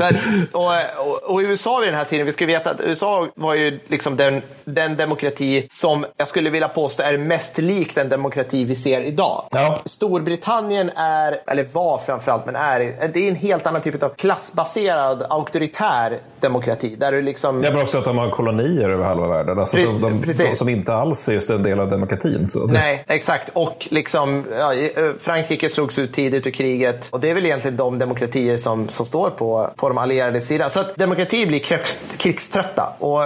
Här, 0.00 0.16
och, 0.52 0.72
och, 1.06 1.22
och, 1.22 1.38
USA 1.38 1.78
vid 1.78 1.88
den 1.88 1.94
här 1.94 2.04
tiden, 2.04 2.26
vi 2.26 2.32
ska 2.32 2.46
veta 2.46 2.70
att 2.70 2.80
USA 2.80 3.28
var 3.34 3.54
ju 3.54 3.80
liksom 3.88 4.16
den, 4.16 4.42
den 4.64 4.96
demokrati 4.96 5.66
som 5.70 6.06
jag 6.16 6.28
skulle 6.28 6.50
vilja 6.50 6.68
påstå 6.68 7.02
är 7.02 7.18
mest 7.18 7.58
lik 7.58 7.94
den 7.94 8.08
demokrati 8.08 8.64
vi 8.64 8.76
ser 8.76 9.00
idag. 9.00 9.44
Ja. 9.50 9.80
Stor 9.84 10.20
Storbritannien 10.30 10.90
är, 10.96 11.40
eller 11.46 11.64
var 11.72 11.98
framförallt, 11.98 12.46
men 12.46 12.56
är, 12.56 12.78
det 13.12 13.20
är 13.20 13.28
en 13.28 13.36
helt 13.36 13.66
annan 13.66 13.82
typ 13.82 14.02
av 14.02 14.08
klassbaserad 14.08 15.26
auktoritär 15.30 16.18
demokrati. 16.40 16.96
Där 16.96 17.12
du 17.12 17.22
liksom... 17.22 17.64
Ja, 17.64 17.70
men 17.70 17.82
också 17.82 17.98
att 17.98 18.04
de 18.04 18.18
har 18.18 18.30
kolonier 18.30 18.88
över 18.88 19.04
halva 19.04 19.28
världen. 19.28 19.58
Alltså 19.58 19.76
de, 19.76 20.00
de, 20.00 20.34
som, 20.34 20.54
som, 20.54 20.68
inte 20.68 20.94
alls 20.94 21.28
är 21.28 21.32
just 21.32 21.50
en 21.50 21.62
del 21.62 21.80
av 21.80 21.90
demokratin. 21.90 22.48
Så. 22.48 22.66
Nej, 22.66 23.04
exakt. 23.08 23.50
Och 23.52 23.88
liksom, 23.90 24.44
ja, 24.58 24.72
Frankrike 25.20 25.68
slogs 25.68 25.98
ut 25.98 26.12
tidigt 26.12 26.46
ur 26.46 26.50
kriget. 26.50 27.08
Och 27.10 27.20
det 27.20 27.30
är 27.30 27.34
väl 27.34 27.46
egentligen 27.46 27.76
de 27.76 27.98
demokratier 27.98 28.58
som, 28.58 28.88
som 28.88 29.06
står 29.06 29.30
på, 29.30 29.70
på 29.76 29.88
de 29.88 29.98
allierade 29.98 30.40
sidan. 30.40 30.70
Så 30.70 30.80
att 30.80 30.96
demokratier 30.96 31.46
blir 31.46 31.58
krigs, 31.58 31.98
krigströtta. 32.16 32.92
Och 32.98 33.24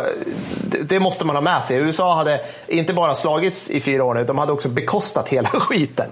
det, 0.70 0.82
det, 0.82 1.00
måste 1.00 1.24
man 1.24 1.36
ha 1.36 1.40
med 1.40 1.64
sig. 1.64 1.76
USA 1.76 2.14
hade 2.14 2.40
inte 2.66 2.92
bara 2.92 3.14
slagits 3.14 3.70
i 3.70 3.80
fyra 3.80 4.04
år 4.04 4.14
nu, 4.14 4.24
de 4.24 4.38
hade 4.38 4.52
också 4.52 4.68
bekostat 4.68 5.28
hela 5.28 5.48
skiten. 5.52 6.06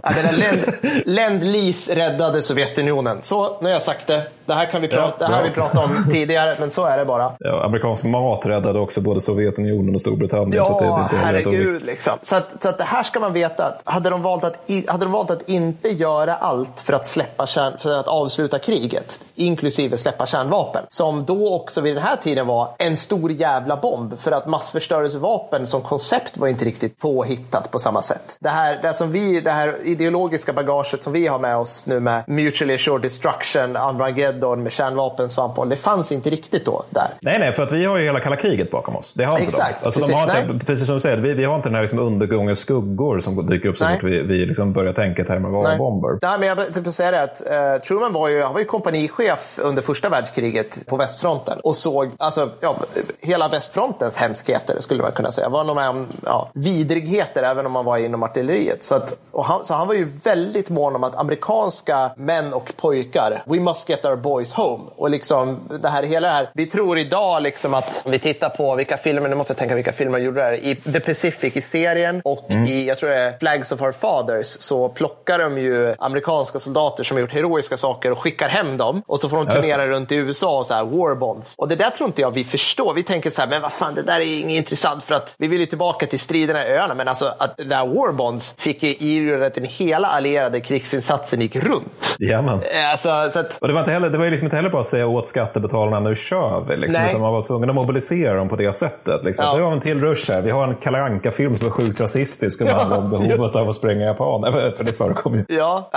Länd-Lease 1.06 1.94
räddade 1.94 2.42
Sovjetunionen. 2.42 3.18
Så, 3.22 3.56
nu 3.60 3.66
har 3.66 3.72
jag 3.72 3.82
sagt 3.82 4.06
det. 4.06 4.22
Det 4.46 4.54
här, 4.54 4.66
kan 4.66 4.82
vi 4.82 4.88
prata, 4.88 5.16
ja, 5.20 5.26
det 5.26 5.34
här 5.34 5.42
vi 5.42 5.50
pratat 5.50 5.84
om 5.84 6.04
tidigare, 6.10 6.56
men 6.60 6.70
så 6.70 6.84
är 6.84 6.98
det 6.98 7.04
bara. 7.04 7.32
Ja, 7.38 7.64
amerikansk 7.64 8.04
mat 8.04 8.46
räddade 8.46 8.78
också 8.78 9.00
både 9.00 9.20
Sovjetunionen 9.20 9.94
och 9.94 10.00
Storbritannien. 10.00 10.52
Ja, 10.52 10.64
så 10.64 10.80
det, 10.80 11.16
det 11.16 11.24
herregud. 11.24 11.84
Liksom. 11.84 12.12
Så, 12.22 12.36
att, 12.36 12.62
så 12.62 12.68
att 12.68 12.78
det 12.78 12.84
här 12.84 13.02
ska 13.02 13.20
man 13.20 13.32
veta. 13.32 13.64
Att 13.64 13.82
hade, 13.84 14.10
de 14.10 14.22
valt 14.22 14.44
att, 14.44 14.70
hade 14.88 15.04
de 15.04 15.12
valt 15.12 15.30
att 15.30 15.48
inte 15.48 15.88
göra 15.88 16.34
allt 16.34 16.80
för 16.80 16.92
att, 16.92 17.06
släppa 17.06 17.46
kärn, 17.46 17.72
för 17.78 18.00
att 18.00 18.08
avsluta 18.08 18.58
kriget, 18.58 19.20
inklusive 19.34 19.98
släppa 19.98 20.26
kärnvapen, 20.26 20.84
som 20.88 21.24
då 21.24 21.54
också 21.54 21.80
vid 21.80 21.96
den 21.96 22.02
här 22.02 22.16
tiden 22.16 22.46
var 22.46 22.74
en 22.78 22.96
stor 22.96 23.32
jävla 23.32 23.76
bomb. 23.76 24.18
För 24.18 24.32
att 24.32 24.46
massförstörelsevapen 24.46 25.66
som 25.66 25.80
koncept 25.80 26.36
var 26.36 26.48
inte 26.48 26.64
riktigt 26.64 26.98
påhittat 26.98 27.70
på 27.70 27.78
samma 27.78 28.02
sätt. 28.02 28.36
Det 28.40 28.48
här, 28.48 28.78
det 28.82 28.94
som 28.94 29.12
vi, 29.12 29.40
det 29.40 29.50
här 29.50 29.76
ideologiska 29.84 30.52
bagaget 30.52 30.71
som 31.02 31.12
vi 31.12 31.26
har 31.26 31.38
med 31.38 31.56
oss 31.56 31.86
nu 31.86 32.00
med 32.00 32.24
mutually 32.26 32.74
assured 32.74 33.02
destruction, 33.02 33.76
Armageddon 33.76 34.62
med 34.62 34.72
kärnvapen, 34.72 35.30
svampboll, 35.30 35.68
det 35.68 35.76
fanns 35.76 36.12
inte 36.12 36.30
riktigt 36.30 36.64
då 36.64 36.84
där. 36.90 37.06
Nej, 37.20 37.38
nej, 37.38 37.52
för 37.52 37.62
att 37.62 37.72
vi 37.72 37.84
har 37.84 37.98
ju 37.98 38.04
hela 38.04 38.20
kalla 38.20 38.36
kriget 38.36 38.70
bakom 38.70 38.96
oss. 38.96 39.14
Det 39.14 39.24
har 39.24 39.32
inte 39.32 39.44
Exakt, 39.44 39.80
de. 39.80 39.84
Alltså, 39.84 40.00
precis, 40.00 40.14
de 40.14 40.30
har 40.30 40.52
inte, 40.52 40.66
precis 40.66 40.86
som 40.86 40.94
du 40.94 41.00
säger, 41.00 41.16
vi, 41.16 41.34
vi 41.34 41.44
har 41.44 41.56
inte 41.56 41.68
den 41.68 41.74
här 41.74 41.82
liksom 41.82 41.98
undergångens 41.98 42.58
skuggor 42.58 43.20
som 43.20 43.46
dyker 43.46 43.68
upp 43.68 43.76
så 43.76 43.84
fort 43.84 44.02
vi, 44.02 44.22
vi 44.22 44.46
liksom 44.46 44.72
börjar 44.72 44.92
tänka 44.92 45.22
i 45.22 45.24
termer 45.24 45.48
av 45.48 45.78
bomber. 45.78 46.18
Nej, 46.22 46.38
men 46.38 46.48
jag 46.48 46.74
tänkte 46.74 46.92
säga 46.92 47.10
det 47.10 47.22
att 47.22 47.42
uh, 47.76 47.82
Truman 47.82 48.12
var 48.12 48.28
ju, 48.28 48.42
han 48.42 48.52
var 48.52 48.60
ju 48.60 48.66
kompanichef 48.66 49.58
under 49.62 49.82
första 49.82 50.08
världskriget 50.08 50.86
på 50.86 50.96
västfronten 50.96 51.60
och 51.64 51.76
såg 51.76 52.10
alltså, 52.18 52.50
ja, 52.60 52.76
hela 53.20 53.48
västfrontens 53.48 54.16
hemskheter, 54.16 54.76
skulle 54.80 55.02
man 55.02 55.12
kunna 55.12 55.32
säga. 55.32 55.48
Var 55.48 55.64
om 55.88 56.06
ja, 56.24 56.50
vidrigheter 56.54 57.42
även 57.42 57.66
om 57.66 57.72
man 57.72 57.84
var 57.84 57.98
inom 57.98 58.22
artilleriet. 58.22 58.82
Så, 58.82 58.94
att, 58.94 59.16
han, 59.42 59.64
så 59.64 59.74
han 59.74 59.86
var 59.86 59.94
ju 59.94 60.04
väldigt 60.24 60.61
mån 60.70 60.96
om 60.96 61.04
att 61.04 61.16
amerikanska 61.16 62.10
män 62.16 62.52
och 62.52 62.72
pojkar, 62.76 63.42
we 63.46 63.60
must 63.60 63.88
get 63.88 64.04
our 64.04 64.16
boys 64.16 64.52
home. 64.52 64.84
Och 64.96 65.10
liksom 65.10 65.60
det 65.82 65.88
här 65.88 66.02
hela 66.02 66.28
det 66.28 66.34
här, 66.34 66.50
vi 66.54 66.66
tror 66.66 66.98
idag 66.98 67.42
liksom 67.42 67.74
att 67.74 68.02
vi 68.04 68.18
tittar 68.18 68.48
på 68.48 68.74
vilka 68.74 68.96
filmer, 68.96 69.28
nu 69.28 69.36
måste 69.36 69.50
jag 69.50 69.58
tänka 69.58 69.74
vilka 69.74 69.92
filmer 69.92 70.18
gjorde 70.18 70.40
det 70.40 70.46
här. 70.46 70.64
I 70.64 70.74
The 70.74 71.00
Pacific 71.00 71.56
i 71.56 71.60
serien 71.60 72.20
och 72.24 72.50
mm. 72.50 72.66
i, 72.66 72.86
jag 72.86 72.98
tror 72.98 73.10
det 73.10 73.16
är 73.16 73.38
Flags 73.38 73.72
of 73.72 73.82
Our 73.82 73.92
Fathers, 73.92 74.46
så 74.46 74.88
plockar 74.88 75.38
de 75.38 75.58
ju 75.58 75.94
amerikanska 75.98 76.60
soldater 76.60 77.04
som 77.04 77.16
har 77.16 77.20
gjort 77.20 77.32
heroiska 77.32 77.76
saker 77.76 78.12
och 78.12 78.18
skickar 78.18 78.48
hem 78.48 78.76
dem. 78.76 79.02
Och 79.06 79.20
så 79.20 79.28
får 79.28 79.36
de 79.36 79.46
turnera 79.46 79.86
runt 79.86 80.12
i 80.12 80.16
USA 80.16 80.58
och 80.58 80.66
så 80.66 80.74
här, 80.74 80.84
war 80.84 81.14
bonds. 81.14 81.54
Och 81.56 81.68
det 81.68 81.76
där 81.76 81.90
tror 81.90 82.06
inte 82.06 82.20
jag 82.20 82.30
vi 82.30 82.44
förstår. 82.44 82.94
Vi 82.94 83.02
tänker 83.02 83.30
så 83.30 83.40
här, 83.40 83.48
men 83.48 83.62
vad 83.62 83.72
fan, 83.72 83.94
det 83.94 84.02
där 84.02 84.20
är 84.20 84.40
inget 84.40 84.58
intressant 84.58 85.04
för 85.04 85.14
att 85.14 85.34
vi 85.38 85.48
vill 85.48 85.60
ju 85.60 85.66
tillbaka 85.66 86.06
till 86.06 86.20
striderna 86.20 86.66
i 86.66 86.70
öarna. 86.70 86.94
Men 86.94 87.08
alltså 87.08 87.34
att 87.38 87.56
det 87.56 87.64
där 87.64 87.86
war 87.86 88.12
bonds 88.12 88.54
fick 88.58 88.82
ju 88.82 88.88
i 88.88 89.44
att 89.44 89.54
den 89.54 89.64
hela 89.64 90.08
allierade 90.52 90.60
krigsinsatsen 90.60 91.40
gick 91.40 91.56
runt. 91.56 92.16
Jajamän. 92.18 92.60
Eh, 92.72 92.90
alltså, 92.90 93.08
att... 93.10 93.58
Och 93.60 93.68
det 93.68 93.74
var, 93.74 93.80
inte 93.80 93.92
heller, 93.92 94.10
det 94.10 94.18
var 94.18 94.30
liksom 94.30 94.46
inte 94.46 94.56
heller 94.56 94.70
bara 94.70 94.80
att 94.80 94.86
säga 94.86 95.06
åt 95.06 95.28
skattebetalarna 95.28 96.00
nu 96.00 96.14
kör 96.14 96.64
vi. 96.68 96.76
Liksom, 96.76 97.04
utan 97.04 97.20
man 97.20 97.32
var 97.32 97.42
tvungen 97.42 97.68
att 97.70 97.74
mobilisera 97.74 98.34
dem 98.34 98.48
på 98.48 98.56
det 98.56 98.72
sättet. 98.72 99.24
Liksom. 99.24 99.44
Ja. 99.44 99.54
Det 99.54 99.62
var 99.62 99.72
en 99.72 99.80
till 99.80 100.00
rush 100.00 100.32
här. 100.32 100.42
Vi 100.42 100.50
har 100.50 100.68
en 100.68 100.74
Kalle 100.74 101.30
film 101.30 101.56
som 101.56 101.66
är 101.66 101.70
sjukt 101.70 102.00
rasistisk 102.00 102.60
och 102.60 102.68
ja, 102.68 102.74
handlar 102.74 102.98
om 102.98 103.10
behovet 103.10 103.56
av 103.56 103.68
att 103.68 103.74
spränga 103.74 104.04
japaner. 104.04 104.74
För 104.76 104.84
det 104.84 104.92
förekommer 104.92 105.36
ju. 105.36 105.44
Ja, 105.48 105.90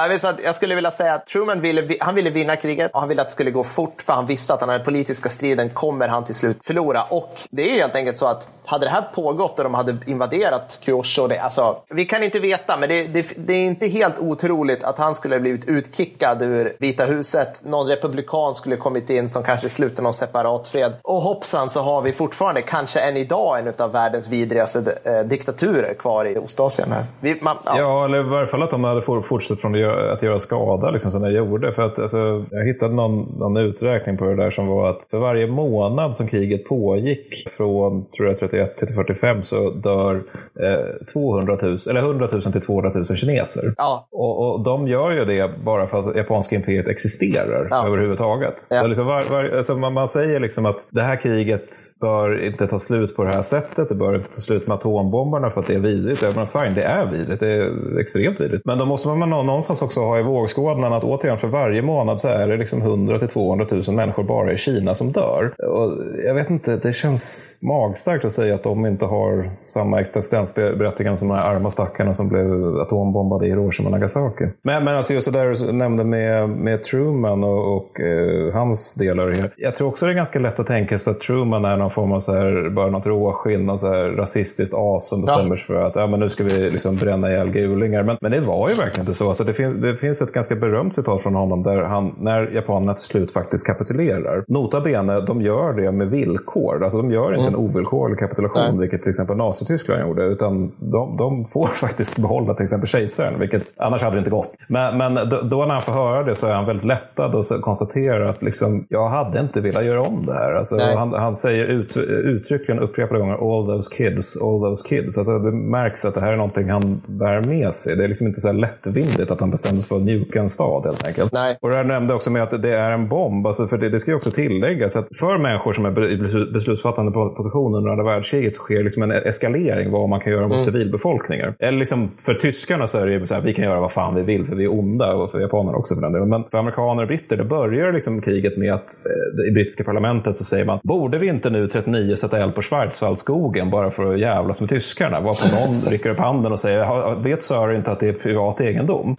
jag 0.44 0.56
skulle 0.56 0.76
vilja 0.76 0.91
säga 0.91 1.13
att 1.13 1.28
Truman 1.28 1.62
ville, 1.62 1.88
han 2.00 2.15
ville 2.15 2.30
vinna 2.30 2.56
kriget 2.56 2.91
och 2.94 3.00
han 3.00 3.10
ville 3.10 3.22
att 3.22 3.28
det 3.28 3.34
skulle 3.34 3.52
gå 3.52 3.63
fort 3.63 4.02
för 4.06 4.13
han 4.13 4.26
visste 4.26 4.54
att 4.54 4.60
den 4.60 4.70
här 4.70 4.80
politiska 4.80 5.30
striden 5.30 5.70
kommer 5.70 6.08
han 6.08 6.26
till 6.26 6.36
slut 6.36 6.58
förlora. 6.63 7.04
Och 7.04 7.39
det 7.50 7.72
är 7.72 7.82
helt 7.82 7.96
enkelt 7.96 8.18
så 8.18 8.26
att 8.26 8.48
hade 8.65 8.86
det 8.86 8.89
här 8.89 9.04
pågått 9.13 9.60
och 9.60 9.63
de 9.63 9.74
hade 9.74 9.98
invaderat 10.06 10.80
Kyushu, 10.82 11.28
det, 11.28 11.39
alltså, 11.39 11.78
vi 11.89 12.06
kan 12.06 12.24
inte 12.24 12.39
veta, 12.39 12.78
men 12.78 12.89
det, 12.89 13.04
det, 13.04 13.34
det, 13.38 13.54
är 13.54 13.65
inte 13.65 13.88
helt 13.88 14.20
otroligt 14.36 14.84
att 14.84 14.98
han 14.98 15.15
skulle 15.15 15.36
ha 15.36 15.39
blivit 15.39 15.69
utkickad 15.69 16.41
ur 16.41 16.74
Vita 16.80 17.06
huset. 17.06 17.62
Någon 17.65 17.88
republikan 17.88 18.56
skulle 18.56 18.78
kommit 18.78 19.10
in 19.10 19.30
som 19.30 19.43
kanske 19.43 19.69
slutar 19.69 20.04
någon 20.04 20.13
separat 20.13 20.67
fred. 20.67 20.93
Och 21.02 21.21
hoppsan 21.21 21.69
så 21.69 21.82
har 21.82 22.02
vi 22.02 22.12
fortfarande, 22.12 22.62
kanske 22.62 23.00
än 23.00 23.17
idag, 23.17 23.60
en 23.60 23.74
av 23.78 23.91
världens 23.91 24.28
vidrigaste 24.28 24.98
eh, 25.04 25.19
diktaturer 25.19 25.93
kvar 25.93 26.26
i 26.26 26.38
Ostasien. 26.38 26.91
Här. 26.91 27.04
Vi, 27.19 27.38
man, 27.41 27.58
ja. 27.65 27.80
ja. 27.80 28.06
eller 28.06 28.19
i 28.19 28.24
varje 28.24 28.48
fall 28.48 28.63
att 28.63 28.71
de 28.71 28.84
hade 28.84 29.02
fortsatt 29.02 29.62
från 29.62 29.76
att 30.12 30.24
göra 30.24 30.39
skada 30.39 30.89
liksom, 30.89 31.12
som 31.12 31.21
de 31.21 31.32
gjorde. 31.32 31.71
För 31.71 31.82
att, 31.82 32.00
alltså, 32.00 32.45
jag 32.52 32.65
hittade 32.65 32.93
någon, 32.93 33.38
någon 33.39 33.58
uträkning 33.58 34.17
på 34.17 34.26
det 34.26 34.36
där 34.36 34.52
som 34.52 34.67
var 34.67 34.89
att 34.89 35.08
för 35.12 35.17
varje 35.17 35.48
månad 35.48 36.15
som 36.15 36.28
kriget 36.28 36.65
pågick 36.65 37.50
från 37.58 38.06
tror 38.06 38.28
jag, 38.28 38.39
31 38.39 38.78
till 38.78 38.95
45 38.95 39.43
så 39.43 39.69
dör 39.69 40.24
eh, 40.60 41.06
200 41.13 41.58
000, 41.62 41.78
eller 41.89 42.00
100 42.00 42.28
000 42.32 42.41
till 42.41 42.62
200 42.62 42.91
000 42.95 43.06
kineser. 43.06 43.63
Ja. 43.78 44.08
Och, 44.25 44.53
och, 44.53 44.63
de 44.63 44.88
gör 44.88 45.11
ju 45.11 45.25
det 45.25 45.51
bara 45.63 45.88
för 45.88 46.09
att 46.09 46.15
japanska 46.15 46.55
imperiet 46.55 46.88
existerar 46.88 47.67
ja. 47.69 47.88
överhuvudtaget. 47.88 48.65
Ja. 48.69 48.88
Liksom 48.88 49.05
var, 49.05 49.23
var, 49.31 49.43
alltså 49.57 49.77
man, 49.77 49.93
man, 49.93 50.07
säger 50.07 50.39
liksom 50.39 50.65
att 50.65 50.88
det 50.91 51.01
här 51.01 51.15
kriget 51.15 51.71
bör 52.01 52.45
inte 52.45 52.67
ta 52.67 52.79
slut 52.79 53.15
på 53.15 53.23
det 53.23 53.31
här 53.31 53.41
sättet. 53.41 53.89
Det 53.89 53.95
bör 53.95 54.15
inte 54.15 54.29
ta 54.29 54.41
slut 54.41 54.67
med 54.67 54.75
atombomberna 54.75 55.49
för 55.49 55.61
att 55.61 55.67
det 55.67 55.75
är 55.75 55.79
vidrigt. 55.79 56.21
Jag 56.21 56.33
menar, 56.33 56.45
fine, 56.45 56.73
det 56.73 56.83
är 56.83 57.05
vidrigt. 57.05 57.39
Det 57.39 57.53
är 57.53 57.99
extremt 57.99 58.41
vidrigt. 58.41 58.65
Men 58.65 58.77
då 58.77 58.85
måste 58.85 59.07
man 59.07 59.29
någonstans 59.29 59.81
också 59.81 59.99
ha 59.99 60.19
i 60.19 60.23
vågskålen 60.23 60.93
att 60.93 61.03
återigen 61.03 61.38
för 61.38 61.47
varje 61.47 61.81
månad 61.81 62.21
så 62.21 62.27
är 62.27 62.47
det 62.47 62.57
liksom 62.57 62.81
100 62.81 63.19
till 63.19 63.27
200 63.27 63.65
000 63.71 63.95
människor 63.95 64.23
bara 64.23 64.53
i 64.53 64.57
Kina 64.57 64.95
som 64.95 65.11
dör. 65.11 65.53
Och 65.57 65.91
jag 66.25 66.33
vet 66.33 66.49
inte, 66.49 66.77
det 66.77 66.93
känns 66.93 67.59
magstarkt 67.61 68.25
att 68.25 68.33
säga 68.33 68.55
att 68.55 68.63
de 68.63 68.85
inte 68.85 69.05
har 69.05 69.51
samma 69.63 69.99
existensberättigande 69.99 71.17
som 71.17 71.27
de 71.27 71.33
här 71.33 71.55
arma 71.55 71.71
stackarna 71.71 72.13
som 72.13 72.29
blev 72.29 72.75
atombombade 72.75 73.45
i 73.45 73.49
Hiroshima 73.49 73.89
och 73.89 73.91
Nagasaki. 74.15 74.45
Men, 74.62 74.84
men 74.84 74.95
alltså 74.95 75.13
just 75.13 75.32
det 75.32 75.39
där 75.39 75.65
du 75.65 75.71
nämnde 75.71 76.04
med, 76.04 76.49
med 76.49 76.84
Truman 76.84 77.43
och, 77.43 77.75
och 77.75 77.99
uh, 77.99 78.54
hans 78.54 78.93
delar. 78.93 79.51
Jag 79.58 79.75
tror 79.75 79.88
också 79.88 80.06
det 80.06 80.12
är 80.12 80.15
ganska 80.15 80.39
lätt 80.39 80.60
att 80.60 80.67
tänka 80.67 80.97
sig 80.97 81.12
att 81.12 81.19
Truman 81.19 81.65
är 81.65 81.78
någon 81.78 81.89
form 81.89 82.12
av 82.12 82.19
så 82.19 82.34
här, 82.34 82.69
bara 82.69 82.89
något 82.89 83.06
råskinn, 83.06 83.65
något 83.65 83.80
så 83.80 83.88
här 83.88 84.10
rasistiskt 84.10 84.75
as 84.78 85.10
som 85.10 85.21
bestämmer 85.21 85.56
sig 85.56 85.65
för 85.65 85.82
att 85.82 85.95
ja, 85.95 86.08
men 86.08 86.19
nu 86.19 86.30
ska 86.30 86.43
vi 86.43 86.71
liksom 86.71 86.95
bränna 86.95 87.32
ihjäl 87.32 87.49
gulingar. 87.49 88.04
Men, 88.04 88.17
men 88.21 88.32
det 88.32 88.39
var 88.39 88.69
ju 88.69 88.75
verkligen 88.75 89.08
inte 89.08 89.17
så. 89.17 89.28
Alltså 89.28 89.43
det, 89.43 89.54
fin 89.54 89.82
det 89.82 89.97
finns 89.97 90.21
ett 90.21 90.34
ganska 90.34 90.56
berömt 90.56 90.95
citat 90.95 91.21
från 91.21 91.36
honom 91.36 91.63
där 91.63 91.82
han, 91.82 92.15
när 92.19 92.51
japanerna 92.56 92.93
till 92.93 93.04
slut 93.04 93.32
faktiskt 93.32 93.67
kapitulerar. 93.67 94.43
Nota 94.47 94.82
bene, 94.82 95.21
de 95.21 95.41
gör 95.41 95.73
det 95.73 95.91
med 95.91 96.10
villkor. 96.10 96.84
Alltså 96.84 96.97
de 96.97 97.12
gör 97.12 97.34
inte 97.34 97.47
mm. 97.47 97.54
en 97.54 97.56
ovillkorlig 97.56 98.19
kapitulation, 98.19 98.63
Nej. 98.69 98.80
vilket 98.80 99.01
till 99.01 99.10
exempel 99.10 99.38
Nazityskland 99.38 100.01
gjorde. 100.01 100.23
Utan 100.23 100.71
de, 100.80 101.17
de, 101.17 101.45
får 101.45 101.67
faktiskt 101.73 102.17
behålla 102.17 102.54
till 102.54 102.63
exempel 102.63 102.88
kejsaren, 102.88 103.39
vilket 103.39 103.73
annars 103.78 104.04
hade 104.06 104.15
det 104.15 104.20
inte 104.20 104.30
gått. 104.30 104.52
Men, 104.68 104.98
men 104.98 105.15
då, 105.30 105.41
då, 105.41 105.65
när 105.65 105.74
han 105.74 105.82
får 105.82 105.94
höra 105.94 106.24
det 106.24 106.36
så 106.36 106.48
är 106.48 106.54
han 106.54 106.65
väldigt 106.65 106.86
lättad 106.86 107.36
och 107.36 107.46
konstaterar 107.62 108.22
att 108.22 108.41
liksom, 108.44 108.86
jag 108.89 109.10
hade 109.10 109.39
inte 109.39 109.62
velat 109.62 109.86
göra 109.86 110.02
om 110.02 110.26
det 110.26 110.34
här. 110.34 110.54
Alltså, 110.54 110.78
han, 110.96 111.13
han, 111.13 111.36
säger 111.36 111.68
ut, 111.68 111.98
uttryckligen 111.98 112.84
upprepade 112.84 113.20
gånger 113.20 113.34
all 113.34 113.68
those 113.68 113.96
kids, 113.96 114.38
all 114.41 114.62
those 114.62 114.88
kids. 114.88 115.18
Alltså, 115.18 115.39
det 115.39 115.52
märks 115.52 116.06
att 116.06 116.13
det 116.13 116.22
här 116.22 116.34
är 116.34 116.38
någonting 116.38 116.70
han 116.70 117.02
bär 117.06 117.41
med 117.41 117.74
sig. 117.74 117.96
Det 117.96 118.04
är 118.04 118.08
liksom 118.08 118.28
inte 118.28 118.39
så 118.39 118.52
lättvindigt 118.52 119.32
att 119.32 119.39
han 119.39 119.52
bestämde 119.52 119.82
sig 119.82 119.89
för 119.89 119.96
att 119.96 120.02
mjuka 120.02 120.39
en 120.39 120.50
stad 120.50 120.86
helt 120.86 121.08
enkelt. 121.08 121.34
Nej. 121.34 121.58
Och 121.62 121.70
det 121.70 121.76
här 121.76 121.84
nämnde 121.84 122.13
också 122.13 122.32
med 122.32 122.44
att 122.44 122.62
det 122.62 122.76
är 122.76 122.91
en 122.91 123.10
bomb. 123.10 123.48
Alltså, 123.48 123.68
för 123.68 123.78
det, 123.78 123.89
det 123.89 124.00
ska 124.00 124.12
ju 124.12 124.18
också 124.18 124.32
tilläggas 124.32 124.96
att 124.96 125.08
för 125.20 125.38
människor 125.38 125.74
som 125.74 125.86
är 125.86 126.12
i 126.12 126.18
beslutsfattande 126.54 127.12
position 127.12 127.76
under 127.76 127.91
andra 127.91 128.04
världskriget 128.04 128.54
så 128.54 128.62
sker 128.62 128.84
liksom 128.84 129.04
en 129.04 129.12
eskalering 129.12 129.91
vad 129.91 130.10
man 130.10 130.20
kan 130.20 130.32
göra 130.32 130.41
mot 130.41 130.52
mm. 130.52 130.63
civilbefolkningar. 130.63 131.56
Eller 131.60 131.78
liksom 131.78 132.12
för 132.18 132.34
tyskarna 132.34 132.88
så 132.88 132.98
är 132.98 133.06
det 133.06 133.12
ju 133.12 133.26
så 133.26 133.34
här, 133.34 133.41
vi 133.41 133.54
kan 133.54 133.65
göra 133.65 133.80
vad 133.80 133.91
fan 133.95 134.15
vi 134.15 134.21
vill 134.21 134.45
för 134.45 134.55
vi 134.55 134.63
är 134.63 134.79
onda. 134.79 135.13
Och 135.13 135.31
för 135.31 135.39
japanerna 135.39 135.77
också 135.77 135.95
för 135.95 136.01
den 136.01 136.13
delen. 136.13 136.29
Men 136.29 136.43
för 136.51 136.58
amerikaner 136.58 137.01
och 137.01 137.08
britter, 137.08 137.38
det 137.38 137.43
börjar 137.43 137.91
liksom 137.93 138.21
kriget 138.21 138.58
med 138.58 138.73
att 138.73 138.89
eh, 139.05 139.49
i 139.49 139.51
brittiska 139.51 139.84
parlamentet 139.84 140.36
så 140.36 140.43
säger 140.43 140.65
man, 140.65 140.79
borde 140.84 141.17
vi 141.17 141.27
inte 141.27 141.49
nu 141.49 141.67
39 141.67 142.15
sätta 142.15 142.39
eld 142.39 142.55
på 142.55 142.62
Schwarzwaldskogen 142.62 143.69
bara 143.69 143.89
för 143.89 144.13
att 144.13 144.19
jävlas 144.19 144.62
med 144.62 144.69
tyskarna? 144.69 145.19
Varpå 145.19 145.47
någon 145.55 145.81
rycker 145.91 146.10
upp 146.10 146.19
handen 146.19 146.51
och 146.51 146.60
säger, 146.60 147.23
vet 147.23 147.41
Sir 147.41 147.73
inte 147.73 147.91
att 147.91 147.99
det 147.99 148.08
är 148.08 148.13
privat 148.13 148.62
egendom? 148.62 149.15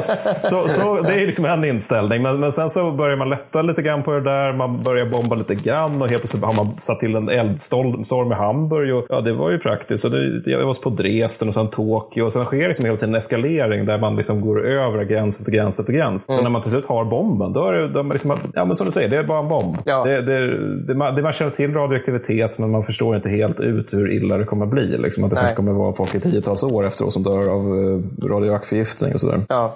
så, 0.00 0.68
så, 0.68 1.00
det 1.00 1.12
är 1.12 1.26
liksom 1.26 1.44
en 1.44 1.64
inställning. 1.64 2.22
Men, 2.22 2.40
men 2.40 2.52
sen 2.52 2.70
så 2.70 2.92
börjar 2.92 3.16
man 3.16 3.30
lätta 3.30 3.62
lite 3.62 3.82
grann 3.82 4.02
på 4.02 4.12
det 4.12 4.20
där. 4.20 4.54
Man 4.54 4.82
börjar 4.82 5.04
bomba 5.04 5.36
lite 5.36 5.54
grann 5.54 6.02
och 6.02 6.08
helt 6.08 6.22
plötsligt 6.22 6.44
har 6.44 6.54
man 6.54 6.76
satt 6.78 7.00
till 7.00 7.14
en 7.14 7.28
eldstorm 7.28 8.32
i 8.32 8.34
Hamburg. 8.34 8.94
Och, 8.94 9.06
ja, 9.08 9.20
det 9.20 9.32
var 9.32 9.50
ju 9.50 9.58
praktiskt. 9.58 10.04
Och 10.04 10.10
det, 10.10 10.50
jag 10.50 10.66
var 10.66 10.74
på 10.74 10.90
Dresden 10.90 11.48
och 11.48 11.54
sen 11.54 11.68
Tokyo. 11.68 12.24
Och 12.24 12.32
sen 12.32 12.44
sker 12.44 12.68
liksom 12.68 12.84
hela 12.84 12.96
tiden 12.96 13.14
en 13.14 13.18
eskalering 13.18 13.63
där 13.68 13.98
man 13.98 14.16
liksom 14.16 14.40
går 14.40 14.66
över 14.66 15.04
gräns 15.04 15.38
efter 15.40 15.52
gräns 15.52 15.80
efter 15.80 15.92
gräns. 15.92 16.28
Mm. 16.28 16.36
Så 16.36 16.42
när 16.42 16.50
man 16.50 16.62
till 16.62 16.70
slut 16.70 16.86
har 16.86 17.04
bomben, 17.04 17.52
då 17.52 17.66
är 17.66 17.72
det, 17.72 17.88
då 17.88 18.00
är 18.00 18.04
liksom, 18.04 18.36
ja, 18.54 18.64
men 18.64 18.76
som 18.76 18.86
du 18.86 18.92
säger, 18.92 19.08
det 19.08 19.16
är 19.16 19.24
bara 19.24 19.38
en 19.38 19.48
bomb. 19.48 19.78
Ja. 19.84 20.04
Det, 20.04 20.22
det, 20.22 20.58
det, 20.86 20.94
man, 20.94 21.14
det, 21.14 21.22
man 21.22 21.32
känner 21.32 21.50
till 21.50 21.74
radioaktivitet, 21.74 22.58
men 22.58 22.70
man 22.70 22.82
förstår 22.82 23.16
inte 23.16 23.28
helt 23.28 23.60
ut 23.60 23.92
hur 23.92 24.12
illa 24.12 24.38
det 24.38 24.44
kommer 24.44 24.66
bli. 24.66 24.98
Liksom, 24.98 25.24
att 25.24 25.30
det 25.30 25.36
faktiskt 25.36 25.56
kommer 25.56 25.72
vara 25.72 25.92
folk 25.92 26.14
i 26.14 26.20
tiotals 26.20 26.62
år 26.62 26.86
efteråt 26.86 27.12
som 27.12 27.22
dör 27.22 27.48
av 27.48 27.60
eh, 27.60 28.28
radioaktivförgiftning 28.28 29.14
och 29.14 29.20
sådär. 29.20 29.40
Ja. 29.48 29.74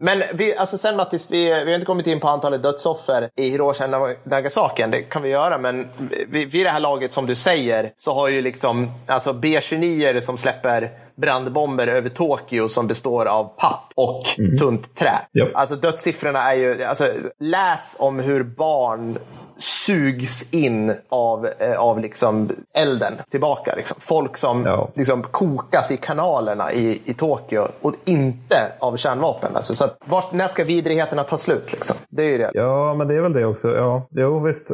Men 0.00 0.22
vi, 0.34 0.56
alltså 0.56 0.78
sen 0.78 0.96
Mattis, 0.96 1.26
vi, 1.30 1.44
vi 1.44 1.64
har 1.64 1.74
inte 1.74 1.86
kommit 1.86 2.06
in 2.06 2.20
på 2.20 2.28
antalet 2.28 2.62
dödsoffer 2.62 3.30
i 3.36 3.50
Hiroshima 3.50 3.98
och 3.98 4.08
Nagasaki. 4.24 4.82
Det 4.82 5.02
kan 5.02 5.22
vi 5.22 5.28
göra, 5.28 5.58
men 5.58 5.88
vid, 6.28 6.50
vid 6.50 6.66
det 6.66 6.70
här 6.70 6.80
laget 6.80 7.12
som 7.12 7.26
du 7.26 7.36
säger 7.36 7.92
så 7.96 8.14
har 8.14 8.28
ju 8.28 8.42
liksom 8.42 8.92
alltså 9.06 9.32
B29 9.32 10.20
som 10.20 10.36
släpper 10.36 10.90
brandbomber 11.20 11.86
över 11.86 12.08
Tokyo 12.08 12.68
som 12.68 12.86
består 12.86 13.26
av 13.26 13.44
papp 13.44 13.92
och 13.94 14.38
mm. 14.38 14.58
tunt 14.58 14.94
trä. 14.94 15.18
Yep. 15.34 15.50
Alltså 15.54 15.76
dödssiffrorna 15.76 16.38
är 16.38 16.54
ju, 16.54 16.84
alltså, 16.84 17.08
läs 17.38 17.96
om 17.98 18.18
hur 18.18 18.42
barn 18.42 19.18
sugs 19.58 20.54
in 20.54 20.92
av, 21.08 21.48
eh, 21.58 21.80
av 21.80 22.00
liksom 22.00 22.50
elden 22.74 23.12
tillbaka. 23.30 23.74
Liksom. 23.76 23.96
Folk 24.00 24.36
som 24.36 24.66
ja. 24.66 24.90
liksom 24.94 25.22
kokas 25.22 25.90
i 25.90 25.96
kanalerna 25.96 26.72
i, 26.72 27.02
i 27.04 27.14
Tokyo 27.14 27.68
och 27.80 27.94
inte 28.04 28.56
av 28.78 28.96
kärnvapen. 28.96 29.50
Alltså, 29.56 29.74
så 29.74 29.84
att, 29.84 29.96
vart, 30.04 30.32
när 30.32 30.48
ska 30.48 30.64
vidrigheterna 30.64 31.22
ta 31.22 31.36
slut? 31.36 31.72
Liksom? 31.72 31.96
Det 32.10 32.22
är 32.22 32.28
ju 32.28 32.38
det. 32.38 32.50
Ja, 32.54 32.94
men 32.94 33.08
det 33.08 33.14
är 33.14 33.20
väl 33.20 33.32
det 33.32 33.44
också. 33.44 33.76
Ja, 33.76 34.06
jo, 34.10 34.40
visst. 34.40 34.70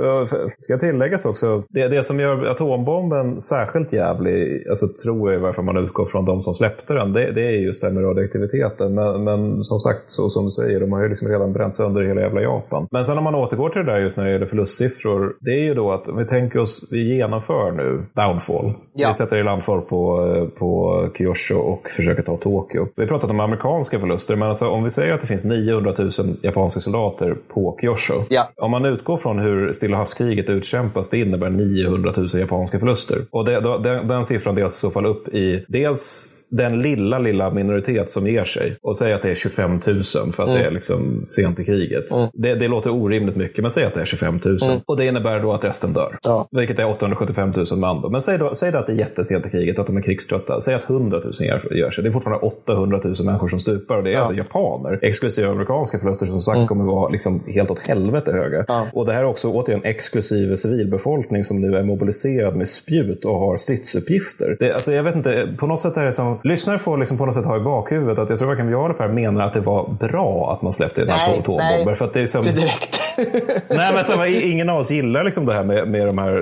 Ska 0.59 0.79
tilläggas 0.79 1.25
också. 1.25 1.63
Det, 1.69 1.89
det 1.89 2.03
som 2.03 2.21
gör 2.21 2.47
atombomben 2.47 3.41
särskilt 3.41 3.93
jävlig, 3.93 4.69
alltså, 4.69 4.87
tror 5.05 5.33
jag 5.33 5.41
varför 5.41 5.63
man 5.63 5.77
utgår 5.77 6.07
från 6.07 6.25
de 6.25 6.41
som 6.41 6.55
släppte 6.55 6.95
den, 6.95 7.13
det, 7.13 7.33
det 7.33 7.43
är 7.43 7.51
just 7.51 7.81
det 7.81 7.87
här 7.87 7.95
med 7.95 8.05
radioaktiviteten. 8.05 8.95
Men, 8.95 9.25
men 9.25 9.65
som 9.65 9.79
sagt, 9.79 10.03
så 10.07 10.29
som 10.29 10.45
du 10.45 10.51
säger, 10.51 10.81
de 10.81 10.93
har 10.93 11.03
ju 11.03 11.09
liksom 11.09 11.29
redan 11.29 11.53
bränt 11.53 11.75
sönder 11.75 12.03
hela 12.03 12.21
jävla 12.21 12.41
Japan. 12.41 12.87
Men 12.91 13.05
sen 13.05 13.19
om 13.19 13.25
man 13.25 13.35
återgår 13.35 13.69
till 13.69 13.85
det 13.85 13.93
där 13.93 14.01
just 14.01 14.17
när 14.17 14.25
det 14.25 14.33
gäller 14.33 14.47
förlust 14.47 14.74
plussiffror, 14.79 15.37
det 15.41 15.51
är 15.51 15.63
ju 15.63 15.75
då 15.75 15.93
att 15.93 16.09
om 16.09 16.17
vi 16.17 16.25
tänker 16.25 16.59
oss, 16.59 16.85
vi 16.91 17.15
genomför 17.17 17.73
nu 17.73 18.07
Downfall. 18.15 18.73
Ja. 18.95 19.09
Vi 19.09 19.15
sätter 19.15 19.37
i 19.37 19.45
landfall 19.45 19.81
på, 19.81 20.51
på 20.59 21.09
Kyosho 21.19 21.55
och 21.55 21.91
försöker 21.91 22.23
ta 22.23 22.37
Tokyo. 22.37 22.89
Vi 22.97 23.03
har 23.03 23.09
pratat 23.09 23.31
om 23.31 23.41
amerikanska 23.41 24.01
förluster, 24.01 24.37
men 24.37 24.49
alltså, 24.49 24.69
om 24.69 24.85
vi 24.85 24.91
säger 24.91 25.13
att 25.13 25.21
det 25.21 25.27
finns 25.27 25.45
900 25.45 25.95
000 25.99 26.11
japanska 26.43 26.81
soldater 26.81 27.37
på 27.55 27.79
Kyosho. 27.81 28.15
Ja. 28.29 28.49
Om 28.57 28.71
man 28.71 28.85
utgår 28.85 29.17
från 29.17 29.39
hur 29.39 29.73
Stilla 29.73 29.97
havskriget 29.97 30.51
utkämpas, 30.51 31.09
det 31.09 31.19
innebär 31.19 31.51
900 31.51 32.13
000 32.17 32.29
japanska 32.35 32.79
förluster. 32.79 33.19
Och 33.31 33.45
det, 33.45 33.61
den, 33.61 34.09
den 34.09 34.25
siffran 34.25 34.55
delas 34.55 34.77
i 34.77 34.81
så 34.81 34.91
fall 34.91 35.07
upp 35.07 35.29
i 35.29 35.65
dels 35.69 36.29
den 36.57 36.83
lilla, 36.83 37.19
lilla 37.19 37.51
minoritet 37.51 38.11
som 38.11 38.27
ger 38.27 38.45
sig 38.45 38.77
och 38.83 38.97
säger 38.97 39.15
att 39.15 39.23
det 39.23 39.31
är 39.31 39.35
25 39.35 39.71
000 39.71 39.81
för 39.83 40.21
att 40.23 40.39
mm. 40.39 40.55
det 40.55 40.65
är 40.67 40.71
liksom 40.71 41.23
sent 41.25 41.61
i 41.61 41.65
kriget. 41.65 42.15
Mm. 42.15 42.29
Det, 42.33 42.55
det, 42.55 42.69
låter 42.69 42.91
orimligt 42.91 43.37
mycket, 43.37 43.63
men 43.63 43.71
säg 43.71 43.85
att 43.85 43.95
det 43.95 44.01
är 44.01 44.05
25 44.05 44.41
000. 44.45 44.59
Mm. 44.63 44.81
Och 44.87 44.97
det 44.97 45.07
innebär 45.07 45.41
då 45.41 45.53
att 45.53 45.65
resten 45.65 45.93
dör. 45.93 46.19
Ja. 46.23 46.49
Vilket 46.51 46.79
är 46.79 46.89
875 46.89 47.53
000 47.71 47.79
man. 47.79 48.01
Då. 48.03 48.11
Men 48.11 48.21
säg 48.21 48.39
då, 48.39 48.55
säg 48.55 48.73
då 48.73 48.79
att 48.79 48.87
det 48.87 48.93
är 48.93 48.97
jättesent 48.97 49.47
i 49.47 49.51
kriget, 49.51 49.79
att 49.79 49.87
de 49.87 49.97
är 49.97 50.03
krigströtta. 50.03 50.61
Säg 50.61 50.75
att 50.75 50.91
100 50.91 51.21
000 51.25 51.33
gör 51.71 51.91
sig. 51.91 52.05
Det 52.05 52.11
är 52.11 52.13
fortfarande 52.13 52.47
800 52.47 53.01
000 53.05 53.15
människor 53.25 53.49
som 53.49 53.59
stupar. 53.59 53.97
Och 53.97 54.05
det 54.05 54.11
är 54.11 54.15
ja. 54.15 54.19
alltså 54.19 54.35
japaner. 54.35 54.99
Exklusive 55.03 55.49
amerikanska 55.49 55.99
förluster 55.99 56.27
som 56.27 56.41
sagt 56.41 56.57
mm. 56.57 56.69
kommer 56.69 56.85
vara 56.85 57.09
liksom 57.09 57.43
helt 57.47 57.71
åt 57.71 57.79
helvete 57.79 58.33
höga. 58.33 58.65
Ja. 58.69 58.87
Och 58.93 59.07
det 59.07 59.13
här 59.13 59.21
är 59.21 59.27
också 59.27 59.49
återigen 59.49 59.85
exklusive 59.85 60.57
civilbefolkning 60.57 61.45
som 61.45 61.61
nu 61.61 61.77
är 61.77 61.83
mobiliserad 61.83 62.57
med 62.57 62.69
spjut 62.69 63.25
och 63.25 63.39
har 63.39 63.57
stridsuppgifter. 63.57 64.57
Det, 64.61 64.73
alltså, 64.73 64.93
jag 64.93 65.03
vet 65.03 65.17
inte, 65.17 65.49
på 65.59 65.67
något 65.67 65.81
sätt 65.81 65.97
är 65.97 66.05
det 66.05 66.13
som 66.13 66.39
lyssnare 66.45 66.79
får 66.79 66.99
liksom 66.99 67.19
på 67.19 67.27
något 67.27 67.35
sätt 67.35 67.47
ha 67.47 67.57
i 67.57 67.61
bakhuvudet 67.61 68.19
att 68.19 68.31
jag 68.31 68.39
tror 68.39 68.49
varken 68.49 68.69
jag 68.69 68.85
eller 68.85 68.95
Per 68.95 69.09
menar 69.09 69.41
att 69.41 69.53
det 69.53 69.61
var 69.61 69.89
bra 70.01 70.53
att 70.53 70.63
man 70.63 70.73
släppte 70.73 71.03
en 71.03 71.11
atombomber. 71.11 71.95
För 71.95 72.05
att 72.05 72.13
det 72.13 72.21
är 72.21 72.27
som... 72.27 72.45
Det 72.45 72.53
direkt. 72.53 73.01
nej, 73.69 73.95
men 73.95 74.05
så, 74.05 74.25
ingen 74.25 74.69
av 74.69 74.79
oss 74.79 74.91
gillar 74.91 75.25
liksom 75.25 75.47
det 75.47 75.53
här 75.53 75.65
med, 75.65 75.89
med 75.89 76.07
de 76.07 76.19
här 76.19 76.33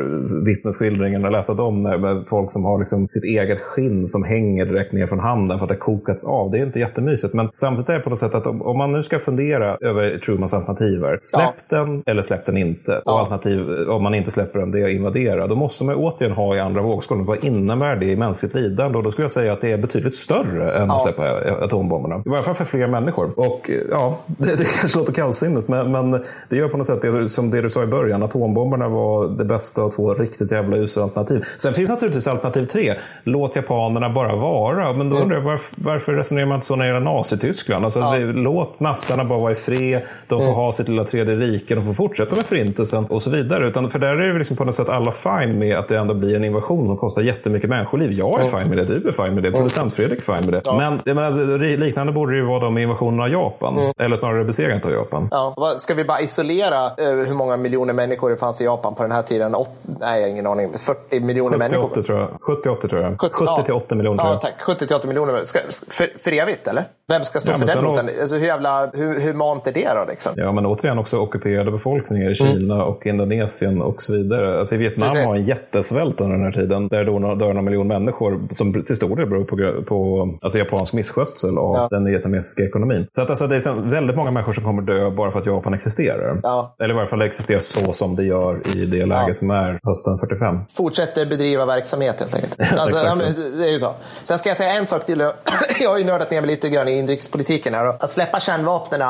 vittnesskildringarna, 0.44 1.30
läsa 1.30 1.54
dem 1.54 1.82
med 1.82 2.24
folk 2.26 2.50
som 2.50 2.64
har 2.64 2.78
liksom 2.78 3.08
sitt 3.08 3.24
eget 3.24 3.60
skinn 3.60 4.06
som 4.06 4.24
hänger 4.24 4.66
direkt 4.66 4.92
ner 4.92 5.06
från 5.06 5.20
handen 5.20 5.58
för 5.58 5.64
att 5.64 5.68
det 5.70 5.76
kokats 5.76 6.24
av. 6.24 6.50
Det 6.50 6.58
är 6.58 6.62
inte 6.62 6.78
jättemysigt. 6.78 7.34
Men 7.34 7.48
samtidigt 7.52 7.88
är 7.88 7.94
det 7.94 8.00
på 8.00 8.10
något 8.10 8.18
sätt 8.18 8.34
att 8.34 8.46
om, 8.46 8.62
om 8.62 8.78
man 8.78 8.92
nu 8.92 9.02
ska 9.02 9.18
fundera 9.18 9.76
över 9.80 10.18
Trumans 10.18 10.54
alternativer, 10.54 11.18
släpp 11.20 11.54
ja. 11.68 11.78
den 11.78 12.02
eller 12.06 12.22
släpp 12.22 12.46
den 12.46 12.56
inte. 12.56 13.02
Ja. 13.04 13.12
Och 13.12 13.20
alternativ, 13.20 13.66
om 13.88 14.02
man 14.02 14.14
inte 14.14 14.30
släpper 14.30 14.58
den, 14.58 14.70
det 14.70 14.80
är 14.80 14.84
att 14.84 14.90
invadera. 14.90 15.46
Då 15.46 15.54
måste 15.54 15.84
man 15.84 15.94
återigen 15.94 16.32
ha 16.32 16.56
i 16.56 16.60
andra 16.60 16.82
vågskålen, 16.82 17.24
vad 17.24 17.44
innebär 17.44 17.96
det 17.96 18.06
i 18.06 18.16
mänskligt 18.16 18.54
lidande? 18.54 18.98
Och 18.98 19.04
då 19.04 19.10
skulle 19.10 19.24
jag 19.24 19.30
säga 19.30 19.52
att 19.52 19.60
det 19.60 19.72
är 19.72 19.78
betydligt 19.92 20.14
större 20.14 20.72
än 20.72 20.88
ja. 20.88 20.94
att 20.94 21.00
släppa 21.00 21.24
atombomberna. 21.64 22.22
I 22.26 22.28
varje 22.28 22.42
fall 22.42 22.54
för 22.54 22.64
fler 22.64 22.86
människor. 22.86 23.32
Och 23.36 23.70
ja, 23.90 24.18
det, 24.26 24.56
det 24.56 24.78
kanske 24.80 24.98
låter 24.98 25.12
kallsinnigt, 25.12 25.68
men, 25.68 25.92
men 25.92 26.10
det 26.48 26.56
gör 26.56 26.68
på 26.68 26.76
något 26.76 26.86
sätt 26.86 27.02
det, 27.02 27.28
som 27.28 27.50
det 27.50 27.60
du 27.60 27.70
sa 27.70 27.82
i 27.82 27.86
början. 27.86 28.22
Atombomberna 28.22 28.88
var 28.88 29.28
det 29.28 29.44
bästa 29.44 29.82
av 29.82 29.90
två 29.90 30.14
riktigt 30.14 30.52
jävla 30.52 30.76
usla 30.76 31.02
alternativ. 31.02 31.44
Sen 31.58 31.74
finns 31.74 31.88
naturligtvis 31.88 32.26
alternativ 32.26 32.66
tre. 32.66 32.94
Låt 33.24 33.56
japanerna 33.56 34.10
bara 34.10 34.36
vara. 34.36 34.92
Men 34.92 35.10
då 35.10 35.16
mm. 35.16 35.22
undrar 35.22 35.36
jag 35.36 35.44
varför, 35.44 35.76
varför 35.78 36.12
resonerar 36.12 36.46
man 36.46 36.54
inte 36.54 36.66
så 36.66 36.76
när 36.76 36.84
det 36.84 36.94
gäller 36.94 37.14
Nazityskland? 37.14 37.84
Alltså, 37.84 38.00
ja. 38.00 38.18
låt 38.18 38.80
nassarna 38.80 39.24
bara 39.24 39.38
vara 39.38 39.52
i 39.52 39.54
fred. 39.54 40.02
De 40.28 40.40
får 40.40 40.46
mm. 40.46 40.54
ha 40.54 40.72
sitt 40.72 40.88
lilla 40.88 41.04
tredje 41.04 41.36
rike. 41.36 41.74
De 41.74 41.84
får 41.84 41.92
fortsätta 41.92 42.36
med 42.36 42.44
förintelsen 42.44 43.04
och 43.04 43.22
så 43.22 43.30
vidare. 43.30 43.68
Utan, 43.68 43.90
för 43.90 43.98
där 43.98 44.14
är 44.14 44.32
det 44.32 44.38
liksom 44.38 44.56
på 44.56 44.64
något 44.64 44.74
sätt 44.74 44.88
alla 44.88 45.12
fine 45.12 45.58
med 45.58 45.78
att 45.78 45.88
det 45.88 45.98
ändå 45.98 46.14
blir 46.14 46.36
en 46.36 46.44
invasion 46.44 46.86
som 46.86 46.96
kostar 46.96 47.22
jättemycket 47.22 47.70
människoliv. 47.70 48.12
Jag 48.12 48.40
är 48.40 48.48
mm. 48.48 48.60
fine 48.60 48.68
med 48.76 48.86
det. 48.86 48.98
Du 48.98 49.08
är 49.08 49.12
fine 49.12 49.34
med 49.34 49.42
det. 49.42 49.50
Producent 49.72 49.94
Fredrik 49.94 50.22
fine 50.22 50.44
med 50.44 50.52
det. 50.52 50.60
Ja. 50.64 50.76
Men 50.76 51.00
jag 51.04 51.14
menar, 51.14 51.58
liknande 51.76 52.12
borde 52.12 52.32
det 52.32 52.36
ju 52.36 52.46
vara 52.46 52.60
de 52.60 52.78
invasionen 52.78 53.20
av 53.20 53.28
Japan. 53.28 53.78
Mm. 53.78 53.92
Eller 53.98 54.16
snarare 54.16 54.44
besegrandet 54.44 54.86
av 54.86 54.92
Japan. 54.92 55.28
Ja. 55.30 55.74
Ska 55.78 55.94
vi 55.94 56.04
bara 56.04 56.20
isolera 56.20 56.84
eh, 56.86 57.26
hur 57.26 57.34
många 57.34 57.56
miljoner 57.56 57.94
människor 57.94 58.30
det 58.30 58.36
fanns 58.36 58.60
i 58.60 58.64
Japan 58.64 58.94
på 58.94 59.02
den 59.02 59.12
här 59.12 59.22
tiden. 59.22 59.54
Åt, 59.54 59.70
nej, 59.82 60.20
jag 60.20 60.26
har 60.26 60.30
ingen 60.30 60.46
aning. 60.46 60.72
40 60.78 61.20
miljoner 61.20 61.50
70, 61.50 61.58
människor. 61.58 61.84
80 61.84 62.02
tror 62.02 62.18
jag. 62.18 62.28
70-80 62.76 62.88
tror 62.88 63.02
jag. 63.02 63.20
70, 63.20 63.34
70 63.34 63.64
till 63.64 63.74
80 63.74 63.94
miljoner. 63.94 64.24
Ja, 64.24 64.38
tack. 64.42 64.54
70 64.60 64.86
till 64.86 64.96
80 64.96 65.08
miljoner. 65.08 65.44
Ska, 65.44 65.58
för, 65.88 66.18
för 66.18 66.32
evigt, 66.32 66.68
eller? 66.68 66.84
Vem 67.08 67.24
ska 67.24 67.40
stå 67.40 67.52
Ja, 67.52 67.56
för 67.56 67.66
den 67.66 67.84
notan? 67.84 68.08
Alltså, 68.20 68.36
hur, 68.36 68.46
jävla, 68.46 68.86
hur, 68.86 69.20
hur 69.20 69.34
mant 69.34 69.66
är 69.66 69.72
det 69.72 69.88
då? 69.94 70.04
Liksom? 70.10 70.32
Ja, 70.36 70.52
men 70.52 70.66
återigen 70.66 70.98
också 70.98 71.18
ockuperade 71.18 71.70
befolkningar 71.70 72.30
i 72.30 72.34
Kina 72.34 72.74
Mm. 72.74 72.86
och 72.86 73.06
Indonesien 73.06 73.82
och 73.82 74.02
så 74.02 74.12
vidare. 74.12 74.58
Alltså, 74.58 74.76
Vietnam 74.76 75.08
har 75.26 75.36
en 75.36 75.44
jättesvält 75.44 76.20
under 76.20 76.36
den 76.36 76.44
här 76.44 76.52
tiden. 76.52 76.88
Där 76.88 77.04
då 77.04 77.18
dör 77.34 77.52
någon 77.52 77.64
miljon 77.64 77.88
människor 77.88 78.40
som 78.50 78.82
till 78.82 78.96
stor 78.96 79.16
del 79.16 79.26
beror 79.26 79.44
på, 79.44 79.56
på 79.88 80.28
alltså, 80.42 80.58
japansk 80.58 80.92
misskötsel 80.92 81.58
av 81.58 81.76
Ja. 81.76 81.88
den 81.90 82.04
vietnamesiska 82.04 82.62
ekonomin. 82.62 83.06
Så 83.10 83.22
att, 83.22 83.30
alltså, 83.30 83.46
det 83.46 83.56
är 83.56 83.90
väldigt 83.90 84.16
många 84.16 84.30
människor 84.30 84.52
som 84.52 84.64
kommer 84.64 84.82
dö 84.82 85.10
bara 85.10 85.30
för 85.30 85.38
att 85.38 85.46
Japan 85.46 85.74
existerar. 85.74 86.40
Ja. 86.42 86.74
Eller 86.80 86.90
i 86.94 86.96
varje 86.96 87.08
fall 87.08 87.22
existerar 87.22 87.60
så 87.60 87.92
som 87.92 88.16
det 88.16 88.24
gör 88.24 88.76
i 88.76 88.86
det 88.86 89.06
läge 89.06 89.24
Ja. 89.26 89.32
som 89.32 89.50
är 89.50 89.80
hösten 89.82 90.18
45. 90.20 90.58
Fortsätter 90.76 91.26
bedriva 91.26 91.66
verksamhet 91.66 92.20
helt 92.20 92.34
enkelt. 92.34 92.56
Alltså, 92.82 93.24
men, 93.26 93.58
det 93.58 93.64
är 93.64 93.70
ju 93.72 93.78
så. 93.78 93.94
Sen 94.24 94.38
ska 94.38 94.48
jag 94.48 94.56
säga 94.58 94.72
en 94.72 94.86
sak 94.86 95.06
till. 95.06 95.20
Jag 95.80 95.90
har 95.90 95.98
ju 95.98 96.04
nördat 96.04 96.30
ner 96.30 96.40
mig 96.40 96.50
lite 96.50 96.68
grann 96.68 96.88
i 96.88 96.98
inrikespolitiken. 96.98 97.74
Här. 97.74 97.86
Att 97.86 98.10
släppa 98.12 98.40
kärnvapnen, 98.40 99.00
eh, 99.00 99.08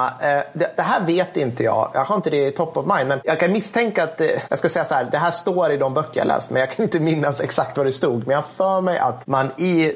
det, 0.52 0.72
det 0.76 0.82
här 0.82 1.06
vet 1.06 1.36
inte 1.36 1.62
jag. 1.64 1.90
Jag 1.94 2.04
har 2.04 2.16
inte 2.16 2.30
det 2.30 2.46
i 2.46 2.50
top 2.50 2.76
of 2.76 2.86
mind. 2.96 3.08
Men 3.08 3.20
jag 3.24 3.40
kan 3.40 3.52
misstänka 3.52 4.04
att, 4.04 4.20
eh, 4.20 4.26
jag 4.48 4.58
ska 4.58 4.68
säga 4.68 4.84
så 4.84 4.94
här, 4.94 5.08
det 5.12 5.18
här 5.18 5.30
står 5.30 5.72
i 5.72 5.76
de 5.76 5.94
böcker 5.94 6.20
jag 6.20 6.26
läst. 6.26 6.50
Men 6.50 6.60
jag 6.60 6.70
kan 6.70 6.82
inte 6.82 7.00
minnas 7.00 7.40
exakt 7.40 7.76
vad 7.76 7.86
det 7.86 7.92
stod. 7.92 8.18
Men 8.26 8.30
jag 8.30 8.38
har 8.38 8.46
för 8.56 8.80
mig 8.80 8.98
att 8.98 9.26
man 9.26 9.50
i 9.56 9.92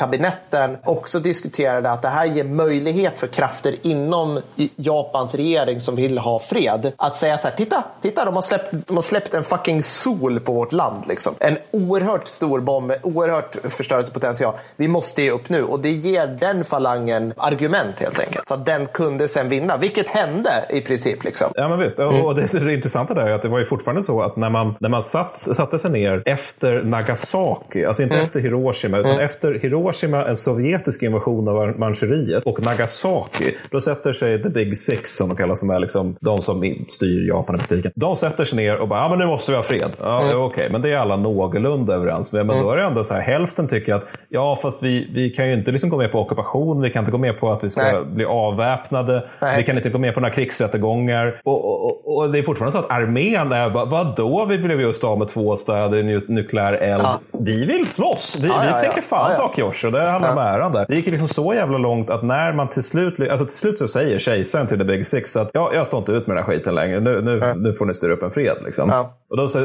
Truman-kabinetten 0.00 0.76
också 0.84 1.20
diskuterade 1.20 1.90
att 1.90 2.02
det 2.02 2.08
här 2.08 2.24
ger 2.26 2.44
möjlighet 2.44 3.18
för 3.18 3.26
krafter 3.26 3.74
inom 3.82 4.40
Japans 4.76 5.34
regering 5.34 5.80
som 5.80 5.96
vill 5.96 6.18
ha 6.18 6.38
fred. 6.38 6.92
Att 6.96 7.16
säga 7.16 7.38
så 7.38 7.48
här, 7.48 7.56
titta, 7.56 7.84
titta 8.02 8.24
de 8.24 8.34
har 8.34 8.42
släppt, 8.42 8.70
de 8.86 8.96
har 8.96 9.02
släppt 9.02 9.34
en 9.34 9.44
fucking 9.44 9.82
sol 9.82 10.40
på 10.40 10.52
vårt 10.52 10.72
land. 10.72 11.04
Liksom. 11.08 11.34
En 11.38 11.58
oerhört 11.70 12.28
stor 12.28 12.60
bomb, 12.60 12.86
med 12.86 12.98
oerhört 13.02 13.56
förstörelsepotential. 13.68 14.54
Vi 14.76 14.88
måste 14.88 15.22
ge 15.22 15.30
upp 15.30 15.48
nu. 15.48 15.62
Och 15.64 15.80
det 15.80 15.90
ger 15.90 16.26
den 16.26 16.64
falangen 16.64 17.32
argument 17.36 17.96
helt 17.98 18.20
enkelt. 18.20 18.48
Så 18.48 18.54
att 18.54 18.66
den 18.66 18.86
kunde 18.86 19.28
sen 19.28 19.48
vinna, 19.48 19.76
vilket 19.76 20.08
hände 20.08 20.50
i 20.70 20.80
princip. 20.80 21.24
Liksom. 21.24 21.52
Ja, 21.54 21.68
men 21.68 21.78
visst. 21.78 21.98
Mm. 21.98 22.24
Och 22.24 22.34
det, 22.34 22.64
det 22.64 22.74
intressanta 22.74 23.14
där 23.14 23.26
är 23.26 23.30
att 23.30 23.42
det 23.42 23.48
var 23.48 23.58
ju 23.58 23.64
fortfarande 23.64 24.02
så 24.02 24.22
att 24.22 24.36
när 24.36 24.50
man, 24.50 24.74
när 24.80 24.88
man 24.88 25.02
satt, 25.02 25.36
satte 25.38 25.78
sig 25.78 25.90
ner 25.90 26.22
efter 26.26 26.82
Nagasaki, 26.82 27.84
alltså 27.84 28.00
Mm. 28.00 28.12
inte 28.12 28.24
efter 28.24 28.40
Hiroshima, 28.40 28.98
utan 28.98 29.18
efter 29.20 29.54
Hiroshima, 29.54 29.89
en 30.28 30.36
sovjetisk 30.36 31.02
invasion 31.02 31.48
av 31.48 31.78
Manchuriet, 31.78 32.44
och 32.44 32.62
Nagasaki, 32.62 33.44
då 33.70 33.80
sätter 33.80 34.12
sig 34.12 34.42
the 34.42 34.48
big 34.50 34.76
six, 34.76 35.16
som 35.16 35.28
de 35.28 35.36
kallas, 35.36 35.60
som 35.60 35.70
är 35.70 35.80
liksom 35.80 36.16
de 36.20 36.38
som 36.42 36.74
styr 36.88 37.28
Japan 37.28 37.54
i 37.54 37.58
praktiken. 37.58 37.92
De 37.94 38.16
sätter 38.16 38.44
sig 38.44 38.56
ner 38.56 38.76
och 38.76 38.88
bara, 38.88 39.00
ja 39.02 39.08
men 39.08 39.18
nu 39.18 39.26
måste 39.26 39.52
vi 39.52 39.56
ha 39.56 39.62
fred. 39.62 39.90
Ja, 40.00 40.20
Mm. 40.20 40.42
Okej, 40.42 40.68
men 40.70 40.82
det 40.82 40.92
är 40.92 40.96
alla 40.96 41.16
någorlunda 41.16 41.94
överens 41.94 42.32
med. 42.32 42.46
Men 42.46 42.62
då 42.62 42.70
är 42.70 42.76
det 42.76 42.82
ändå 42.82 43.04
så 43.04 43.14
här, 43.14 43.20
hälften 43.20 43.68
tycker 43.68 43.94
att, 43.94 44.04
ja 44.28 44.58
fast 44.62 44.82
vi, 44.82 45.10
vi 45.14 45.30
kan 45.30 45.48
ju 45.48 45.54
inte 45.54 45.70
liksom 45.70 45.90
gå 45.90 45.96
med 45.96 46.12
på 46.12 46.20
ockupation, 46.20 46.80
vi 46.82 46.90
kan 46.90 47.00
inte 47.02 47.12
gå 47.12 47.18
med 47.18 47.40
på 47.40 47.52
att 47.52 47.64
vi 47.64 47.70
ska 47.70 47.82
Nej. 47.82 48.04
bli 48.04 48.24
avväpnade, 48.24 49.24
Nej. 49.40 49.56
vi 49.56 49.62
kan 49.62 49.76
inte 49.76 49.88
gå 49.90 49.98
med 49.98 50.14
på 50.14 50.20
några 50.20 50.34
krigsrättegångar. 50.34 51.40
Och, 51.44 51.64
och, 51.84 52.16
och, 52.16 52.30
det 52.32 52.38
är 52.38 52.42
fortfarande 52.42 52.72
så 52.72 52.78
att 52.78 52.90
armén 52.90 53.52
är 53.52 53.70
bara, 53.70 53.84
vadå 53.84 54.46
vi 54.48 54.58
blev 54.58 54.80
just 54.80 55.04
av 55.04 55.18
med 55.18 55.28
två 55.28 55.56
städer 55.56 55.98
i 55.98 56.02
nu- 56.02 56.24
nukleär 56.28 56.72
eld. 56.72 57.02
Ja. 57.02 57.20
Vi 57.32 57.64
vill 57.66 57.86
slåss! 57.86 58.38
Vi, 58.42 58.48
Ja, 58.48 58.64
ja, 58.64 58.76
vi 58.76 58.82
tänker 58.84 59.02
fan 59.02 59.30
Ja, 59.30 59.36
ja. 59.38 59.52
Ta 59.80 59.88
Kyosho, 59.88 59.90
det 59.90 60.10
handlar 60.10 60.30
om 60.30 60.36
Ja. 60.36 60.42
äran 60.42 60.72
där. 60.72 60.86
Det 60.88 60.94
gick 60.94 61.06
liksom 61.06 61.28
så 61.28 61.54
jävla 61.54 61.78
långt 61.78 62.10
att 62.10 62.22
när 62.22 62.52
man 62.52 62.68
till 62.68 62.82
slut, 62.82 63.20
alltså 63.30 63.46
till 63.46 63.56
slut 63.56 63.78
så 63.78 63.88
säger 63.88 64.18
kejsaren 64.18 64.66
till 64.66 64.78
the 64.78 64.84
big 64.84 65.06
six 65.06 65.36
att 65.36 65.50
ja, 65.54 65.70
jag 65.74 65.86
står 65.86 65.98
inte 65.98 66.12
ut 66.12 66.26
med 66.26 66.36
den 66.36 66.44
här 66.44 66.52
skiten 66.52 66.74
längre, 66.74 67.00
nu, 67.00 67.20
nu, 67.20 67.54
nu 67.56 67.72
får 67.72 67.86
ni 67.86 67.94
styra 67.94 68.12
upp 68.12 68.22
en 68.22 68.30
fred. 68.30 68.56
Liksom. 68.64 68.88
Ja. 68.88 69.16
Och 69.30 69.36
då 69.36 69.48
så 69.48 69.58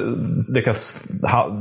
lyckas 0.50 1.06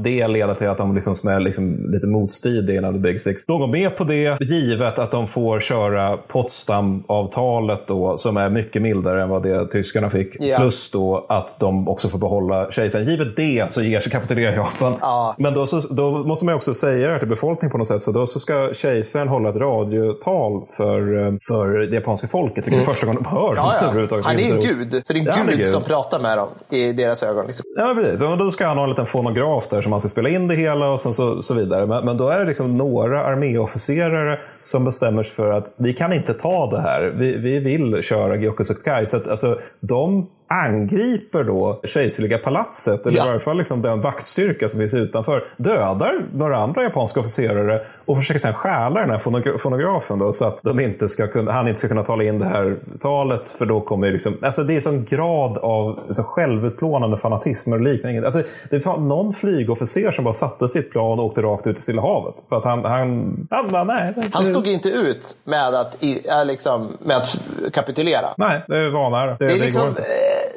det 0.05 0.28
leda 0.28 0.55
till 0.55 0.68
att 0.68 0.78
de 0.78 0.94
liksom 0.94 1.14
som 1.14 1.28
är 1.30 1.40
liksom 1.40 1.90
lite 1.90 2.07
motstridiga 2.07 2.78
innan 2.78 2.92
the 2.92 2.98
big 2.98 3.20
six. 3.20 3.46
De 3.46 3.61
går 3.61 3.66
med 3.66 3.96
på 3.96 4.05
det, 4.05 4.36
givet 4.40 4.98
att 4.98 5.11
de 5.11 5.26
får 5.28 5.61
köra 5.61 6.16
Potsdam-avtalet 6.16 7.86
då, 7.86 8.18
som 8.18 8.36
är 8.36 8.50
mycket 8.50 8.82
mildare 8.82 9.22
än 9.22 9.28
vad 9.28 9.42
det 9.42 9.66
tyskarna 9.66 10.11
fick. 10.11 10.36
Ja. 10.40 10.57
Plus 10.59 10.90
då 10.90 11.26
att 11.28 11.61
de 11.61 11.88
också 11.88 12.09
får 12.09 12.18
behålla 12.18 12.70
kejsaren. 12.70 13.05
Givet 13.07 13.36
det 13.36 13.70
så 13.72 13.82
ger 13.82 14.00
sig 14.00 14.12
kapitulerar 14.12 14.52
Japan. 14.52 14.94
Ja. 15.00 15.34
Men 15.38 15.55
då, 15.55 15.66
så, 15.66 15.94
då 15.94 16.11
måste 16.11 16.44
man 16.44 16.55
också 16.55 16.74
säga 16.74 17.11
det 17.11 17.18
till 17.18 17.28
befolkningen 17.28 17.70
på 17.72 17.78
något 17.78 17.86
sätt. 17.86 18.00
Så 18.00 18.12
då 18.12 18.26
så 18.26 18.40
ska 18.45 18.74
kejsaren 18.74 19.28
hålla 19.28 19.49
ett 19.49 19.57
radiotal 19.57 20.66
för, 20.76 21.26
eh, 21.26 21.32
för 21.49 21.78
det 21.78 21.95
japanska 21.95 22.28
folket. 22.28 22.66
Vilket 22.66 22.82
är 22.82 22.86
första 22.86 23.07
gången 23.07 23.22
de 23.22 23.30
hör 23.30 23.45
Mm. 23.45 23.57
Ja, 23.57 24.07
ja. 24.11 24.20
Han 24.24 24.38
är 24.38 24.55
en 24.55 24.61
gud. 24.61 25.07
Så 25.07 25.12
det 25.12 25.18
är 25.18 25.20
en 25.20 25.26
Ja, 25.26 25.32
han 25.32 25.49
är 25.49 25.53
gud, 25.53 25.59
gud. 25.61 25.66
som 25.66 25.82
pratar 25.82 26.20
med 26.20 26.38
dem 26.38 26.49
i 26.70 26.92
deras 26.92 27.22
ögon. 27.22 27.47
Liksom. 27.47 27.64
Ja, 27.76 27.95
precis. 27.97 28.22
Och 28.22 28.38
då 28.38 28.51
ska 28.51 28.66
han 28.66 28.76
ha 28.76 28.84
en 28.84 28.90
liten 28.90 29.07
fonograf 29.07 29.68
där 29.68 29.80
som 29.80 29.90
man 29.90 30.01
ska 30.01 30.09
spela 30.09 30.28
in 30.28 30.49
det 30.49 30.55
hela 30.55 30.90
och 30.90 31.01
så, 31.01 31.12
så, 31.12 31.42
så 31.42 31.55
vidare. 31.55 31.86
Men, 31.86 32.05
men 32.05 32.16
då 32.16 32.28
är 32.28 32.38
det 32.38 32.45
liksom 32.45 32.76
några 32.76 33.24
arméofficerare 33.26 34.38
som 34.61 34.84
bestämmer 34.84 35.22
sig 35.22 35.34
för 35.34 35.53
att 35.53 35.72
vi 35.76 35.95
kan 35.95 36.12
inte 36.12 36.34
ta 36.34 36.70
det 36.70 36.80
här. 36.80 37.14
Vi, 37.16 37.36
vi 37.36 37.59
vill 37.59 38.03
köra 38.03 38.36
Gyokusukkai. 38.36 39.07
Så 39.07 39.16
att, 39.16 39.28
alltså, 39.28 39.59
de 39.80 40.26
angriper 40.62 41.44
då 41.44 41.80
kejserliga 41.84 42.38
palatset, 42.38 43.07
eller 43.07 43.18
Ja. 43.18 43.24
i 43.24 43.26
varje 43.26 43.40
fall 43.40 43.57
liksom 43.59 43.82
den 43.82 44.00
vaktstyrka 44.00 44.68
som 44.68 44.80
finns 44.80 44.94
utanför, 44.94 45.44
dödar 45.57 46.24
några 46.34 46.57
andra 46.59 46.82
japanska 46.82 47.20
officerare 47.20 47.80
och 48.05 48.16
försöker 48.16 48.38
sedan 48.40 48.55
stjäla 48.55 49.00
den 49.00 49.11
här 49.11 49.18
fonogra- 49.18 49.59
fonografen 49.59 50.18
då, 50.18 50.32
så 50.32 50.44
att 50.44 50.62
de 50.64 50.80
inte 50.80 51.09
ska 51.09 51.26
kunna, 51.26 51.52
han 51.52 51.68
inte 51.68 51.78
ska 51.78 51.88
kunna 51.88 52.02
tala 52.02 52.24
in 52.24 52.38
det 52.38 52.44
här 52.44 52.76
talet, 53.00 53.50
för 53.50 53.66
då 53.66 53.80
kommer 53.80 54.11
liksom, 54.11 54.32
alltså 54.42 54.62
det 54.62 54.76
är 54.76 54.80
sån 54.80 55.05
grad 55.05 55.59
av 55.59 56.00
så 56.11 56.22
självutplånande 56.22 57.16
fanatism 57.16 57.72
och 57.72 57.80
liknande. 57.80 58.24
Alltså, 58.24 58.42
det 58.70 58.86
var 58.86 58.98
någon 58.98 59.32
flygofficer 59.32 60.11
som 60.11 60.24
bara 60.24 60.34
satte 60.34 60.68
sitt 60.68 60.90
plan 60.90 61.18
och 61.18 61.24
åkte 61.24 61.42
rakt 61.42 61.66
ut 61.66 61.78
i 61.78 61.80
Stilla 61.80 62.02
havet. 62.02 62.34
För 62.48 62.57
att 62.57 62.64
han, 62.64 62.84
han, 62.84 63.36
han 63.50 63.70
bara, 63.70 63.84
nej. 63.84 64.14
Han 64.32 64.44
stod 64.44 64.66
inte 64.66 64.88
ut 64.88 65.36
med 65.44 65.74
att, 65.74 66.02
i, 66.05 66.22
liksom, 66.46 66.88
med 67.05 67.16
att 67.16 67.36
kapitulera. 67.72 68.26
Nej, 68.36 68.64
det 68.68 68.76
är 68.76 68.90
vanära. 68.90 69.26
Det, 69.26 69.36
Det 69.38 69.44
är 69.44 69.59
det 69.59 69.64
liksom, 69.64 69.82
eh, 69.86 69.92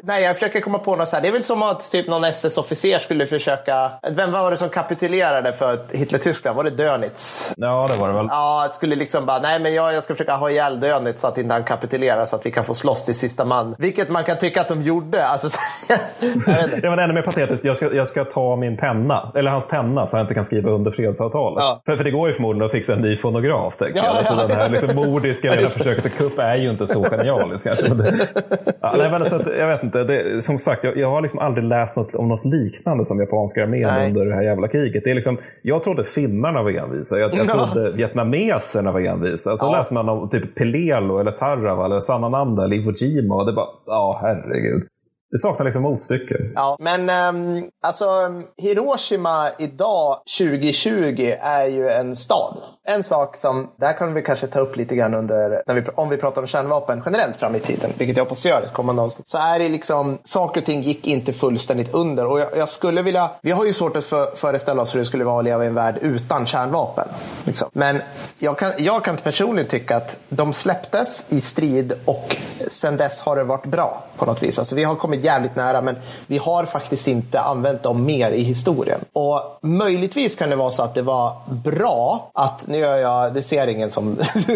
nej, 0.04 0.24
jag 0.24 0.36
försöker 0.36 0.60
komma 0.62 0.80
på 0.80 0.96
något 0.96 1.08
så 1.10 1.16
här. 1.16 1.24
Det 1.24 1.28
är 1.30 1.32
väl 1.32 1.44
som 1.44 1.64
att 1.64 1.92
typ 1.92 2.08
någon 2.08 2.24
SS-officer 2.24 3.00
skulle 3.00 3.28
försöka... 3.28 3.92
Vem 4.12 4.32
var 4.32 4.52
det 4.52 4.58
som 4.58 4.70
kapitulerade 4.70 5.54
för 5.54 5.80
Hitler-Tyskland? 5.92 6.58
Var 6.58 6.64
det 6.64 6.70
Dönitz? 6.70 7.54
Ja, 7.58 7.90
det 7.92 8.02
var 8.02 8.08
det 8.08 8.14
väl. 8.14 8.26
Ja, 8.30 8.70
skulle 8.74 8.96
liksom 8.96 9.26
bara, 9.26 9.40
nej 9.40 9.60
men 9.60 9.74
jag, 9.74 9.94
jag 9.94 10.04
ska 10.04 10.14
försöka 10.14 10.36
ha 10.36 10.50
ihjäl 10.50 10.80
Dönitz 10.80 11.22
så 11.22 11.28
att 11.28 11.38
inte 11.38 11.54
han 11.54 11.64
kapitulerar 11.64 12.26
så 12.26 12.36
att 12.36 12.46
vi 12.46 12.52
kan 12.52 12.66
få 12.66 12.74
slåss 12.74 13.06
till 13.06 13.16
sista 13.16 13.46
man. 13.46 13.76
Vilket 13.78 14.10
man 14.10 14.24
kan 14.24 14.38
tycka 14.38 14.62
att 14.62 14.68
de 14.68 14.82
gjorde. 14.82 15.28
Alltså. 15.28 15.50
Det 16.82 16.90
var 16.90 16.98
ännu 16.98 17.14
mer 17.14 17.22
patetiskt. 17.22 17.66
Jag 17.66 17.78
ska, 17.78 17.94
jag 17.96 18.08
ska 18.08 18.24
ta 18.24 18.56
min 18.56 18.78
penna, 18.78 19.32
eller 19.36 19.52
hans 19.52 19.68
penna, 19.68 20.06
så 20.06 20.18
han 20.18 20.24
inte 20.24 20.34
kan 20.34 20.46
skriva 20.46 20.70
under 20.72 20.92
fredsavtalet. 20.92 21.64
Ja. 21.64 21.82
För, 21.86 21.98
för 21.98 22.04
det 22.04 22.12
går 22.12 22.28
ju 22.28 22.34
förmodligen 22.34 22.66
att 22.66 22.72
fixa 22.72 22.94
en 22.94 23.02
ny 23.02 23.16
fonograf. 23.16 23.78
Tänker 23.78 23.98
Ja, 24.00 24.06
jag. 24.06 24.18
Alltså, 24.18 24.34
ja, 24.34 24.48
den 24.48 24.58
här 24.58 24.70
liksom, 24.70 24.96
mordiska 24.96 25.52
lilla 25.56 25.68
försöket 25.68 26.04
till 26.04 26.12
kupp 26.12 26.40
är 26.40 26.56
ju 26.56 26.70
inte 26.70 26.88
så 26.88 27.04
genialiskt 27.04 27.68
kanske. 27.68 27.88
Men 27.90 27.98
det, 27.98 28.14
ja, 28.82 28.94
nej, 28.98 29.12
men 29.12 29.30
så 29.30 29.36
att, 29.36 29.48
jag 29.68 29.76
vet 29.78 29.84
inte. 29.84 30.04
Det, 30.04 30.42
som 30.42 30.58
sagt, 30.58 30.84
jag, 30.84 30.98
jag 30.98 31.10
har 31.10 31.22
liksom 31.22 31.40
aldrig 31.40 31.64
läst 31.64 31.96
något, 31.96 32.16
om 32.16 32.28
något 32.28 32.46
liknande 32.46 33.06
som 33.06 33.20
japanska 33.20 33.64
armén 33.64 34.06
under 34.08 34.26
det 34.26 34.36
här 34.36 34.42
jävla 34.44 34.68
kriget. 34.68 35.04
Det 35.04 35.10
är 35.12 35.16
liksom, 35.16 35.38
jag 35.62 35.84
trodde 35.84 36.04
finnarna 36.04 36.64
var 36.64 36.72
envisa. 36.72 37.20
Jag, 37.20 37.34
jag 37.34 37.46
Ja. 37.46 37.70
trodde 37.72 37.92
vietnameserna 37.92 38.92
var 38.92 39.00
envisa. 39.00 39.58
Så 39.58 39.66
Ja. 39.66 39.72
läser 39.78 39.94
man 39.94 40.10
om 40.10 40.30
typ 40.30 40.56
Pelelo, 40.56 41.20
eller 41.20 41.32
Tarawa, 41.32 41.86
eller 41.86 42.00
Sanananda 42.00 42.64
eller 42.64 42.76
Iwo 42.76 42.92
Jima. 42.96 43.36
Och 43.36 43.46
det 43.46 43.54
bara, 43.54 43.68
ja 43.86 44.20
herregud. 44.22 44.84
Det 45.32 45.38
saknar 45.38 45.64
liksom 45.66 45.84
motstycke. 45.84 46.36
Ja, 46.56 46.78
men 46.80 47.02
um, 47.36 47.64
alltså 47.84 48.06
Hiroshima 48.58 49.50
idag 49.60 50.18
2020 50.40 51.34
är 51.42 51.66
ju 51.68 51.90
en 51.90 52.16
stad. 52.16 52.58
En 52.90 53.04
sak 53.04 53.38
som, 53.38 53.72
där 53.76 53.94
kan 53.94 54.14
vi 54.14 54.22
kanske 54.22 54.48
ta 54.48 54.60
upp 54.60 54.78
lite 54.78 54.96
grann 54.96 55.14
under, 55.14 55.64
när 55.68 55.76
vi, 55.76 55.82
om 55.96 56.10
vi 56.10 56.18
pratar 56.18 56.42
om 56.42 56.48
kärnvapen 56.48 57.02
generellt 57.06 57.38
fram 57.38 57.56
i 57.56 57.60
tiden, 57.60 57.92
vilket 57.98 58.18
jag 58.18 58.24
hoppas 58.24 58.46
vi 58.46 58.50
gör 58.50 58.62
i 58.62 58.66
ett 58.66 58.74
kommande 58.74 59.02
avsnitt, 59.02 59.30
så 59.30 59.38
är 59.38 59.60
det 59.60 59.70
liksom, 59.70 60.18
saker 60.24 60.62
och 60.62 60.66
ting 60.66 60.82
gick 60.82 61.08
inte 61.08 61.34
fullständigt 61.34 61.94
under. 61.94 62.26
Och 62.26 62.40
jag, 62.40 62.58
jag 62.58 62.70
skulle 62.70 63.02
vilja, 63.02 63.30
vi 63.42 63.52
har 63.52 63.66
ju 63.66 63.74
svårt 63.74 63.98
att 63.98 64.06
för, 64.06 64.36
föreställa 64.36 64.82
oss 64.82 64.96
hur 64.96 65.00
det 65.00 65.06
skulle 65.06 65.24
vara 65.24 65.40
att 65.40 65.46
leva 65.46 65.64
i 65.64 65.68
en 65.68 65.74
värld 65.74 65.98
utan 66.02 66.46
kärnvapen. 66.46 67.08
Liksom. 67.44 67.70
Men 67.74 68.02
jag 68.40 68.58
kan, 68.58 68.72
jag 68.78 69.04
kan 69.04 69.18
personligen 69.18 69.70
tycka 69.70 69.98
att 69.98 70.20
de 70.30 70.54
släpptes 70.54 71.26
i 71.30 71.42
strid 71.42 71.94
och 72.06 72.36
sen 72.68 72.98
dess 72.98 73.22
har 73.22 73.36
det 73.36 73.44
varit 73.44 73.66
bra 73.66 74.04
på 74.18 74.26
något 74.26 74.44
vis. 74.44 74.60
Alltså 74.60 74.76
vi 74.76 74.84
har 74.84 74.96
kommit 74.96 75.24
jävligt 75.24 75.56
nära 75.56 75.82
men 75.82 75.96
vi 76.28 76.38
har 76.38 76.66
faktiskt 76.66 77.08
inte 77.08 77.40
använt 77.40 77.84
dem 77.84 78.06
mer 78.06 78.32
i 78.32 78.42
historien. 78.42 79.00
Och 79.14 79.60
möjligtvis 79.62 80.36
kan 80.36 80.50
det 80.50 80.56
vara 80.56 80.72
så 80.72 80.84
att 80.84 80.94
det 80.94 81.02
var 81.02 81.36
bra 81.48 82.30
att, 82.34 82.68
nu 82.78 82.84
gör 82.84 82.98
jag, 82.98 83.34
det 83.34 83.42
ser 83.44 83.68
ingen 83.68 83.92
som, 83.92 84.16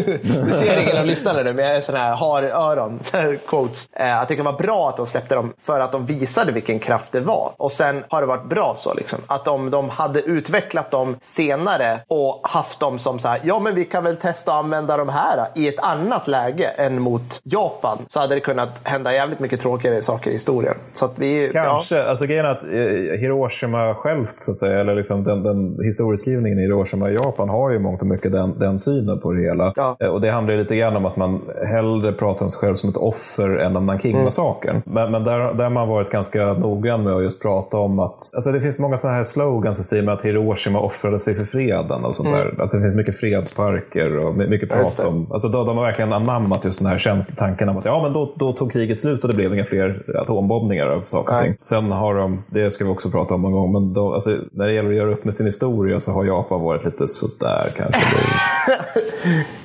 det 0.46 0.54
ser 0.54 0.82
ingen 0.84 0.98
av 0.98 1.06
lyssnarna 1.06 1.42
nu, 1.44 1.54
men 1.54 1.66
jag 1.66 1.76
är 1.76 1.82
sån 1.82 1.96
här 1.96 2.16
har 2.16 2.44
öron, 2.44 3.00
quotes. 3.48 3.90
Eh, 3.94 4.20
Att 4.20 4.28
det 4.28 4.36
kan 4.36 4.46
vara 4.46 4.58
bra 4.58 4.90
att 4.90 4.98
de 4.98 5.06
släppte 5.06 5.36
dem 5.36 5.54
för 5.62 5.80
att 5.80 5.92
de 5.92 6.06
visade 6.06 6.52
vilken 6.52 6.80
kraft 6.80 7.12
det 7.12 7.20
var. 7.22 7.52
Och 7.58 7.72
sen 7.72 8.04
har 8.10 8.22
det 8.22 8.28
varit 8.28 8.50
bra 8.50 8.76
så 8.78 8.94
liksom. 8.94 9.20
Att 9.28 9.48
om 9.48 9.72
de 9.72 9.90
hade 9.90 10.22
utvecklat 10.22 10.92
dem 10.92 11.16
senare 11.22 12.00
och 12.08 12.40
haft 12.44 12.80
dem 12.80 13.00
som 13.00 13.20
så 13.20 13.28
här, 13.28 13.40
ja 13.44 13.60
men 13.60 13.76
vi 13.76 13.86
kan 13.86 14.04
väl 14.04 14.18
testa 14.18 14.52
att 14.52 14.58
använda 14.64 14.98
de 14.98 15.10
här 15.10 15.48
i 15.56 15.68
ett 15.68 15.80
annat 15.80 16.28
läge 16.28 16.66
än 16.68 17.02
mot 17.02 17.40
Japan. 17.44 17.98
så 18.10 18.20
hade 18.20 18.36
det 18.36 18.42
kunnat 18.42 18.70
hända 18.84 19.14
jävligt 19.14 19.40
mycket 19.40 19.60
tråkigare 19.60 20.02
saker 20.02 20.30
i 20.30 20.34
historien. 20.34 20.76
Så 20.94 21.06
att 21.06 21.14
vi, 21.16 21.50
Kanske. 21.54 21.96
Ja. 21.96 22.04
Alltså 22.06 22.26
grejen 22.26 22.46
är 22.46 22.50
att 22.50 22.64
eh, 22.64 23.20
Hiroshima 23.20 23.94
självt, 23.96 24.34
så 24.38 24.52
att 24.52 24.58
säga, 24.58 24.80
eller 24.80 24.96
liksom 24.96 25.24
den, 25.24 25.44
den 25.44 25.78
historieskrivningen 25.86 26.60
i 26.60 26.62
Hiroshima 26.62 27.10
i 27.10 27.14
Japan 27.14 27.50
har 27.50 27.72
ju 27.72 27.80
mångt 27.80 28.02
och 28.02 28.08
mycket 28.12 28.32
den, 28.32 28.60
den 28.60 28.80
synen 28.80 29.20
på 29.20 29.32
det 29.34 29.42
hela. 29.42 29.74
Ja. 29.76 29.96
Eh, 30.00 30.08
Och 30.08 30.22
det 30.22 30.32
handlar 30.32 30.56
lite 30.58 30.76
grann 30.76 30.96
om 30.96 31.06
att 31.06 31.16
man 31.18 31.42
hellre 31.66 32.14
pratar 32.14 32.46
om 32.46 32.50
sig 32.52 32.60
själv 32.60 32.76
som 32.76 32.90
ett 32.90 32.98
offer 32.98 33.50
än 33.58 33.76
om 33.78 33.86
Nanking-massakern. 33.86 34.72
Mm. 34.76 34.82
Men, 34.86 35.12
men 35.12 35.24
där, 35.24 35.54
där 35.54 35.64
har 35.64 35.70
man 35.70 35.88
varit 35.90 36.10
ganska 36.10 36.54
noggrann 36.54 37.04
med 37.04 37.14
att 37.14 37.24
just 37.24 37.42
prata 37.42 37.78
om 37.78 38.00
att... 38.00 38.32
Alltså 38.36 38.52
det 38.52 38.62
finns 38.62 38.80
många 38.80 38.98
sådana 38.98 39.18
här 39.18 39.24
slogans 39.24 39.80
i 39.80 39.84
stil 39.84 40.06
med 40.06 40.14
att 40.14 40.22
Hiroshima 40.22 40.80
offrade 40.80 41.20
sig 41.20 41.36
för 41.36 41.44
freden 41.44 42.06
och 42.06 42.16
sånt 42.16 42.30
där. 42.32 42.54
Alltså 42.60 42.78
det 42.78 42.84
finns 42.84 42.96
mycket 42.96 43.16
fredsparker 43.20 44.18
och 44.18 44.36
my- 44.36 44.48
mycket 44.48 44.72
Mm. 44.72 44.84
Prat 44.84 45.00
om... 45.08 45.28
Alltså 45.32 45.48
de, 45.48 45.66
de 45.66 45.78
har 45.78 45.86
verkligen 45.86 46.14
anammat 46.14 46.66
just 46.66 46.80
den 46.80 46.88
här 46.88 46.98
känslotanken 46.98 47.70
om 47.70 47.78
att 47.78 47.86
ja, 47.86 48.02
men 48.04 48.14
då, 48.14 48.34
då 48.36 48.54
tog 48.54 48.72
kriget 48.72 49.00
slut 49.00 49.24
och 49.24 49.30
det 49.30 49.36
blev 49.36 49.54
inga 49.54 49.66
fler 49.66 50.04
atombombningar 50.18 50.88
av 50.88 51.02
saker 51.06 51.36
och 51.36 51.42
ting. 51.42 51.56
Sen 51.62 51.92
har 51.92 52.16
de, 52.16 52.44
det 52.50 52.72
ska 52.72 52.86
vi 52.86 52.92
också 52.92 53.10
prata 53.10 53.34
om 53.34 53.42
någon 53.42 53.52
gång, 53.52 53.72
men 53.72 53.94
då, 53.94 54.14
alltså, 54.14 54.30
när 54.52 54.68
det 54.68 54.74
gäller 54.74 54.90
att 54.90 54.96
göra 54.96 55.12
upp 55.12 55.26
med 55.26 55.34
sin 55.36 55.46
historia 55.46 56.00
så 56.00 56.12
har 56.12 56.26
Japan 56.26 56.62
varit 56.62 56.86
lite 56.86 57.08
sådär 57.08 57.70
kanske. 57.78 58.01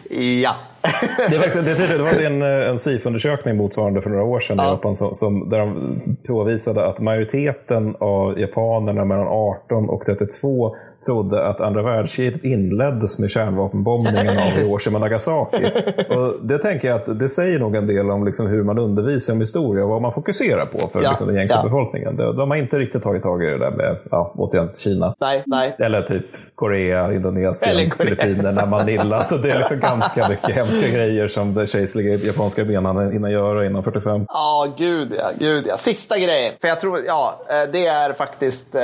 Det, 0.09 0.41
ja. 0.41 0.57
det, 1.31 1.37
är 1.37 1.41
faktiskt, 1.41 1.65
det, 1.65 1.75
tydligt, 1.75 1.99
det 1.99 2.03
var 2.03 2.27
en, 2.27 2.43
en 2.43 2.79
SIF-undersökning 2.79 3.57
motsvarande 3.57 4.03
för 4.03 4.11
några 4.11 4.25
år 4.25 4.41
sedan 4.41 4.57
i 4.57 4.63
Ja. 4.63 4.71
Japan 4.71 4.95
som, 4.95 5.15
som, 5.15 5.49
där 5.51 5.59
de 5.59 6.01
påvisade 6.27 6.87
att 6.87 7.01
majoriteten 7.01 7.97
av 8.01 8.39
japanerna 8.41 9.05
mellan 9.05 9.27
18 9.29 9.89
och 9.89 10.03
32 10.07 10.77
trodde 11.07 11.47
att 11.47 11.61
andra 11.61 11.83
världskriget 11.83 12.45
inleddes 12.45 13.19
med 13.19 13.31
kärnvapenbombningen 13.31 14.29
av 14.29 14.35
Hiroshima 14.59 14.97
och 14.99 15.01
Nagasaki. 15.01 15.65
Och 16.09 16.47
det 16.47 16.59
tänker 16.59 16.89
jag 16.89 17.01
att 17.01 17.19
det 17.19 17.29
säger 17.29 17.59
nog 17.59 17.77
en 17.77 17.87
del 17.87 18.11
om 18.11 18.25
liksom 18.25 18.47
hur 18.47 18.63
man 18.63 18.79
undervisar 18.79 19.33
om 19.35 19.41
historia 19.41 19.85
och 19.85 19.91
vad 19.91 20.03
man 20.03 20.13
fokuserar 20.13 20.67
på 20.67 20.89
för 20.89 21.03
Ja. 21.03 21.09
liksom 21.09 21.27
den 21.27 21.37
gängse 21.37 21.55
Ja. 21.59 21.63
befolkningen. 21.65 22.17
De, 22.17 22.37
de 22.37 22.51
har 22.51 22.57
inte 22.57 22.79
riktigt 22.79 23.03
tagit 23.03 23.23
tag 23.23 23.43
i 23.43 23.47
det 23.47 23.59
där 23.59 23.71
med, 23.71 23.97
ja, 24.11 24.33
återigen, 24.37 24.69
Kina. 24.77 25.15
Nej, 25.21 25.43
nej. 25.47 25.77
Eller 25.79 26.03
typ 26.03 26.25
Korea, 26.55 27.13
Indonesien, 27.15 27.91
Korea. 27.91 28.17
Filippinerna, 28.17 28.67
Manila. 28.67 29.21
Så 29.21 29.37
det 29.37 29.51
är 29.51 29.57
liksom 29.57 29.79
ganska 29.81 30.29
mycket 30.29 30.55
hemska 30.83 30.99
grejer 30.99 31.29
som 31.29 31.55
det 31.55 31.67
kejserliga 31.67 32.15
japanska 32.15 32.63
armén 32.63 33.13
hinner 33.13 33.29
göra 33.29 33.67
innan 33.67 33.83
45. 33.83 34.27
Ja, 34.29 34.67
gud 34.77 35.13
ja, 35.19 35.31
gud 35.39 35.65
ja. 35.69 35.77
Sista 35.77 36.19
grejen. 36.19 36.55
För 36.61 36.69
jag 36.69 36.81
tror, 36.81 37.01
ja, 37.07 37.41
eh, 37.49 37.71
det 37.73 37.87
är 37.87 38.13
faktiskt 38.13 38.75
eh, 38.75 38.83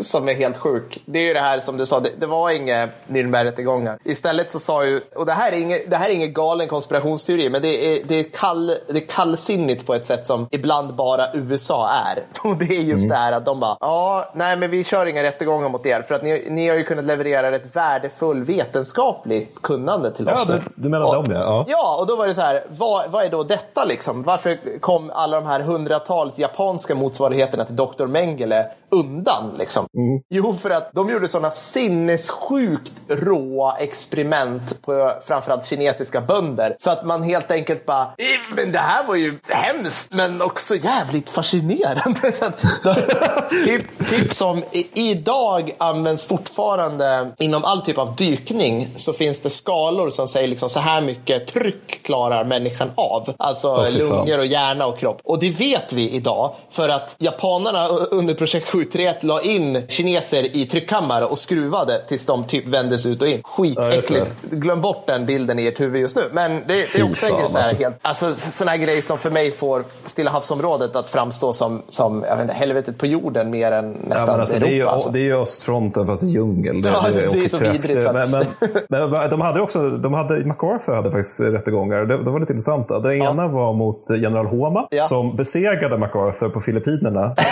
som 0.00 0.28
är 0.28 0.34
helt 0.34 0.58
sjuk. 0.58 1.02
Det 1.06 1.18
är 1.18 1.22
ju 1.22 1.34
det 1.34 1.40
här 1.40 1.60
som 1.60 1.76
du 1.76 1.86
sa, 1.86 2.00
det, 2.00 2.10
det 2.18 2.26
var 2.26 2.50
inga 2.50 2.88
Nürnbergrättegångar. 3.08 3.98
Istället 4.04 4.52
så 4.52 4.58
sa 4.58 4.84
ju, 4.84 5.00
och 5.14 5.26
det 5.26 5.32
här 5.32 5.52
är 5.52 5.56
inget, 5.56 5.90
det 5.90 5.96
här 5.96 6.08
är 6.10 6.14
ingen 6.14 6.32
galen 6.32 6.68
konspirationsteori, 6.68 7.50
men 7.50 7.62
det 7.62 7.68
är, 7.68 8.04
det, 8.08 8.20
är 8.20 8.24
kall, 8.24 8.66
det 8.66 8.96
är 8.96 9.06
kallsinnigt 9.08 9.86
på 9.86 9.94
ett 9.94 10.06
sätt 10.06 10.26
som 10.26 10.48
ibland 10.50 10.94
bara 10.94 11.26
USA 11.34 11.90
är. 11.90 12.22
Och 12.50 12.56
det 12.58 12.76
är 12.76 12.82
just 12.82 13.08
det 13.08 13.14
här 13.14 13.32
att 13.32 13.44
de 13.44 13.60
bara, 13.60 13.76
ja, 13.80 14.32
nej 14.34 14.56
men 14.56 14.70
vi 14.70 14.84
kör 14.84 15.06
inga 15.06 15.22
rättegångar 15.22 15.68
mot 15.68 15.86
er 15.86 16.02
för 16.02 16.14
att 16.14 16.22
ni, 16.22 16.46
ni 16.50 16.68
har 16.68 16.76
ju 16.76 16.84
kunnat 16.84 17.04
leverera 17.04 17.56
ett 17.56 17.76
värdefull 17.76 18.44
vetenskapligt 18.44 19.62
kunnande 19.62 20.10
till 20.10 20.24
Ja, 20.28 20.32
oss. 20.34 20.46
du, 20.46 20.52
nu." 20.52 20.60
du 20.74 20.88
menar 20.88 21.13
Och- 21.18 21.24
dem 21.28 21.34
ja. 21.34 21.40
ja. 21.40 21.64
Ja, 21.68 21.96
och 22.00 22.06
då 22.06 22.16
var 22.16 22.26
det 22.26 22.34
så 22.34 22.40
här, 22.40 22.64
vad, 22.70 23.10
vad 23.10 23.24
är 23.24 23.30
då 23.30 23.42
detta 23.42 23.84
liksom? 23.84 24.22
Varför 24.22 24.80
kom 24.80 25.10
alla 25.14 25.40
de 25.40 25.46
här 25.46 25.60
hundratals 25.60 26.38
japanska 26.38 26.94
motsvarigheterna 26.94 27.64
till 27.64 27.76
Dr. 27.76 28.06
Mengele 28.06 28.66
undan 28.90 29.54
liksom? 29.58 29.86
Jo, 30.30 30.56
för 30.62 30.70
att 30.70 30.92
de 30.92 31.10
gjorde 31.10 31.28
sådana 31.28 31.50
sinnessjukt 31.50 32.92
råa 33.08 33.76
experiment 33.76 34.82
på 34.82 35.12
framförallt 35.26 35.66
kinesiska 35.66 36.20
bönder. 36.20 36.76
Så 36.78 36.90
att 36.90 37.06
man 37.06 37.22
helt 37.22 37.50
enkelt 37.50 37.86
bara, 37.86 38.02
"Eh, 38.02 38.54
men 38.56 38.72
det 38.72 38.78
här 38.78 39.06
var 39.06 39.14
ju 39.14 39.38
hemskt, 39.48 40.12
men 40.12 40.42
också 40.42 40.74
jävligt 40.76 41.30
fascinerande. 41.30 42.32
Typ, 43.64 44.08
typ 44.10 44.34
som 44.34 44.62
i, 44.72 45.10
idag 45.10 45.74
används 45.78 46.24
fortfarande 46.24 47.30
inom 47.38 47.64
all 47.64 47.82
typ 47.82 47.98
av 47.98 48.16
dykning 48.16 48.88
så 48.96 49.12
finns 49.12 49.40
det 49.40 49.50
skalor 49.50 50.10
som 50.10 50.28
säger 50.28 50.48
liksom 50.48 50.68
så 50.68 50.80
här 50.80 51.00
mycket 51.04 51.46
tryck 51.46 52.02
klarar 52.02 52.44
människan 52.44 52.90
av. 52.94 53.34
Alltså 53.38 53.76
fan. 53.76 53.92
lungor 53.92 54.38
och 54.38 54.46
hjärna 54.46 54.86
och 54.86 54.98
kropp. 54.98 55.20
Och 55.24 55.38
det 55.40 55.50
vet 55.50 55.92
vi 55.92 56.10
idag 56.10 56.54
för 56.70 56.88
att 56.88 57.16
japanerna 57.18 57.86
under 57.88 58.34
projekt 58.34 58.68
731 58.68 59.22
la 59.22 59.40
in 59.42 59.82
kineser 59.88 60.56
i 60.56 60.66
tryckkammare 60.66 61.24
och 61.24 61.38
skruvade 61.38 62.02
tills 62.08 62.26
de 62.26 62.44
typ 62.44 62.66
vändes 62.66 63.06
ut 63.06 63.22
och 63.22 63.28
in. 63.28 63.40
Ja, 63.44 63.50
Skitäckligt. 63.50 64.34
Glöm 64.50 64.80
bort 64.80 65.06
den 65.06 65.26
bilden 65.26 65.58
i 65.58 65.66
ert 65.66 65.80
huvud 65.80 66.00
just 66.00 66.16
nu. 66.16 66.22
Men 66.32 66.52
det, 66.52 66.66
det 66.66 66.98
är 66.98 67.10
också 67.10 67.26
en 67.26 67.32
grej, 67.32 67.44
alltså. 67.54 67.76
helt, 67.76 67.96
alltså, 68.02 68.34
sån 68.34 68.68
här 68.68 68.76
grej 68.76 69.02
som 69.02 69.18
för 69.18 69.30
mig 69.30 69.52
får 69.52 69.84
Stilla 70.04 70.30
havsområdet 70.30 70.96
att 70.96 71.10
framstå 71.10 71.52
som, 71.52 71.82
som 71.88 72.24
jag 72.28 72.36
vet 72.36 72.42
inte, 72.42 72.54
helvetet 72.54 72.98
på 72.98 73.06
jorden 73.06 73.50
mer 73.50 73.72
än 73.72 73.84
Ja, 73.84 74.08
nästan 74.08 74.26
men 74.26 74.40
alltså, 74.40 74.58
det, 74.58 74.66
är 74.66 74.70
ju, 74.70 74.76
Europa. 74.80 74.92
alltså. 74.92 75.10
det 75.10 75.18
är 75.18 75.24
ju 75.24 75.42
östfronten 75.42 76.06
fast 76.06 76.22
i 76.22 76.26
djungel. 76.26 76.82
Det, 76.82 76.88
Ja, 76.88 77.08
det, 77.08 77.12
det 77.12 77.44
är 77.44 77.48
så 77.48 77.88
vidrigt, 77.88 78.12
men, 78.12 78.30
men, 78.30 79.10
men 79.10 79.30
de 79.30 79.40
hade 79.40 79.60
också, 79.60 79.90
de 79.90 80.14
hade, 80.14 80.44
MacArthur 80.46 80.93
hade 80.96 81.10
faktiskt 81.10 81.40
rättegångar. 81.40 82.00
Det, 82.04 82.24
det 82.24 82.30
var 82.30 82.40
lite 82.40 82.52
intressant. 82.52 82.88
Den 82.88 83.12
ena 83.12 83.48
var 83.48 83.72
mot 83.72 84.10
general 84.10 84.46
Homa 84.46 84.86
Ja. 84.90 85.02
som 85.02 85.36
besegrade 85.36 85.98
MacArthur 85.98 86.48
på 86.48 86.60
Filippinerna. 86.60 87.34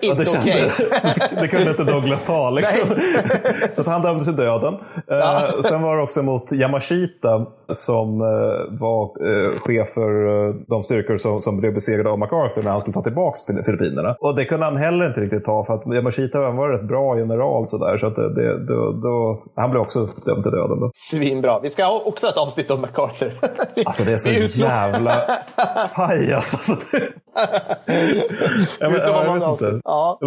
Ja, 0.00 0.12
Inte 0.12 0.24
det, 0.24 0.38
okej. 0.40 0.70
kände, 0.80 1.28
det 1.40 1.48
kunde 1.48 1.70
inte 1.70 1.84
Douglas 1.84 2.24
ta. 2.24 2.50
Liksom. 2.50 2.80
Så 3.72 3.80
att 3.80 3.86
han 3.86 4.02
dömdes 4.02 4.24
till 4.26 4.36
döden. 4.36 4.74
Eh, 5.10 5.60
sen 5.62 5.82
var 5.82 5.96
det 5.96 6.02
också 6.02 6.22
mot 6.22 6.52
Yamashita 6.52 7.46
som 7.72 8.20
eh, 8.20 8.78
var 8.80 9.02
eh, 9.04 9.58
chef 9.58 9.88
för 9.88 10.46
eh, 10.46 10.54
de 10.68 10.82
styrkor 10.82 11.16
som, 11.16 11.40
som 11.40 11.60
blev 11.60 11.74
besegrade 11.74 12.10
av 12.10 12.18
MacArthur 12.18 12.62
när 12.62 12.70
han 12.70 12.80
skulle 12.80 12.94
ta 12.94 13.02
tillbaka 13.02 13.62
Filippinerna. 13.66 14.16
Och 14.20 14.36
det 14.36 14.44
kunde 14.44 14.66
han 14.66 14.76
heller 14.76 15.06
inte 15.06 15.20
riktigt 15.20 15.44
ta 15.44 15.64
för 15.64 15.74
att 15.74 15.86
Yamashita 15.86 16.38
var 16.38 16.68
en 16.68 16.78
rätt 16.78 16.88
bra 16.88 17.18
general. 17.18 17.66
Så, 17.66 17.78
där, 17.78 17.96
så 17.96 18.06
att 18.06 18.14
det, 18.14 18.34
det, 18.34 18.66
då, 18.66 18.92
då, 18.92 19.42
han 19.56 19.70
blev 19.70 19.82
också 19.82 20.08
dömd 20.26 20.42
till 20.42 20.52
döden. 20.52 20.80
Då. 20.80 20.90
Svinbra. 20.94 21.60
Vi 21.60 21.70
ska 21.70 21.84
ha 21.84 22.02
också 22.04 22.26
ett 22.28 22.36
avsnitt 22.36 22.70
om 22.70 22.80
MacArthur. 22.80 23.38
Alltså 23.84 24.04
det 24.04 24.12
är 24.12 24.16
så 24.16 24.60
jävla 24.60 25.22
pajas. 25.94 26.54
Alltså, 26.54 26.96
Ja, 27.34 27.46
ja, 28.80 29.24
jag 29.24 29.34
vet 29.34 29.48
inte. 29.48 29.80
Ja. 29.84 30.18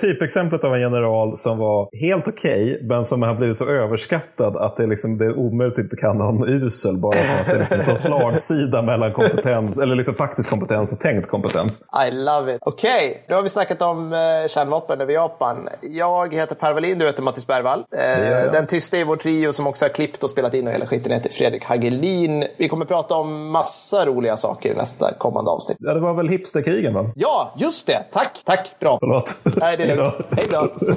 Typexemplet 0.00 0.64
av 0.64 0.74
en 0.74 0.80
general 0.80 1.36
som 1.36 1.58
var 1.58 1.88
helt 2.00 2.28
okej, 2.28 2.80
men 2.82 3.04
som 3.04 3.22
har 3.22 3.34
blivit 3.34 3.56
så 3.56 3.66
överskattad 3.66 4.56
att 4.56 4.76
det, 4.76 4.86
liksom, 4.86 5.18
det 5.18 5.24
är 5.24 5.38
omöjligt 5.38 5.78
att 5.78 5.84
inte 5.84 5.96
kalla 5.96 6.24
honom 6.24 6.48
usel 6.48 6.96
bara 6.96 7.12
för 7.12 7.40
att 7.40 7.46
det 7.46 7.52
är 7.52 7.58
liksom 7.58 7.80
så 7.80 7.96
slagsida 7.96 8.82
mellan 8.82 9.12
kompetens, 9.12 9.78
eller 9.78 9.94
liksom 9.96 10.14
faktisk 10.14 10.50
kompetens 10.50 10.92
och 10.92 11.00
tänkt 11.00 11.28
kompetens. 11.28 11.82
I 12.08 12.10
love 12.10 12.54
it. 12.54 12.62
Okej, 12.64 13.24
nu 13.28 13.34
har 13.34 13.42
vi 13.42 13.48
snackat 13.48 13.82
om 13.82 14.12
eh, 14.12 14.18
kärnvapen 14.48 15.00
över 15.00 15.12
Japan. 15.12 15.68
Jag 15.80 16.34
heter 16.34 16.54
Per 16.54 16.72
Wallin, 16.72 16.98
du 16.98 17.06
heter 17.06 17.22
Mattis 17.22 17.46
Bergvall. 17.46 17.84
Eh, 17.92 18.28
jag. 18.28 18.52
den 18.52 18.66
tysta 18.66 18.96
i 18.96 19.04
vår 19.04 19.16
trio 19.16 19.52
som 19.52 19.66
också 19.66 19.84
har 19.84 19.90
klippt 19.90 20.24
och 20.24 20.30
spelat 20.30 20.54
in 20.54 20.66
och 20.66 20.72
hela 20.72 20.86
skiten 20.86 21.12
heter 21.12 21.30
Fredrik 21.30 21.64
Hagelin. 21.64 22.44
Vi 22.58 22.68
kommer 22.68 22.84
prata 22.84 23.14
om 23.14 23.50
massa 23.50 24.06
roliga 24.06 24.36
saker 24.36 24.72
i 24.72 24.74
nästa 24.74 25.14
kommande 25.18 25.50
avsnitt. 25.50 25.76
Ja, 25.80 25.94
det 25.94 26.00
var 26.00 26.14
väl 26.14 26.28
hipsterkrigen 26.50 26.94
va? 26.94 27.12
Ja, 27.14 27.54
just 27.58 27.86
det. 27.86 28.04
Tack, 28.12 28.42
tack. 28.44 28.76
Bra. 28.80 28.98
Förlåt. 29.00 29.36
Nej, 29.56 29.76
det 29.76 29.84
är 29.84 29.96
lugnt. 29.96 30.14
Hej 30.30 30.46
då. 30.50 30.58